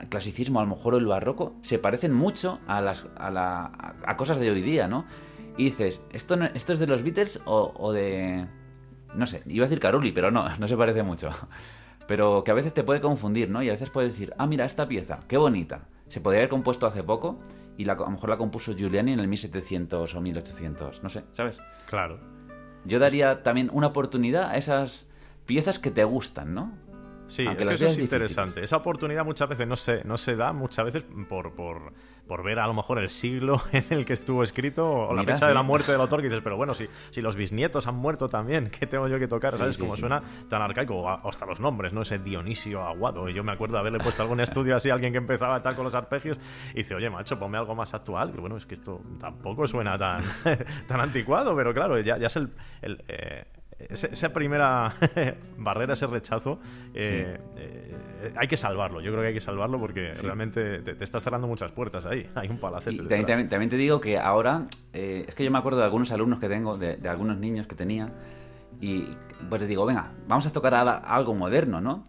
el 0.00 0.08
clasicismo, 0.08 0.60
a 0.60 0.64
lo 0.64 0.68
mejor 0.70 0.94
el 0.94 1.06
barroco, 1.06 1.54
se 1.62 1.78
parecen 1.78 2.12
mucho 2.14 2.60
a, 2.66 2.80
las, 2.80 3.06
a, 3.16 3.30
la, 3.30 3.94
a 4.04 4.16
cosas 4.16 4.38
de 4.38 4.50
hoy 4.50 4.62
día, 4.62 4.88
¿no? 4.88 5.04
y 5.56 5.64
dices, 5.64 6.04
¿esto, 6.12 6.36
no- 6.36 6.44
esto 6.46 6.72
es 6.72 6.78
de 6.78 6.86
los 6.86 7.02
Beatles 7.02 7.40
o, 7.44 7.72
o 7.76 7.92
de... 7.92 8.46
No 9.14 9.26
sé, 9.26 9.42
iba 9.46 9.64
a 9.64 9.68
decir 9.68 9.80
Caruli, 9.80 10.12
pero 10.12 10.30
no, 10.30 10.48
no 10.58 10.68
se 10.68 10.76
parece 10.76 11.02
mucho. 11.02 11.30
Pero 12.06 12.44
que 12.44 12.50
a 12.52 12.54
veces 12.54 12.72
te 12.72 12.84
puede 12.84 13.00
confundir, 13.00 13.50
¿no? 13.50 13.62
Y 13.62 13.68
a 13.68 13.72
veces 13.72 13.90
puedes 13.90 14.12
decir, 14.12 14.32
ah, 14.38 14.46
mira, 14.46 14.64
esta 14.64 14.86
pieza, 14.86 15.18
qué 15.28 15.36
bonita. 15.36 15.88
Se 16.08 16.20
podría 16.20 16.40
haber 16.42 16.48
compuesto 16.50 16.86
hace 16.86 17.02
poco 17.02 17.40
y 17.76 17.84
la- 17.84 17.94
a 17.94 17.96
lo 17.96 18.10
mejor 18.10 18.30
la 18.30 18.36
compuso 18.38 18.74
Giuliani 18.76 19.12
en 19.12 19.20
el 19.20 19.26
1700 19.28 20.14
o 20.14 20.20
1800, 20.20 21.02
no 21.02 21.08
sé, 21.08 21.24
¿sabes? 21.32 21.60
Claro. 21.86 22.20
Yo 22.84 22.98
daría 23.00 23.42
también 23.42 23.68
una 23.72 23.88
oportunidad 23.88 24.50
a 24.50 24.56
esas 24.56 25.10
piezas 25.44 25.78
que 25.78 25.90
te 25.90 26.04
gustan, 26.04 26.54
¿no? 26.54 26.72
Sí, 27.28 27.46
Aunque 27.46 27.62
es 27.62 27.68
que 27.68 27.74
eso 27.74 27.84
es 27.84 27.90
difíciles. 27.96 28.04
interesante. 28.04 28.64
Esa 28.64 28.78
oportunidad 28.78 29.24
muchas 29.24 29.48
veces 29.48 29.66
no 29.68 29.76
se, 29.76 30.02
no 30.04 30.16
se 30.16 30.34
da, 30.34 30.52
muchas 30.54 30.86
veces 30.86 31.04
por, 31.28 31.52
por, 31.54 31.92
por 32.26 32.42
ver 32.42 32.58
a 32.58 32.66
lo 32.66 32.72
mejor 32.72 32.98
el 32.98 33.10
siglo 33.10 33.60
en 33.72 33.84
el 33.90 34.04
que 34.06 34.14
estuvo 34.14 34.42
escrito 34.42 34.90
o 34.90 35.14
la 35.14 35.22
fecha 35.24 35.46
de 35.46 35.52
la 35.54 35.60
sí. 35.60 35.66
muerte 35.66 35.92
del 35.92 36.00
autor, 36.00 36.20
que 36.22 36.28
dices, 36.28 36.40
pero 36.42 36.56
bueno, 36.56 36.72
si, 36.72 36.88
si 37.10 37.20
los 37.20 37.36
bisnietos 37.36 37.86
han 37.86 37.96
muerto 37.96 38.28
también, 38.28 38.70
¿qué 38.78 38.86
tengo 38.86 39.08
yo 39.08 39.18
que 39.18 39.28
tocar? 39.28 39.52
Sí, 39.52 39.58
¿Sabes? 39.58 39.76
sí, 39.76 39.82
Como 39.82 39.94
sí. 39.94 40.00
suena 40.00 40.22
tan 40.48 40.62
arcaico, 40.62 40.96
o 40.96 41.28
hasta 41.28 41.44
los 41.44 41.60
nombres, 41.60 41.92
¿no? 41.92 42.00
Ese 42.02 42.18
Dionisio 42.18 42.82
Aguado. 42.82 43.28
Yo 43.28 43.44
me 43.44 43.52
acuerdo 43.52 43.74
de 43.74 43.80
haberle 43.80 43.98
puesto 43.98 44.22
algún 44.22 44.40
estudio 44.40 44.74
así 44.74 44.88
a 44.88 44.94
alguien 44.94 45.12
que 45.12 45.18
empezaba 45.18 45.62
tal 45.62 45.74
con 45.76 45.84
los 45.84 45.94
arpegios 45.94 46.40
y 46.72 46.78
dice, 46.78 46.94
oye, 46.94 47.10
macho, 47.10 47.38
ponme 47.38 47.58
algo 47.58 47.74
más 47.74 47.92
actual. 47.92 48.32
Y 48.34 48.40
bueno, 48.40 48.56
es 48.56 48.64
que 48.64 48.72
esto 48.74 49.02
tampoco 49.20 49.66
suena 49.66 49.98
tan, 49.98 50.22
tan 50.86 51.00
anticuado, 51.00 51.54
pero 51.54 51.74
claro, 51.74 51.98
ya, 52.00 52.16
ya 52.16 52.28
es 52.28 52.36
el... 52.36 52.50
el, 52.80 53.04
eh, 53.08 53.44
ese- 53.78 54.12
esa 54.12 54.32
primera 54.32 54.92
barrera, 55.56 55.92
ese 55.92 56.06
rechazo, 56.06 56.58
eh, 56.94 57.38
eh, 57.56 58.32
hay 58.36 58.48
que 58.48 58.56
salvarlo. 58.56 59.00
Yo 59.00 59.10
creo 59.12 59.22
que 59.22 59.28
hay 59.28 59.34
que 59.34 59.40
salvarlo 59.40 59.78
porque 59.78 60.12
Sí. 60.16 60.22
realmente 60.22 60.80
te, 60.80 60.94
te 60.94 61.04
estás 61.04 61.22
cerrando 61.22 61.46
muchas 61.46 61.70
puertas 61.72 62.06
ahí. 62.06 62.28
Hay 62.34 62.48
un 62.48 62.58
palacete. 62.58 62.96
Y 62.96 62.98
también, 63.00 63.26
también- 63.26 63.48
también 63.48 63.70
te 63.70 63.76
digo 63.76 64.00
que 64.00 64.18
ahora, 64.18 64.66
eh, 64.92 65.24
es 65.28 65.34
que 65.34 65.44
yo 65.44 65.50
me 65.50 65.58
acuerdo 65.58 65.78
de 65.78 65.84
algunos 65.84 66.10
alumnos 66.12 66.40
que 66.40 66.48
tengo, 66.48 66.76
de, 66.76 66.96
de 66.96 67.08
algunos 67.08 67.38
niños 67.38 67.66
que 67.66 67.74
tenía, 67.76 68.12
y 68.80 69.08
pues 69.48 69.60
les 69.62 69.68
digo, 69.68 69.86
venga, 69.86 70.12
vamos 70.26 70.46
a 70.46 70.52
tocar 70.52 70.74
algo 70.74 71.34
moderno, 71.34 71.80
¿no? 71.80 72.04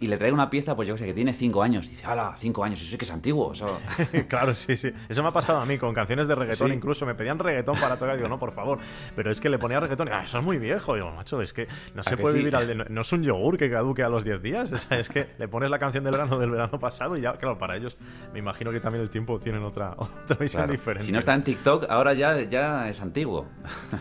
Y 0.00 0.06
le 0.06 0.16
traigo 0.16 0.34
una 0.34 0.48
pieza, 0.48 0.74
pues 0.74 0.88
yo 0.88 0.94
que 0.94 0.98
sé, 1.00 1.04
que 1.06 1.12
tiene 1.14 1.34
cinco 1.34 1.62
años. 1.62 1.86
Y 1.86 1.90
dice, 1.90 2.06
hala, 2.06 2.34
cinco 2.38 2.64
años, 2.64 2.80
eso 2.80 2.90
sí 2.90 2.96
que 2.98 3.04
es 3.04 3.10
antiguo. 3.10 3.52
Claro, 4.28 4.54
sí, 4.54 4.74
sí. 4.76 4.90
Eso 5.08 5.22
me 5.22 5.28
ha 5.28 5.32
pasado 5.32 5.60
a 5.60 5.66
mí 5.66 5.76
con 5.78 5.92
canciones 5.94 6.26
de 6.26 6.34
reggaetón. 6.34 6.68
Sí. 6.68 6.74
Incluso 6.74 7.04
me 7.06 7.14
pedían 7.14 7.38
reggaetón 7.38 7.78
para 7.78 7.96
tocar. 7.98 8.14
Y 8.14 8.18
digo, 8.18 8.28
no, 8.28 8.38
por 8.38 8.50
favor. 8.52 8.78
Pero 9.14 9.30
es 9.30 9.40
que 9.40 9.50
le 9.50 9.58
ponía 9.58 9.78
reggaetón. 9.78 10.08
Y, 10.08 10.10
ah, 10.12 10.22
eso 10.22 10.38
es 10.38 10.44
muy 10.44 10.58
viejo. 10.58 10.96
Y 10.96 11.00
digo, 11.00 11.10
macho, 11.12 11.40
es 11.42 11.52
que 11.52 11.68
no 11.94 12.02
se 12.02 12.16
puede 12.16 12.32
sí? 12.34 12.38
vivir 12.38 12.56
al 12.56 12.66
de- 12.66 12.74
no, 12.76 12.84
no 12.88 13.00
es 13.02 13.12
un 13.12 13.22
yogur 13.22 13.58
que 13.58 13.70
caduque 13.70 14.02
a 14.02 14.08
los 14.08 14.24
10 14.24 14.40
días. 14.42 14.72
O 14.72 14.78
sea, 14.78 14.98
es 14.98 15.08
que 15.10 15.28
le 15.38 15.48
pones 15.48 15.68
la 15.70 15.78
canción 15.78 16.02
del 16.02 16.12
verano 16.12 16.38
del 16.38 16.50
verano 16.50 16.78
pasado 16.78 17.16
y 17.16 17.20
ya, 17.20 17.34
claro, 17.34 17.58
para 17.58 17.76
ellos 17.76 17.98
me 18.32 18.38
imagino 18.38 18.72
que 18.72 18.80
también 18.80 19.02
el 19.02 19.10
tiempo 19.10 19.38
tienen 19.38 19.62
otra, 19.62 19.92
otra 19.98 20.36
visión 20.38 20.60
Claro. 20.62 20.72
diferente. 20.72 21.04
Si 21.04 21.12
no 21.12 21.18
está 21.18 21.34
en 21.34 21.44
TikTok, 21.44 21.86
ahora 21.90 22.14
ya, 22.14 22.40
ya 22.42 22.88
es 22.88 23.00
antiguo. 23.02 23.46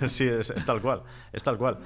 Sí, 0.07 0.25
es, 0.27 0.49
es 0.51 0.65
tal 0.65 0.81
cual, 0.81 1.03
es 1.33 1.43
tal 1.43 1.57
cual. 1.57 1.77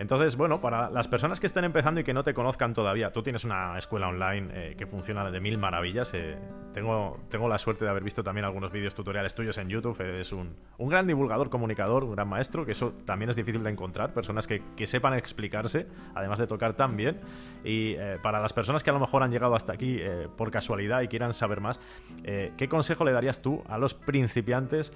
Entonces, 0.00 0.34
bueno, 0.34 0.62
para 0.62 0.88
las 0.88 1.08
personas 1.08 1.40
que 1.40 1.46
estén 1.46 1.62
empezando 1.64 2.00
y 2.00 2.04
que 2.04 2.14
no 2.14 2.22
te 2.22 2.32
conozcan 2.32 2.72
todavía, 2.72 3.12
tú 3.12 3.22
tienes 3.22 3.44
una 3.44 3.76
escuela 3.76 4.08
online 4.08 4.48
eh, 4.54 4.74
que 4.74 4.86
funciona 4.86 5.30
de 5.30 5.40
mil 5.40 5.58
maravillas. 5.58 6.14
eh, 6.14 6.38
tengo, 6.72 7.18
la 7.30 7.58
suerte 7.58 7.84
de 7.84 7.90
haber 7.90 8.02
visto 8.02 8.22
también 8.22 8.46
algunos 8.46 8.72
vídeos 8.72 8.94
tutoriales 8.94 9.34
tuyos 9.34 9.58
en 9.58 9.68
YouTube. 9.68 10.00
Eres 10.00 10.32
un, 10.32 10.56
gran 10.78 11.06
divulgador, 11.06 11.50
comunicador, 11.50 12.04
un 12.04 12.12
gran 12.12 12.28
maestro, 12.28 12.64
que 12.64 12.72
eso 12.72 12.94
también 13.04 13.28
es 13.28 13.36
difícil 13.36 13.62
de 13.62 13.68
encontrar. 13.68 14.14
Personas 14.14 14.46
que, 14.46 14.62
sepan 14.86 15.12
explicarse, 15.12 15.86
además 16.14 16.38
de 16.38 16.46
tocar 16.46 16.72
tan 16.72 16.96
bien. 16.96 17.20
Y 17.62 17.92
eh, 17.98 18.18
para 18.22 18.40
las 18.40 18.54
personas 18.54 18.82
que 18.82 18.88
a 18.88 18.94
lo 18.94 19.00
mejor 19.00 19.22
han 19.22 19.30
llegado 19.30 19.54
hasta 19.54 19.74
aquí 19.74 20.00
por 20.38 20.50
casualidad 20.50 21.02
y 21.02 21.08
quieran 21.08 21.34
saber 21.34 21.60
más, 21.60 21.78
¿qué 22.24 22.68
consejo 22.70 23.04
le 23.04 23.12
darías 23.12 23.42
tú 23.42 23.62
a 23.68 23.76
los 23.76 23.92
principiantes? 23.92 24.94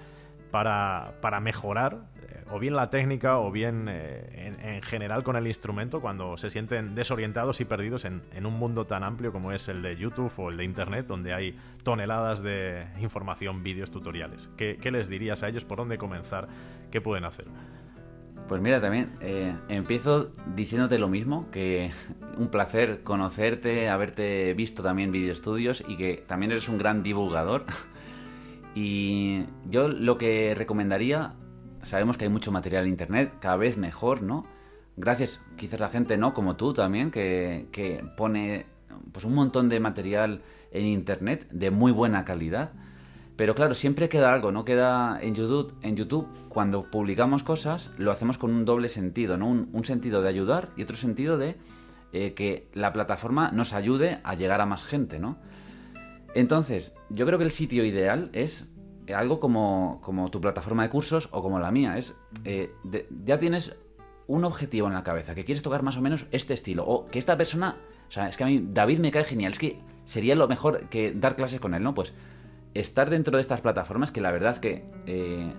Para, 0.51 1.15
para 1.21 1.41
mejorar 1.41 1.99
eh, 2.23 2.45
o 2.51 2.59
bien 2.59 2.75
la 2.75 2.91
técnica 2.91 3.39
o 3.39 3.51
bien 3.51 3.87
eh, 3.89 4.57
en, 4.61 4.61
en 4.61 4.83
general 4.83 5.23
con 5.25 5.37
el 5.37 5.47
instrumento 5.47 6.01
cuando 6.01 6.37
se 6.37 6.51
sienten 6.51 6.95
desorientados 6.95 7.61
y 7.61 7.65
perdidos 7.65 8.05
en, 8.05 8.23
en 8.33 8.47
un 8.47 8.55
mundo 8.55 8.87
tan 8.87 9.03
amplio 9.03 9.33
como 9.33 9.53
es 9.53 9.69
el 9.69 9.83
de 9.83 9.97
YouTube 9.97 10.33
o 10.39 10.51
el 10.51 10.57
de 10.57 10.65
Internet, 10.65 11.07
donde 11.07 11.35
hay 11.35 11.59
toneladas 11.83 12.43
de 12.43 12.87
información, 13.01 13.63
vídeos, 13.63 13.91
tutoriales. 13.91 14.51
¿Qué, 14.57 14.79
qué 14.81 14.91
les 14.91 15.09
dirías 15.09 15.43
a 15.43 15.49
ellos? 15.49 15.65
¿Por 15.65 15.79
dónde 15.79 15.99
comenzar? 15.99 16.49
¿Qué 16.91 17.01
pueden 17.01 17.25
hacer? 17.25 17.47
Pues 18.49 18.61
mira, 18.61 18.79
también 18.79 19.13
eh, 19.21 19.55
empiezo 19.69 20.31
diciéndote 20.55 20.99
lo 20.99 21.09
mismo, 21.09 21.51
que 21.51 21.91
un 22.37 22.49
placer 22.49 23.03
conocerte, 23.03 23.89
haberte 23.89 24.53
visto 24.55 24.83
también 24.83 25.13
video 25.13 25.33
estudios 25.33 25.83
y 25.87 25.97
que 25.97 26.23
también 26.27 26.53
eres 26.53 26.69
un 26.69 26.79
gran 26.79 27.03
divulgador. 27.03 27.65
Y 28.75 29.45
yo 29.69 29.89
lo 29.89 30.19
que 30.19 30.55
recomendaría, 30.55 31.35
sabemos 31.83 32.17
que 32.17 32.25
hay 32.25 32.31
mucho 32.31 32.51
material 32.51 32.85
en 32.85 32.91
internet, 32.91 33.35
cada 33.41 33.57
vez 33.57 33.77
mejor, 33.77 34.23
¿no? 34.23 34.47
Gracias 34.97 35.41
quizás 35.57 35.83
a 35.83 35.89
gente, 35.89 36.17
¿no? 36.17 36.35
Como 36.35 36.57
tú 36.57 36.73
también, 36.73 37.11
que, 37.11 37.69
que 37.73 38.05
pone 38.17 38.67
pues 39.13 39.25
un 39.25 39.35
montón 39.35 39.69
de 39.69 39.81
material 39.81 40.43
en 40.73 40.87
internet 40.87 41.47
de 41.51 41.71
muy 41.71 41.93
buena 41.93 42.25
calidad. 42.25 42.73
Pero 43.37 43.55
claro, 43.55 43.75
siempre 43.75 44.09
queda 44.09 44.33
algo, 44.33 44.53
¿no? 44.53 44.65
Queda 44.65 45.19
en 45.21 45.35
YouTube, 45.35 45.75
en 45.83 45.97
YouTube 45.97 46.29
cuando 46.49 46.89
publicamos 46.91 47.43
cosas, 47.43 47.91
lo 47.99 48.13
hacemos 48.13 48.39
con 48.39 48.53
un 48.53 48.65
doble 48.65 48.89
sentido, 48.89 49.37
¿no? 49.37 49.49
Un, 49.49 49.85
sentido 49.85 50.23
de 50.23 50.29
ayudar 50.29 50.71
y 50.77 50.83
otro 50.83 50.97
sentido 50.97 51.37
de 51.37 51.57
eh, 52.13 52.35
que 52.35 52.69
la 52.75 52.93
plataforma 52.93 53.51
nos 53.51 53.73
ayude 53.73 54.21
a 54.23 54.35
llegar 54.35 54.61
a 54.61 54.67
más 54.67 54.85
gente, 54.85 55.19
¿no? 55.19 55.37
Entonces, 56.35 56.93
yo 57.11 57.27
creo 57.27 57.39
que 57.39 57.45
el 57.45 57.51
sitio 57.51 57.85
ideal 57.85 58.31
es 58.33 58.67
algo 59.15 59.41
como, 59.41 60.01
como 60.03 60.31
tu 60.31 60.41
plataforma 60.41 60.83
de 60.83 60.89
cursos 60.89 61.29
o 61.33 61.43
como 61.43 61.59
la 61.59 61.71
mía. 61.71 61.97
Es 61.97 62.15
eh, 62.45 62.73
ya 63.25 63.39
tienes 63.39 63.77
un 64.27 64.45
objetivo 64.45 64.89
en 64.89 64.95
la 64.95 65.05
cabeza, 65.05 65.35
que 65.35 65.45
quieres 65.45 65.63
tocar 65.63 65.83
más 65.83 65.97
o 65.97 66.01
menos 66.01 66.27
este 66.31 66.55
estilo. 66.55 66.85
O 66.87 67.07
que 67.07 67.19
esta 67.19 67.37
persona. 67.37 67.77
O 68.09 68.11
sea, 68.11 68.29
es 68.29 68.37
que 68.37 68.45
a 68.45 68.47
mí 68.47 68.67
David 68.73 68.99
me 68.99 69.11
cae 69.11 69.25
genial. 69.25 69.53
Es 69.53 69.59
que 69.59 69.79
sería 70.05 70.35
lo 70.35 70.49
mejor 70.49 70.89
que 70.89 71.13
dar 71.13 71.37
clases 71.37 71.61
con 71.61 71.75
él, 71.75 71.83
¿no? 71.83 71.95
Pues 71.95 72.15
estar 72.75 73.11
dentro 73.11 73.37
de 73.37 73.41
estas 73.41 73.61
plataformas 73.61 74.11
que 74.11 74.21
la 74.21 74.33
verdad 74.33 74.57
que 74.59 74.85
eh, 75.07 75.53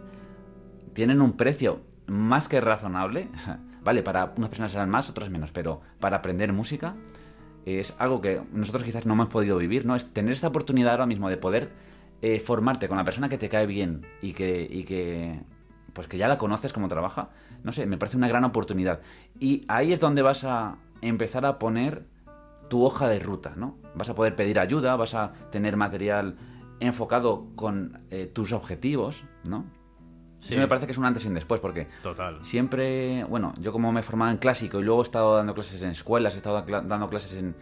tienen 0.93 1.21
un 1.21 1.33
precio 1.33 1.81
más 2.07 2.47
que 2.47 2.59
razonable. 2.59 3.29
Vale, 3.83 4.01
para 4.01 4.33
unas 4.35 4.49
personas 4.49 4.71
serán 4.71 4.89
más, 4.89 5.09
otras 5.11 5.29
menos, 5.29 5.51
pero 5.51 5.81
para 5.99 6.17
aprender 6.17 6.51
música 6.51 6.95
es 7.65 7.95
algo 7.97 8.21
que 8.21 8.41
nosotros 8.53 8.83
quizás 8.83 9.05
no 9.05 9.13
hemos 9.13 9.29
podido 9.29 9.57
vivir, 9.57 9.85
¿no? 9.85 9.95
Es 9.95 10.05
tener 10.13 10.31
esta 10.31 10.47
oportunidad 10.47 10.91
ahora 10.91 11.05
mismo 11.05 11.29
de 11.29 11.37
poder 11.37 11.71
eh, 12.21 12.39
formarte 12.39 12.87
con 12.87 12.97
la 12.97 13.03
persona 13.03 13.27
que 13.27 13.37
te 13.37 13.49
cae 13.49 13.65
bien 13.65 14.05
y 14.21 14.33
que, 14.33 14.67
y 14.69 14.83
que 14.83 15.41
pues 15.93 16.07
que 16.07 16.17
ya 16.17 16.27
la 16.27 16.37
conoces 16.37 16.73
cómo 16.73 16.87
trabaja, 16.87 17.29
no 17.63 17.71
sé, 17.71 17.85
me 17.85 17.97
parece 17.97 18.17
una 18.17 18.27
gran 18.27 18.43
oportunidad. 18.43 18.99
Y 19.39 19.61
ahí 19.67 19.93
es 19.93 19.99
donde 19.99 20.21
vas 20.21 20.43
a 20.43 20.77
empezar 21.01 21.45
a 21.45 21.57
poner 21.57 22.05
tu 22.69 22.83
hoja 22.83 23.07
de 23.07 23.19
ruta, 23.19 23.53
¿no? 23.55 23.77
Vas 23.95 24.09
a 24.09 24.15
poder 24.15 24.35
pedir 24.35 24.59
ayuda, 24.59 24.95
vas 24.95 25.15
a 25.15 25.33
tener 25.51 25.77
material 25.77 26.35
enfocado 26.79 27.47
con 27.55 28.01
eh, 28.09 28.25
tus 28.27 28.51
objetivos, 28.51 29.23
¿no? 29.47 29.65
Sí. 30.45 30.53
Eso 30.53 30.61
me 30.61 30.67
parece 30.67 30.85
que 30.85 30.91
es 30.91 30.97
un 30.99 31.05
antes 31.05 31.25
y 31.25 31.27
un 31.27 31.33
después, 31.33 31.59
porque 31.59 31.87
Total. 32.03 32.37
siempre, 32.45 33.23
bueno, 33.23 33.51
yo 33.59 33.71
como 33.71 33.91
me 33.91 34.01
he 34.01 34.03
formado 34.03 34.31
en 34.31 34.37
clásico 34.37 34.79
y 34.79 34.83
luego 34.83 35.01
he 35.01 35.03
estado 35.03 35.35
dando 35.35 35.55
clases 35.55 35.81
en 35.81 35.89
escuelas, 35.89 36.35
he 36.35 36.37
estado 36.37 36.61
dando 36.61 37.09
clases 37.09 37.33
en, 37.33 37.55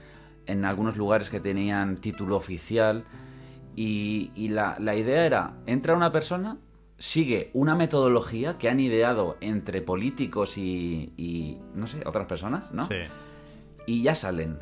en 0.48 0.65
algunos 0.65 0.98
lugares 0.98 1.30
que 1.30 1.39
tenían 1.39 1.96
título 1.96 2.36
oficial 2.36 3.06
y, 3.74 4.32
y 4.36 4.50
la, 4.50 4.76
la 4.80 4.96
idea 4.96 5.26
era, 5.26 5.54
entra 5.65 5.96
una 5.96 6.12
persona, 6.12 6.58
sigue 6.98 7.52
una 7.54 7.74
metodología 7.76 8.58
que 8.58 8.67
han 8.69 8.82
ideado 8.82 9.38
entre 9.39 9.82
políticos 9.82 10.58
y, 10.58 11.13
y, 11.15 11.60
no 11.74 11.88
sé, 11.88 12.02
otras 12.06 12.28
personas, 12.28 12.74
¿no? 12.74 12.86
Sí. 12.88 12.96
Y 13.88 14.04
ya 14.04 14.13
salen. 14.13 14.60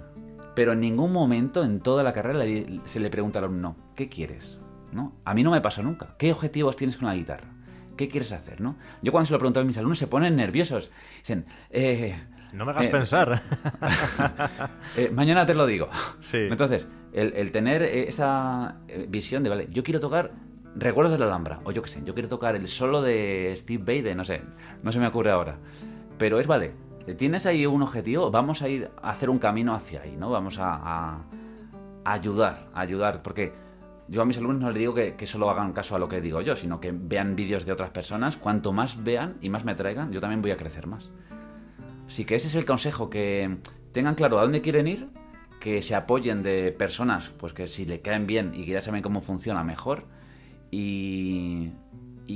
Pero 0.53 0.73
en 0.73 0.81
ningún 0.81 1.11
momento 1.11 1.63
en 1.63 1.79
toda 1.79 2.03
la 2.03 2.13
carrera 2.13 2.43
se 2.83 2.99
le 2.99 3.09
pregunta 3.09 3.39
al 3.39 3.45
alumno, 3.45 3.75
¿qué 3.95 4.09
quieres? 4.09 4.59
¿No? 4.91 5.13
A 5.25 5.33
mí 5.33 5.41
no 5.43 5.51
me 5.51 5.61
pasó 5.61 5.81
nunca. 5.81 6.15
¿Qué 6.19 6.31
objetivos 6.31 6.75
tienes 6.75 6.97
con 6.97 7.07
la 7.07 7.15
guitarra? 7.15 7.47
¿Qué 7.97 8.07
quieres 8.07 8.31
hacer? 8.31 8.61
¿no? 8.61 8.75
Yo 9.01 9.11
cuando 9.11 9.25
se 9.27 9.33
lo 9.33 9.39
pregunto 9.39 9.59
a 9.59 9.63
mis 9.63 9.77
alumnos 9.77 9.99
se 9.99 10.07
ponen 10.07 10.35
nerviosos. 10.35 10.89
Dicen, 11.19 11.45
eh, 11.69 12.15
No 12.53 12.65
me 12.65 12.71
hagas 12.71 12.85
Eh, 12.85 12.89
pensar. 12.89 13.41
eh, 14.97 15.09
mañana 15.13 15.45
te 15.45 15.53
lo 15.55 15.65
digo. 15.65 15.89
Sí. 16.19 16.37
Entonces, 16.49 16.87
el, 17.13 17.33
el 17.35 17.51
tener 17.51 17.81
eh, 17.81 18.07
esa 18.07 18.77
eh, 18.87 19.05
visión 19.09 19.43
de, 19.43 19.49
vale, 19.49 19.67
yo 19.69 19.83
quiero 19.83 19.99
tocar 19.99 20.31
Recuerdos 20.73 21.11
de 21.11 21.19
la 21.19 21.25
Alhambra, 21.25 21.59
o 21.65 21.73
yo 21.73 21.81
qué 21.81 21.89
sé, 21.89 22.01
yo 22.05 22.13
quiero 22.13 22.29
tocar 22.29 22.55
el 22.55 22.65
solo 22.69 23.01
de 23.01 23.53
Steve 23.57 24.01
de, 24.01 24.15
no 24.15 24.23
sé, 24.23 24.41
no 24.83 24.93
se 24.93 24.99
me 24.99 25.07
ocurre 25.07 25.29
ahora. 25.29 25.57
Pero 26.17 26.39
es, 26.39 26.47
vale, 26.47 26.71
tienes 27.17 27.45
ahí 27.45 27.65
un 27.65 27.81
objetivo, 27.81 28.31
vamos 28.31 28.61
a 28.61 28.69
ir 28.69 28.89
a 29.03 29.09
hacer 29.09 29.29
un 29.29 29.37
camino 29.37 29.75
hacia 29.75 30.01
ahí, 30.03 30.15
¿no? 30.15 30.29
Vamos 30.29 30.59
a, 30.59 30.75
a- 30.75 31.23
a 32.05 32.13
ayudar, 32.13 32.69
a 32.73 32.79
ayudar, 32.79 33.21
porque 33.21 33.51
yo 34.11 34.21
a 34.21 34.25
mis 34.25 34.37
alumnos 34.37 34.59
no 34.59 34.67
les 34.71 34.77
digo 34.77 34.93
que, 34.93 35.25
solo 35.25 35.49
hagan 35.49 35.71
caso 35.71 35.95
a 35.95 35.99
lo 35.99 36.09
que 36.09 36.19
digo 36.19 36.41
yo, 36.41 36.57
sino 36.57 36.81
que 36.81 36.91
vean 36.91 37.37
vídeos 37.37 37.65
de 37.65 37.71
otras 37.71 37.91
personas. 37.91 38.35
Cuanto 38.35 38.73
más 38.73 39.01
vean 39.01 39.37
y 39.39 39.47
más 39.47 39.63
me 39.63 39.73
traigan, 39.73 40.11
yo 40.11 40.19
también 40.19 40.41
voy 40.41 40.51
a 40.51 40.57
crecer 40.57 40.85
más. 40.85 41.09
Así 42.07 42.25
que 42.25 42.35
ese 42.35 42.49
es 42.49 42.55
el 42.55 42.65
consejo, 42.65 43.09
que 43.09 43.59
tengan 43.93 44.15
claro 44.15 44.37
a 44.37 44.41
dónde 44.41 44.59
quieren 44.59 44.87
ir, 44.87 45.07
que 45.61 45.81
se 45.81 45.95
apoyen 45.95 46.43
de 46.43 46.73
personas, 46.73 47.29
pues 47.37 47.53
que 47.53 47.67
si 47.67 47.85
le 47.85 48.01
caen 48.01 48.27
bien 48.27 48.51
y 48.53 48.65
que 48.65 48.73
ya 48.73 48.81
saben 48.81 49.01
cómo 49.01 49.21
funciona 49.21 49.63
mejor, 49.63 50.03
y 50.71 51.71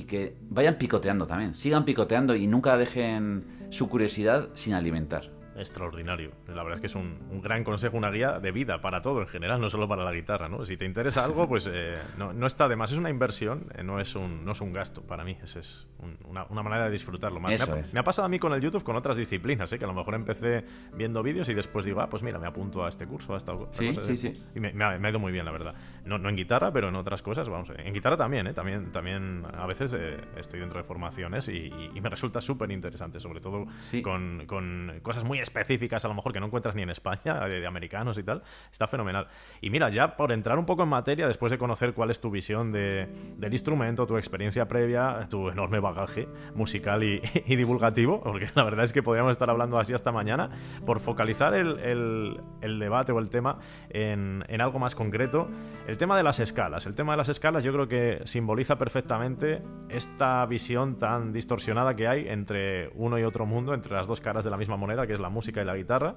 que 0.08 0.38
vayan 0.50 0.78
picoteando 0.78 1.28
también, 1.28 1.56
sigan 1.56 1.84
picoteando 1.84 2.36
y 2.36 2.48
nunca 2.48 2.78
dejen 2.78 3.68
su 3.70 3.90
curiosidad 3.90 4.48
sin 4.54 4.76
alimentar 4.76 5.32
extraordinario. 5.56 6.32
La 6.48 6.64
verdad 6.64 6.76
es 6.76 6.82
que 6.82 6.88
es 6.88 6.96
un, 6.96 7.42
gran 7.42 7.64
consejo, 7.64 7.98
una 7.98 8.12
guía 8.12 8.40
de 8.40 8.52
vida 8.52 8.82
para 8.82 9.02
todo 9.02 9.22
en 9.22 9.28
general, 9.28 9.62
no 9.62 9.70
solo 9.70 9.88
para 9.88 10.04
la 10.04 10.12
guitarra. 10.12 10.50
¿no? 10.50 10.66
Si 10.66 10.78
te 10.78 10.86
interesa 10.86 11.24
algo, 11.24 11.48
pues 11.50 11.70
eh, 11.72 11.98
no, 12.18 12.46
está 12.46 12.68
de 12.68 12.76
más. 12.76 12.92
Es 12.92 12.98
una 12.98 13.10
inversión, 13.10 13.68
eh, 13.76 13.84
no, 13.84 14.00
es 14.00 14.16
un, 14.16 14.44
no 14.44 14.52
es 14.52 14.62
un 14.62 14.74
gasto 14.74 15.02
para 15.02 15.24
mí. 15.24 15.38
Esa 15.42 15.60
es 15.60 15.88
una, 16.28 16.46
manera 16.64 16.86
de 16.86 16.92
disfrutarlo. 16.92 17.40
Me, 17.40 17.56
ha, 17.56 18.04
pasado 18.04 18.26
a 18.26 18.30
mí 18.30 18.40
con 18.40 18.54
el 18.54 18.62
YouTube 18.62 18.84
con 18.84 18.96
otras 18.96 19.18
disciplinas, 19.18 19.72
¿eh? 19.72 19.80
que 19.80 19.86
a 19.86 19.88
lo 19.88 19.94
mejor 19.94 20.16
empecé 20.16 20.66
viendo 20.94 21.24
vídeos 21.24 21.48
y 21.50 21.54
después 21.54 21.86
digo, 21.86 22.02
ah, 22.02 22.10
pues 22.10 22.24
mira, 22.24 22.40
me 22.40 22.48
apunto 22.48 22.84
a 22.84 22.90
este 22.90 23.06
curso, 23.08 23.34
a 23.34 23.38
esta, 23.38 23.54
sí, 23.72 23.94
sí, 24.02 24.18
sí. 24.18 24.34
Y 24.56 24.60
me, 24.60 24.84
ha, 24.84 25.10
ido 25.10 25.20
muy 25.20 25.32
bien, 25.32 25.46
la 25.46 25.52
verdad. 25.52 25.76
No, 26.06 26.18
no 26.18 26.30
en 26.30 26.36
guitarra, 26.36 26.72
pero 26.72 26.90
en 26.90 26.96
otras 26.96 27.22
cosas, 27.22 27.50
vamos. 27.50 27.72
En 27.78 27.94
guitarra 27.94 28.18
también, 28.18 28.48
¿eh? 28.48 28.54
también, 28.54 28.92
también 28.92 29.44
a 29.54 29.66
veces 29.66 29.96
estoy 30.36 30.60
dentro 30.60 30.80
de 30.80 30.84
formaciones 30.84 31.48
y, 31.48 31.72
me 32.06 32.10
resulta 32.10 32.40
súper 32.40 32.70
interesante, 32.70 33.20
sobre 33.20 33.40
todo 33.40 33.66
con, 34.04 34.44
con 34.46 35.00
cosas 35.02 35.24
muy 35.24 35.40
específicas, 35.46 36.04
a 36.06 36.08
lo 36.08 36.14
mejor 36.14 36.34
que 36.34 36.40
no 36.40 36.48
encuentras 36.48 36.76
ni 36.76 36.82
en 36.82 36.90
España, 36.90 37.40
de, 37.48 37.66
americanos 37.66 38.18
y 38.18 38.24
tal, 38.24 38.44
está 38.72 38.88
fenomenal. 38.88 39.28
Y 39.62 39.70
mira, 39.70 39.90
ya 39.90 40.16
por 40.16 40.32
entrar 40.32 40.60
un 40.60 40.66
poco 40.66 40.84
en 40.84 40.90
materia, 40.90 41.28
después 41.28 41.52
de 41.52 41.58
conocer 41.58 41.94
cuál 41.94 42.12
es 42.12 42.20
tu 42.20 42.30
visión 42.30 42.72
de, 42.72 43.08
del 43.38 43.54
instrumento, 43.54 44.06
tu 44.06 44.18
experiencia 44.18 44.68
previa, 44.68 45.22
tu 45.30 45.50
enorme 45.50 45.80
bagaje 45.80 46.28
musical 46.54 47.04
y, 47.04 47.20
divulgativo, 47.56 48.22
porque 48.22 48.50
la 48.56 48.64
verdad 48.64 48.86
es 48.86 48.94
que 48.94 49.02
podríamos 49.02 49.32
estar 49.32 49.50
hablando 49.50 49.80
así 49.80 49.94
hasta 49.94 50.12
mañana, 50.12 50.50
por 50.86 51.00
focalizar 51.00 51.54
el, 51.54 52.42
el, 52.62 52.80
debate 52.80 53.12
o 53.12 53.20
el 53.20 53.30
tema 53.30 53.58
en, 53.90 54.44
en 54.48 54.62
algo 54.62 54.80
más 54.80 54.96
concreto, 54.96 55.48
el 55.88 55.98
tema 55.98 56.18
de 56.18 56.24
las 56.24 56.40
escalas. 56.40 56.86
El 56.86 56.96
tema 56.96 57.14
de 57.14 57.18
las 57.18 57.30
escalas 57.30 57.64
yo 57.64 57.72
creo 57.72 57.88
que 57.88 58.22
simboliza 58.26 58.78
perfectamente 58.78 59.62
esta 59.90 60.46
visión 60.46 60.98
tan 60.98 61.32
distorsionada 61.32 61.96
que 61.96 62.08
hay 62.08 62.28
entre 62.28 62.90
uno 62.96 63.18
y 63.20 63.24
otro 63.24 63.46
mundo, 63.46 63.74
entre 63.74 63.94
las 63.94 64.08
dos 64.08 64.22
caras 64.22 64.44
de 64.44 64.50
la 64.50 64.58
misma 64.58 64.78
moneda, 64.78 65.08
que 65.08 65.14
es 65.14 65.20
la 65.20 65.30
música 65.36 65.62
y 65.62 65.66
la 65.66 65.76
guitarra, 65.76 66.16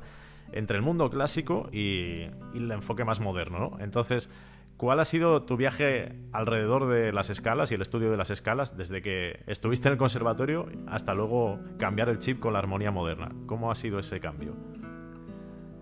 entre 0.52 0.76
el 0.76 0.82
mundo 0.82 1.10
clásico 1.10 1.68
y, 1.72 2.22
el 2.54 2.70
enfoque 2.70 3.04
más 3.04 3.20
moderno, 3.20 3.58
¿no? 3.58 3.80
Entonces, 3.80 4.30
¿cuál 4.76 5.00
ha 5.00 5.04
sido 5.04 5.42
tu 5.42 5.56
viaje 5.56 6.14
alrededor 6.32 6.88
de 6.88 7.12
las 7.12 7.28
escalas 7.28 7.70
y 7.70 7.74
el 7.74 7.82
estudio 7.82 8.10
de 8.10 8.16
las 8.16 8.30
escalas 8.30 8.76
desde 8.76 9.02
que 9.02 9.40
estuviste 9.46 9.88
en 9.88 9.92
el 9.92 9.98
conservatorio 9.98 10.66
hasta 10.86 11.14
luego 11.14 11.58
cambiar 11.78 12.08
el 12.08 12.18
chip 12.18 12.40
con 12.40 12.54
la 12.54 12.60
armonía 12.60 12.90
moderna? 12.90 13.30
¿Cómo 13.46 13.70
ha 13.70 13.74
sido 13.74 13.98
ese 13.98 14.20
cambio? 14.20 14.54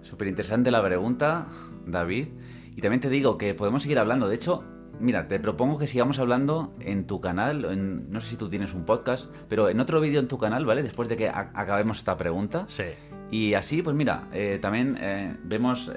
Súper 0.03 0.29
interesante 0.29 0.71
la 0.71 0.83
pregunta, 0.83 1.49
David. 1.87 2.29
Y 2.77 2.81
también 2.81 3.01
te 3.01 3.09
digo 3.09 3.39
que 3.39 3.55
podemos 3.55 3.83
seguir 3.83 3.99
hablando. 3.99 4.29
De 4.29 4.37
hecho, 4.37 4.63
mira, 5.01 5.29
te 5.29 5.41
propongo 5.41 5.79
que 5.79 5.87
sigamos 5.87 6.19
hablando 6.19 6.75
en 6.81 7.07
tu 7.07 7.21
canal. 7.21 7.65
En, 7.65 8.11
no 8.11 8.21
sé 8.21 8.31
si 8.31 8.37
tú 8.37 8.49
tienes 8.49 8.75
un 8.75 8.85
podcast, 8.85 9.33
pero 9.49 9.69
en 9.69 9.81
otro 9.81 10.01
vídeo 10.01 10.21
en 10.21 10.29
tu 10.29 10.39
canal, 10.39 10.65
¿vale? 10.65 10.83
Después 10.83 11.09
de 11.09 11.17
que 11.17 11.29
acabemos 11.29 11.99
esta 11.99 12.17
pregunta. 12.17 12.67
Sí. 12.69 12.85
Y 13.31 13.55
así, 13.55 13.83
pues 13.83 13.97
mira, 13.97 14.29
eh, 14.33 14.59
también 14.61 14.97
eh, 15.01 15.35
vemos 15.43 15.91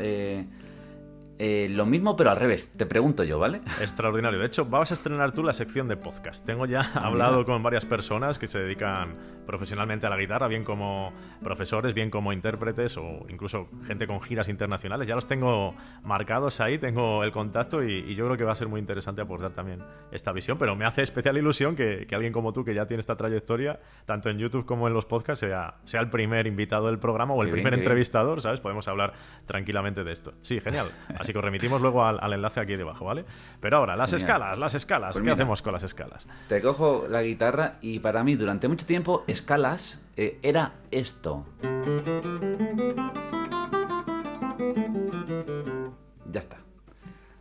eh, 1.42 1.70
lo 1.70 1.86
mismo, 1.86 2.18
pero 2.18 2.32
al 2.32 2.38
revés. 2.38 2.74
Te 2.76 2.86
pregunto 2.86 3.24
yo, 3.24 3.40
¿vale? 3.40 3.62
Extraordinario. 3.82 4.38
De 4.40 4.46
hecho, 4.46 4.66
vas 4.66 4.92
a 4.92 4.94
estrenar 4.94 5.32
tú 5.32 5.42
la 5.42 5.54
sección 5.54 5.88
de 5.88 5.96
podcast. 5.96 6.46
Tengo 6.46 6.66
ya 6.66 6.82
ah, 6.82 7.00
hablado 7.06 7.46
con 7.46 7.64
varias 7.64 7.86
personas 7.86 8.38
que 8.38 8.46
se 8.46 8.60
dedican 8.60 9.16
profesionalmente 9.46 10.06
a 10.06 10.10
la 10.10 10.18
guitarra, 10.18 10.50
bien 10.50 10.66
como 10.66 11.14
profesores, 11.42 11.94
bien 11.94 12.12
como 12.12 12.34
intérpretes 12.34 12.98
o 12.98 13.26
incluso 13.30 13.70
gente 13.88 14.06
con 14.06 14.20
giras 14.20 14.50
internacionales. 14.50 15.08
Ya 15.08 15.16
los 15.16 15.28
tengo 15.28 15.76
marcados 16.04 16.60
ahí, 16.60 16.78
tengo 16.78 17.24
el 17.24 17.32
contacto 17.32 17.84
y, 17.84 18.14
yo 18.14 18.26
creo 18.26 18.38
que 18.38 18.44
va 18.44 18.52
a 18.52 18.56
ser 18.56 18.68
muy 18.68 18.82
interesante 18.82 19.22
aportar 19.22 19.52
también 19.52 19.82
esta 20.12 20.34
visión. 20.34 20.58
Pero 20.58 20.76
me 20.76 20.84
hace 20.84 21.04
especial 21.04 21.38
ilusión 21.38 21.74
que, 21.74 22.06
alguien 22.12 22.34
como 22.34 22.52
tú, 22.52 22.66
que 22.66 22.74
ya 22.74 22.86
tiene 22.86 23.00
esta 23.00 23.16
trayectoria, 23.16 23.80
tanto 24.04 24.30
en 24.30 24.40
YouTube 24.40 24.66
como 24.66 24.90
en 24.90 24.94
los 24.94 25.06
podcasts, 25.06 25.40
sea, 25.40 25.76
sea 25.86 26.02
el 26.02 26.10
primer 26.10 26.48
invitado 26.48 26.88
del 26.88 27.00
programa 27.00 27.34
o 27.34 27.42
el 27.44 27.50
primer 27.50 27.74
entrevistador, 27.74 28.42
¿sabes? 28.42 28.60
Podemos 28.60 28.90
hablar 28.90 29.14
tranquilamente 29.46 30.04
de 30.04 30.12
esto. 30.12 30.34
Sí, 30.42 30.60
genial. 30.60 30.92
Así 31.18 31.29
que 31.34 31.40
os 31.40 31.44
remitimos 31.44 31.82
luego 31.82 32.06
al, 32.06 32.34
enlace 32.34 32.60
aquí 32.60 32.76
debajo, 32.76 33.06
¿vale? 33.06 33.26
Pero 33.60 33.78
ahora, 33.78 33.96
las 33.96 34.14
escalas, 34.14 34.58
las 34.58 34.74
escalas. 34.74 35.14
Pues 35.14 35.26
¿Qué 35.26 35.32
hacemos 35.32 35.62
con 35.62 35.74
las 35.74 35.84
escalas? 35.84 36.28
Te 36.48 36.62
cojo 36.62 37.06
la 37.10 37.22
guitarra 37.22 37.78
y 37.82 38.00
para 38.00 38.24
mí 38.24 38.36
durante 38.36 38.68
mucho 38.68 38.86
tiempo 38.86 39.24
escalas 39.28 40.00
eh, 40.18 40.40
era 40.42 40.74
esto. 40.92 41.46
Ya 46.32 46.40
está. 46.40 46.69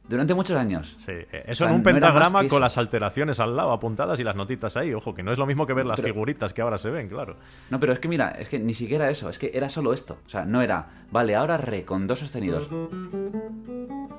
Durante 0.09 0.32
muchos 0.32 0.56
años. 0.56 0.96
Sí, 0.98 1.12
eh, 1.12 1.44
eso 1.46 1.66
en 1.66 1.74
un 1.74 1.82
pentagrama 1.82 2.48
con 2.48 2.62
las 2.62 2.78
alteraciones 2.78 3.40
al 3.40 3.54
lado 3.54 3.72
apuntadas 3.72 4.18
y 4.18 4.24
las 4.24 4.34
notitas 4.34 4.76
ahí. 4.78 4.94
Ojo, 4.94 5.14
que 5.14 5.22
no 5.22 5.32
es 5.32 5.38
lo 5.38 5.46
mismo 5.46 5.66
que 5.66 5.74
ver 5.74 5.84
las 5.84 6.00
figuritas 6.00 6.54
que 6.54 6.62
ahora 6.62 6.78
se 6.78 6.88
ven, 6.88 7.09
claro. 7.09 7.36
No, 7.68 7.78
pero 7.78 7.92
es 7.92 7.98
que 7.98 8.09
mira, 8.09 8.30
es 8.30 8.48
que 8.48 8.59
ni 8.59 8.72
siquiera 8.72 9.11
eso, 9.11 9.28
es 9.28 9.38
que 9.38 9.50
era 9.52 9.68
solo 9.68 9.92
esto. 9.92 10.18
O 10.26 10.30
sea, 10.30 10.46
no 10.46 10.62
era, 10.62 11.04
vale, 11.11 11.34
ahora 11.36 11.59
re 11.59 11.84
con 11.84 12.06
dos 12.06 12.20
sostenidos. 12.20 12.70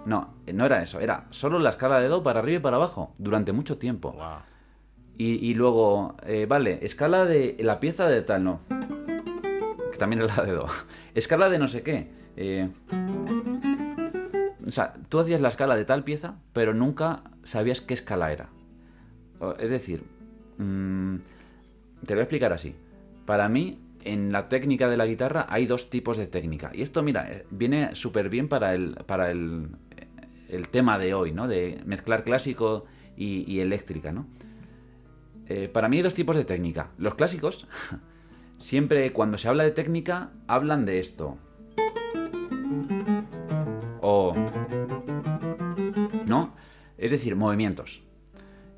No, 0.06 0.36
no 0.54 0.66
era 0.66 0.84
eso, 0.84 1.00
era 1.00 1.26
solo 1.32 1.58
la 1.58 1.70
escala 1.70 2.00
de 2.00 2.08
do 2.08 2.22
para 2.22 2.40
arriba 2.40 2.58
y 2.58 2.62
para 2.62 2.76
abajo, 2.76 3.16
durante 3.18 3.52
mucho 3.52 3.78
tiempo. 3.80 4.16
Y, 5.18 5.54
luego, 5.56 6.16
eh, 6.26 6.46
vale, 6.48 6.80
escala 6.82 7.26
de 7.26 7.58
la 7.60 7.80
pieza 7.80 8.08
de 8.08 8.22
tal, 8.22 8.44
no. 8.44 8.60
Que 9.92 9.98
también 9.98 10.22
es 10.22 10.38
la 10.38 10.44
de 10.44 10.54
do. 10.54 10.68
Escala 11.16 11.50
de 11.50 11.60
no 11.60 11.68
sé 11.68 11.82
qué. 11.82 12.10
Eh 12.38 12.70
o 14.70 14.72
sea, 14.72 14.94
tú 15.10 15.20
hacías 15.20 15.42
la 15.42 15.48
escala 15.48 15.76
de 15.76 15.84
tal 15.84 16.04
pieza, 16.04 16.36
pero 16.54 16.76
nunca 16.76 17.24
sabías 17.42 17.82
qué 17.82 17.96
escala 17.96 18.32
era. 18.32 18.50
Es 19.58 19.72
decir, 19.72 20.04
mm, 20.60 21.16
te 22.06 22.14
lo 22.14 22.18
voy 22.18 22.20
a 22.20 22.24
explicar 22.24 22.54
así. 22.54 22.76
Para 23.26 23.50
mí, 23.50 23.80
en 24.04 24.32
la 24.32 24.48
técnica 24.48 24.88
de 24.88 24.96
la 24.96 25.08
guitarra 25.08 25.48
hay 25.50 25.66
dos 25.66 25.90
tipos 25.90 26.18
de 26.18 26.28
técnica. 26.28 26.70
Y 26.72 26.84
esto, 26.84 27.02
mira, 27.02 27.32
eh, 27.32 27.48
viene 27.50 27.96
súper 27.96 28.30
bien 28.30 28.48
para 28.48 28.76
el, 28.76 28.96
para 29.08 29.32
el, 29.32 29.70
tema 30.70 31.00
de 31.00 31.16
hoy, 31.16 31.32
¿no? 31.32 31.48
De 31.48 31.82
mezclar 31.86 32.24
clásico 32.24 32.86
y, 33.18 33.60
eléctrica, 33.60 34.12
¿no? 34.12 34.28
Eh, 35.48 35.68
para 35.68 35.90
mí 35.90 35.98
hay 35.98 36.04
dos 36.04 36.14
tipos 36.14 36.36
de 36.36 36.46
técnica. 36.46 36.92
Los 37.00 37.16
clásicos, 37.16 37.68
siempre 38.60 39.12
cuando 39.14 39.40
se 39.40 39.48
habla 39.48 39.64
de 39.64 39.72
técnica, 39.72 40.30
hablan 40.48 40.86
de 40.86 41.00
esto. 41.00 41.40
O 44.12 44.34
¿no? 46.26 46.56
Es 46.98 47.12
decir, 47.12 47.36
movimientos. 47.36 48.02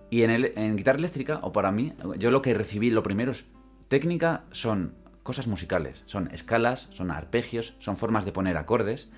Y 0.09 0.23
en, 0.23 0.29
el, 0.29 0.51
en 0.57 0.75
guitarra 0.75 0.99
eléctrica, 0.99 1.39
o 1.41 1.53
para 1.53 1.71
mí, 1.71 1.93
yo 2.17 2.31
lo 2.31 2.41
que 2.41 2.53
recibí 2.53 2.89
lo 2.89 3.01
primero 3.01 3.31
es 3.31 3.45
técnica 3.87 4.43
son 4.51 4.93
cosas 5.23 5.47
musicales, 5.47 6.03
son 6.05 6.29
escalas, 6.33 6.89
son 6.91 7.11
arpegios, 7.11 7.75
son 7.79 7.95
formas 7.95 8.25
de 8.25 8.33
poner 8.33 8.57
acordes. 8.57 9.09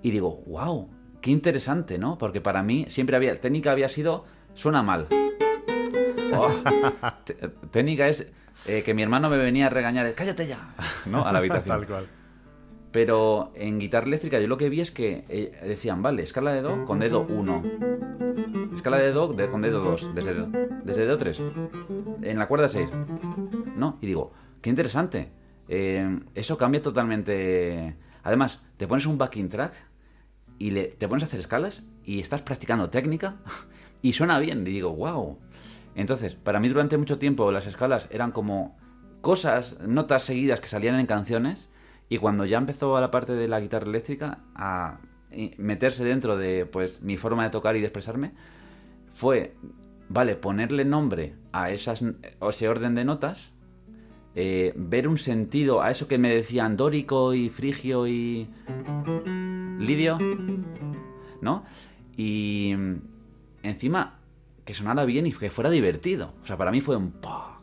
Y 0.00 0.12
digo, 0.12 0.44
wow, 0.46 0.88
qué 1.20 1.32
interesante, 1.32 1.98
¿no? 1.98 2.18
Porque 2.18 2.40
para 2.40 2.62
mí 2.62 2.86
siempre 2.88 3.16
había, 3.16 3.34
técnica 3.40 3.72
había 3.72 3.88
sido, 3.88 4.24
suena 4.54 4.84
mal. 4.84 5.08
Oh, 6.34 6.48
técnica 7.72 8.08
es 8.08 8.28
eh, 8.66 8.84
que 8.84 8.94
mi 8.94 9.02
hermano 9.02 9.28
me 9.28 9.38
venía 9.38 9.66
a 9.66 9.70
regañar, 9.70 10.14
cállate 10.14 10.46
ya, 10.46 10.72
¿no? 11.06 11.26
A 11.26 11.32
la 11.32 11.38
habitación. 11.40 11.78
Tal 11.78 11.86
cual. 11.88 12.21
Pero 12.92 13.52
en 13.54 13.78
guitarra 13.78 14.06
eléctrica 14.06 14.38
yo 14.38 14.46
lo 14.46 14.58
que 14.58 14.68
vi 14.68 14.82
es 14.82 14.90
que 14.90 15.24
eh, 15.30 15.58
decían, 15.66 16.02
vale, 16.02 16.22
escala 16.22 16.52
de 16.52 16.60
Do 16.60 16.84
con 16.84 16.98
dedo 16.98 17.22
1. 17.22 17.62
Escala 18.74 18.98
de 18.98 19.12
Do 19.12 19.34
con 19.50 19.62
dedo 19.62 19.80
2. 19.80 20.14
Desde, 20.14 20.34
desde 20.84 21.06
dedo 21.06 21.16
3. 21.16 21.42
En 22.22 22.38
la 22.38 22.46
cuerda 22.46 22.68
6. 22.68 22.90
¿No? 23.76 23.98
Y 24.02 24.06
digo, 24.06 24.32
qué 24.60 24.68
interesante. 24.68 25.30
Eh, 25.68 26.20
eso 26.34 26.58
cambia 26.58 26.82
totalmente. 26.82 27.96
Además, 28.24 28.62
te 28.76 28.86
pones 28.86 29.06
un 29.06 29.16
backing 29.16 29.48
track 29.48 29.72
y 30.58 30.72
le, 30.72 30.84
te 30.84 31.08
pones 31.08 31.22
a 31.22 31.26
hacer 31.26 31.40
escalas 31.40 31.82
y 32.04 32.20
estás 32.20 32.42
practicando 32.42 32.90
técnica 32.90 33.36
y 34.02 34.12
suena 34.12 34.38
bien. 34.38 34.60
Y 34.66 34.70
digo, 34.70 34.94
wow. 34.94 35.38
Entonces, 35.94 36.34
para 36.34 36.60
mí 36.60 36.68
durante 36.68 36.98
mucho 36.98 37.18
tiempo 37.18 37.50
las 37.52 37.66
escalas 37.66 38.08
eran 38.10 38.32
como 38.32 38.76
cosas, 39.22 39.78
notas 39.80 40.24
seguidas 40.24 40.60
que 40.60 40.68
salían 40.68 41.00
en 41.00 41.06
canciones 41.06 41.70
y 42.08 42.18
cuando 42.18 42.44
ya 42.44 42.58
empezó 42.58 42.96
a 42.96 43.00
la 43.00 43.10
parte 43.10 43.32
de 43.32 43.48
la 43.48 43.60
guitarra 43.60 43.86
eléctrica 43.86 44.40
a 44.54 44.98
meterse 45.56 46.04
dentro 46.04 46.36
de 46.36 46.66
pues 46.66 47.00
mi 47.00 47.16
forma 47.16 47.44
de 47.44 47.50
tocar 47.50 47.76
y 47.76 47.80
de 47.80 47.86
expresarme, 47.86 48.32
fue, 49.14 49.54
vale, 50.08 50.36
ponerle 50.36 50.84
nombre 50.84 51.34
a 51.52 51.70
esas, 51.70 52.04
ese 52.48 52.68
orden 52.68 52.94
de 52.94 53.04
notas, 53.04 53.52
eh, 54.34 54.72
ver 54.76 55.08
un 55.08 55.18
sentido 55.18 55.82
a 55.82 55.90
eso 55.90 56.08
que 56.08 56.18
me 56.18 56.34
decían 56.34 56.76
dórico 56.76 57.34
y 57.34 57.50
frigio 57.50 58.06
y 58.06 58.48
lidio, 59.78 60.18
¿no? 61.40 61.64
Y 62.16 62.74
encima 63.62 64.18
que 64.64 64.74
sonara 64.74 65.04
bien 65.04 65.26
y 65.26 65.32
que 65.32 65.50
fuera 65.50 65.70
divertido. 65.70 66.34
O 66.42 66.46
sea, 66.46 66.56
para 66.56 66.70
mí 66.70 66.80
fue 66.80 66.96
un, 66.96 67.14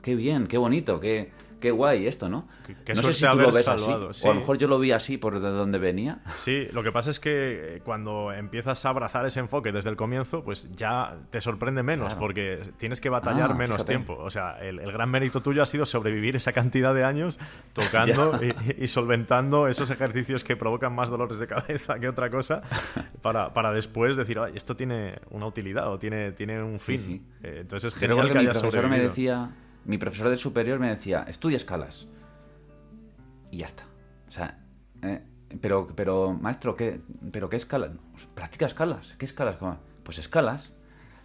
¡qué 0.02 0.16
bien, 0.16 0.48
qué 0.48 0.58
bonito, 0.58 1.00
qué 1.00 1.32
qué 1.60 1.72
guay 1.72 2.08
esto, 2.08 2.30
¿no? 2.30 2.48
Qué 2.86 2.94
no 2.94 3.02
sé 3.04 3.14
si 3.14 3.26
tú 3.28 3.38
lo 3.38 3.52
ves 3.52 3.66
salvado, 3.66 4.10
así, 4.10 4.22
sí. 4.22 4.28
o 4.28 4.32
a 4.32 4.34
lo 4.34 4.40
mejor 4.40 4.58
yo 4.58 4.68
lo 4.68 4.80
vi 4.80 4.92
así 4.92 5.18
por 5.18 5.40
de 5.40 5.50
donde 5.50 5.78
venía. 5.80 6.20
Sí, 6.36 6.68
lo 6.74 6.84
que 6.84 6.92
pasa 6.92 7.10
es 7.12 7.20
que 7.20 7.76
eh, 7.78 7.82
cuando 7.84 8.32
empiezas 8.32 8.86
a 8.86 8.90
abrazar 8.90 9.26
ese 9.26 9.40
enfoque 9.40 9.72
desde 9.72 9.90
el 9.90 9.96
comienzo, 9.96 10.44
pues 10.44 10.70
ya 10.72 11.18
te 11.30 11.42
sorprende 11.42 11.84
menos, 11.84 12.08
Claro. 12.08 12.20
porque 12.20 12.62
tienes 12.78 13.02
que 13.02 13.10
batallar 13.10 13.52
Ah, 13.52 13.56
menos 13.56 13.78
fíjate. 13.78 13.88
tiempo. 13.94 14.18
O 14.20 14.30
sea, 14.30 14.58
el, 14.62 14.80
el 14.80 14.92
gran 14.92 15.10
mérito 15.10 15.42
tuyo 15.42 15.62
ha 15.62 15.66
sido 15.66 15.86
sobrevivir 15.86 16.36
esa 16.36 16.52
cantidad 16.54 16.94
de 16.94 17.04
años 17.04 17.40
tocando 17.74 18.40
y, 18.44 18.84
y 18.84 18.88
solventando 18.88 19.68
esos 19.68 19.90
ejercicios 19.90 20.44
que 20.44 20.56
provocan 20.56 20.94
más 20.96 21.10
dolores 21.10 21.40
de 21.40 21.48
cabeza 21.48 22.00
que 22.00 22.08
otra 22.08 22.30
cosa, 22.30 22.62
para, 23.22 23.54
para 23.54 23.72
después 23.72 24.16
decir, 24.16 24.40
"Ay, 24.40 24.54
esto 24.56 24.76
tiene 24.76 25.20
una 25.32 25.46
utilidad 25.48 25.92
o 25.92 26.00
tiene, 26.00 26.32
tiene 26.32 26.62
un 26.64 26.80
Sí, 26.80 26.98
fin. 26.98 27.00
sí. 27.00 27.22
Eh, 27.44 27.58
entonces 27.62 27.94
es 27.94 28.00
genial 28.00 28.28
que 28.28 28.34
que 28.34 28.40
mi 28.40 28.46
profesor 28.48 28.88
me 28.88 29.00
decía, 29.00 29.50
mi 29.86 29.98
profesor 29.98 30.30
de 30.30 30.36
superior 30.36 30.80
me 30.80 30.90
decía, 30.90 31.26
estudia 31.28 31.58
escalas. 31.58 32.08
Y 33.52 33.58
ya 33.58 33.66
está. 33.66 33.86
O 34.28 34.32
sea, 34.32 34.60
eh, 35.02 35.22
pero, 35.62 35.88
pero, 35.96 36.34
maestro, 36.34 36.76
¿qué, 36.76 37.02
¿pero 37.32 37.50
qué 37.50 37.56
escalas? 37.56 37.92
Pues, 38.12 38.28
Practica 38.28 38.66
escalas. 38.66 39.16
¿Qué 39.18 39.26
escalas? 39.26 39.58
Pues 40.04 40.20
escalas. 40.20 40.74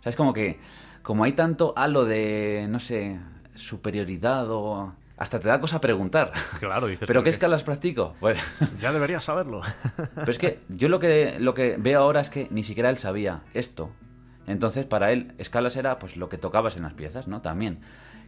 O 0.01 0.03
sea, 0.03 0.11
es 0.11 0.17
como 0.17 0.33
que, 0.33 0.59
como 1.03 1.25
hay 1.25 1.33
tanto 1.33 1.75
halo 1.77 2.05
de, 2.05 2.67
no 2.69 2.79
sé, 2.79 3.19
superioridad 3.55 4.51
o... 4.51 4.95
Hasta 5.17 5.39
te 5.39 5.47
da 5.47 5.61
cosa 5.61 5.81
preguntar. 5.81 6.33
Claro, 6.59 6.89
dices, 6.89 7.07
¿Pero 7.07 7.19
¿por 7.19 7.25
qué 7.25 7.31
qué? 7.31 7.35
escalas 7.35 7.63
practico? 7.63 8.15
Bueno, 8.21 8.41
Ya 8.81 8.93
deberías 8.93 9.23
saberlo. 9.23 9.61
pero 10.15 10.31
es 10.31 10.39
que 10.39 10.61
yo 10.69 10.89
lo 10.89 10.99
que, 10.99 11.37
lo 11.39 11.55
que 11.55 11.77
veo 11.79 12.01
ahora 12.01 12.21
es 12.21 12.31
que 12.31 12.49
ni 12.51 12.65
siquiera 12.65 12.91
él 12.91 12.99
sabía 12.99 13.43
esto. 13.53 13.91
Entonces, 14.47 14.87
para 14.87 15.13
él, 15.13 15.35
escalas 15.39 15.77
era 15.77 15.99
pues 15.99 16.17
lo 16.17 16.29
que 16.29 16.37
tocabas 16.37 16.77
en 16.77 16.83
las 16.83 16.95
piezas, 16.95 17.29
¿no? 17.29 17.43
También. 17.43 17.81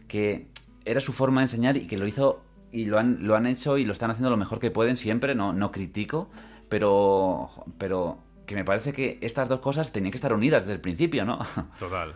Que 0.07 0.47
era 0.85 0.99
su 1.01 1.13
forma 1.13 1.41
de 1.41 1.45
enseñar 1.45 1.77
y 1.77 1.87
que 1.87 1.97
lo 1.97 2.07
hizo 2.07 2.41
y 2.71 2.85
lo 2.85 2.99
han, 2.99 3.25
lo 3.25 3.35
han 3.35 3.45
hecho 3.45 3.77
y 3.77 3.85
lo 3.85 3.93
están 3.93 4.11
haciendo 4.11 4.29
lo 4.29 4.37
mejor 4.37 4.59
que 4.59 4.71
pueden 4.71 4.97
siempre, 4.97 5.35
no, 5.35 5.53
no 5.53 5.71
critico, 5.71 6.29
pero, 6.69 7.49
pero 7.77 8.19
que 8.45 8.55
me 8.55 8.65
parece 8.65 8.93
que 8.93 9.17
estas 9.21 9.49
dos 9.49 9.59
cosas 9.59 9.91
tenían 9.91 10.11
que 10.11 10.17
estar 10.17 10.33
unidas 10.33 10.63
desde 10.63 10.73
el 10.73 10.81
principio, 10.81 11.25
¿no? 11.25 11.39
Total. 11.79 12.13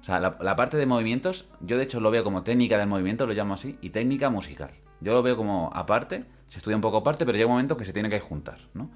O 0.00 0.04
sea, 0.04 0.18
la, 0.18 0.38
la 0.40 0.56
parte 0.56 0.76
de 0.76 0.86
movimientos, 0.86 1.46
yo 1.60 1.76
de 1.76 1.84
hecho 1.84 2.00
lo 2.00 2.10
veo 2.10 2.24
como 2.24 2.42
técnica 2.42 2.78
del 2.78 2.88
movimiento, 2.88 3.26
lo 3.26 3.34
llamo 3.34 3.54
así, 3.54 3.78
y 3.82 3.90
técnica 3.90 4.30
musical. 4.30 4.70
Yo 5.00 5.12
lo 5.12 5.22
veo 5.22 5.36
como 5.36 5.70
aparte, 5.74 6.24
se 6.46 6.58
estudia 6.58 6.76
un 6.76 6.82
poco 6.82 6.98
aparte, 6.98 7.24
pero 7.26 7.36
llega 7.36 7.46
un 7.46 7.52
momento 7.52 7.76
que 7.76 7.84
se 7.84 7.92
tiene 7.92 8.08
que 8.08 8.20
juntar, 8.20 8.58
¿no? 8.74 8.90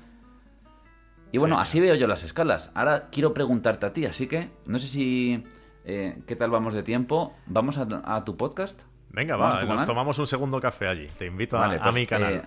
Y 1.35 1.39
bueno, 1.39 1.59
así 1.59 1.81
veo 1.81 1.97
yo 1.97 2.07
las 2.07 2.23
escalas. 2.23 2.71
Ahora 2.75 3.09
quiero 3.11 3.35
preguntarte 3.35 3.87
a 3.87 3.93
ti, 3.93 4.07
así 4.07 4.29
que 4.29 4.51
no 4.67 4.79
sé 4.79 4.89
si... 4.89 5.43
eh, 5.85 6.19
¿Qué 6.27 6.37
tal 6.37 6.51
vamos 6.51 6.75
de 6.75 6.83
tiempo? 6.83 7.35
¿Vamos 7.47 7.79
a, 7.79 7.87
a 8.05 8.25
tu 8.25 8.37
podcast? 8.37 8.83
Venga, 9.11 9.37
¿Vamos 9.37 9.55
va, 9.57 9.61
nos 9.61 9.69
canal? 9.69 9.87
tomamos 9.87 10.19
un 10.19 10.27
segundo 10.27 10.61
café 10.61 10.89
allí. 10.89 11.07
Te 11.19 11.27
invito 11.27 11.57
a, 11.57 11.61
Vale, 11.61 11.77
a 11.77 11.83
pues, 11.83 11.95
mi 11.95 12.07
canal. 12.07 12.35
eh, 12.35 12.43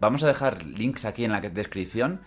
vamos 0.00 0.22
a 0.24 0.26
dejar 0.26 0.64
links 0.64 1.04
aquí 1.04 1.24
en 1.24 1.32
la 1.32 1.40
descripción. 1.40 2.20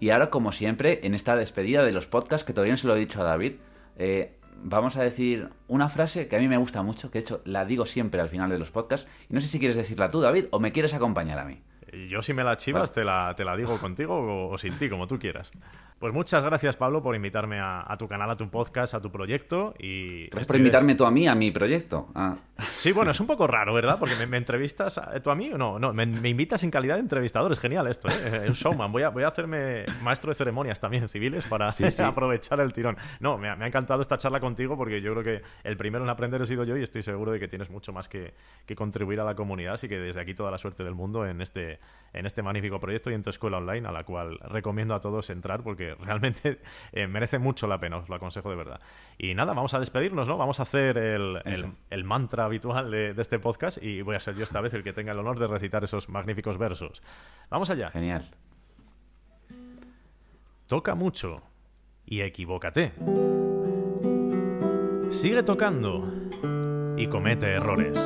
Y 0.00 0.10
ahora, 0.10 0.30
como 0.30 0.52
siempre, 0.52 1.00
en 1.04 1.14
esta 1.14 1.36
despedida 1.36 1.82
de 1.82 1.92
los 1.92 2.06
podcasts, 2.06 2.44
que 2.44 2.52
todavía 2.52 2.72
no 2.72 2.76
se 2.76 2.86
lo 2.86 2.96
he 2.96 2.98
dicho 2.98 3.20
a 3.20 3.24
David, 3.24 3.54
eh, 3.96 4.36
vamos 4.62 4.96
a 4.96 5.02
decir 5.02 5.48
una 5.68 5.88
frase 5.88 6.28
que 6.28 6.36
a 6.36 6.40
mí 6.40 6.48
me 6.48 6.56
gusta 6.56 6.82
mucho, 6.82 7.10
que 7.10 7.18
de 7.18 7.24
hecho 7.24 7.40
la 7.44 7.64
digo 7.64 7.86
siempre 7.86 8.20
al 8.20 8.28
final 8.28 8.50
de 8.50 8.58
los 8.58 8.70
podcasts. 8.70 9.08
Y 9.28 9.34
no 9.34 9.40
sé 9.40 9.46
si 9.48 9.58
quieres 9.58 9.76
decirla 9.76 10.08
tú, 10.10 10.20
David, 10.20 10.46
o 10.50 10.58
me 10.60 10.72
quieres 10.72 10.92
acompañar 10.94 11.38
a 11.38 11.44
mí. 11.44 11.62
Y 11.92 12.08
Yo 12.08 12.22
si 12.22 12.32
me 12.32 12.42
la 12.42 12.56
chivas 12.56 12.92
te, 12.92 13.04
la, 13.04 13.34
te 13.36 13.44
la 13.44 13.56
digo 13.56 13.78
contigo 13.78 14.14
o, 14.16 14.52
o 14.52 14.58
sin 14.58 14.78
ti, 14.78 14.88
como 14.88 15.06
tú 15.06 15.18
quieras. 15.18 15.50
Pues 15.98 16.12
muchas 16.12 16.42
gracias, 16.42 16.76
Pablo, 16.76 17.00
por 17.00 17.14
invitarme 17.14 17.60
a, 17.60 17.84
a 17.86 17.96
tu 17.96 18.08
canal, 18.08 18.28
a 18.28 18.34
tu 18.34 18.48
podcast, 18.50 18.94
a 18.94 19.00
tu 19.00 19.12
proyecto. 19.12 19.72
Y 19.78 20.26
Gracias 20.30 20.48
por 20.48 20.56
invitarme 20.56 20.96
tú 20.96 21.04
a 21.04 21.12
mí, 21.12 21.28
a 21.28 21.34
mi 21.36 21.52
proyecto. 21.52 22.08
Ah. 22.16 22.36
Sí, 22.58 22.90
bueno, 22.90 23.12
es 23.12 23.20
un 23.20 23.28
poco 23.28 23.46
raro, 23.46 23.72
¿verdad? 23.72 23.98
Porque 24.00 24.16
me, 24.16 24.26
me 24.26 24.36
entrevistas 24.36 24.98
a- 24.98 25.20
tú 25.22 25.30
a 25.30 25.36
mí 25.36 25.50
o 25.52 25.58
no, 25.58 25.78
no, 25.78 25.92
me, 25.92 26.04
me 26.06 26.28
invitas 26.28 26.64
en 26.64 26.72
calidad 26.72 26.96
de 26.96 27.02
entrevistador, 27.02 27.52
es 27.52 27.60
genial 27.60 27.86
esto, 27.86 28.08
¿eh? 28.08 28.46
Un 28.48 28.54
showman. 28.54 28.90
Voy 28.90 29.02
a, 29.04 29.10
voy 29.10 29.22
a 29.22 29.28
hacerme 29.28 29.84
maestro 30.02 30.30
de 30.30 30.34
ceremonias 30.34 30.80
también 30.80 31.08
civiles 31.08 31.46
para 31.46 31.70
Sí, 31.70 31.88
sí. 31.88 32.02
aprovechar 32.02 32.58
el 32.58 32.72
tirón. 32.72 32.96
No, 33.20 33.38
me 33.38 33.48
ha, 33.48 33.54
me 33.54 33.64
ha 33.64 33.68
encantado 33.68 34.02
esta 34.02 34.18
charla 34.18 34.40
contigo 34.40 34.76
porque 34.76 35.00
yo 35.00 35.12
creo 35.12 35.22
que 35.22 35.42
el 35.62 35.76
primero 35.76 36.02
en 36.02 36.10
aprender 36.10 36.42
he 36.42 36.46
sido 36.46 36.64
yo 36.64 36.76
y 36.76 36.82
estoy 36.82 37.02
seguro 37.02 37.30
de 37.30 37.38
que 37.38 37.46
tienes 37.46 37.70
mucho 37.70 37.92
más 37.92 38.08
que, 38.08 38.34
que 38.66 38.74
contribuir 38.74 39.20
a 39.20 39.24
la 39.24 39.36
comunidad, 39.36 39.74
así 39.74 39.88
que 39.88 40.00
desde 40.00 40.20
aquí 40.20 40.34
toda 40.34 40.50
la 40.50 40.58
suerte 40.58 40.82
del 40.82 40.94
mundo 40.96 41.24
en 41.26 41.40
este, 41.40 41.78
en 42.14 42.26
este 42.26 42.42
magnífico 42.42 42.78
proyecto 42.78 43.10
y 43.10 43.14
en 43.14 43.22
tu 43.22 43.30
escuela 43.30 43.56
online, 43.56 43.88
a 43.88 43.90
la 43.92 44.04
cual 44.04 44.38
recomiendo 44.40 44.94
a 44.94 45.00
todos 45.00 45.30
entrar 45.30 45.62
porque 45.62 45.94
realmente 46.00 46.60
eh, 46.92 47.06
merece 47.06 47.38
mucho 47.38 47.66
la 47.66 47.78
pena, 47.80 47.96
os 47.96 48.08
lo 48.10 48.14
aconsejo 48.16 48.50
de 48.50 48.56
verdad. 48.56 48.80
Y 49.16 49.34
nada, 49.34 49.54
vamos 49.54 49.72
a 49.72 49.78
despedirnos, 49.80 50.28
¿no? 50.28 50.36
Vamos 50.36 50.60
a 50.60 50.64
hacer 50.64 50.98
el, 50.98 51.40
el- 51.90 52.04
mantra 52.04 52.44
habitual 52.44 52.90
de, 52.90 53.14
de 53.14 53.22
este 53.22 53.38
podcast 53.38 53.82
y 53.82 54.02
voy 54.02 54.16
a 54.16 54.20
ser 54.20 54.34
yo 54.34 54.44
esta 54.44 54.60
vez 54.60 54.74
el 54.74 54.82
que 54.82 54.92
tenga 54.92 55.12
el 55.12 55.18
honor 55.18 55.38
de 55.38 55.46
recitar 55.46 55.84
esos 55.84 56.08
magníficos 56.10 56.58
versos. 56.58 57.02
Vamos 57.48 57.70
allá. 57.70 57.88
Genial. 57.90 58.28
Toca 60.66 60.94
mucho 60.94 61.42
y 62.04 62.20
equivócate. 62.22 62.92
Sigue 65.10 65.42
tocando 65.42 66.10
y 66.96 67.06
comete 67.06 67.46
errores. 67.52 67.98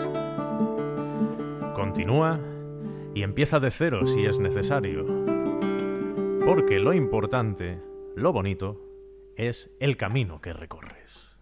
Continúa 1.74 2.39
y 3.17 3.23
empieza 3.23 3.61
de 3.61 3.71
cero 3.71 4.07
si 4.07 4.27
es 4.27 4.39
necesario. 4.39 5.07
Porque 6.45 6.79
lo 6.79 6.93
importante, 6.93 7.81
lo 8.14 8.31
bonito, 8.31 8.79
es 9.37 9.75
el 9.81 9.97
camino 9.97 10.43
que 10.43 10.53
recorres. 10.53 11.36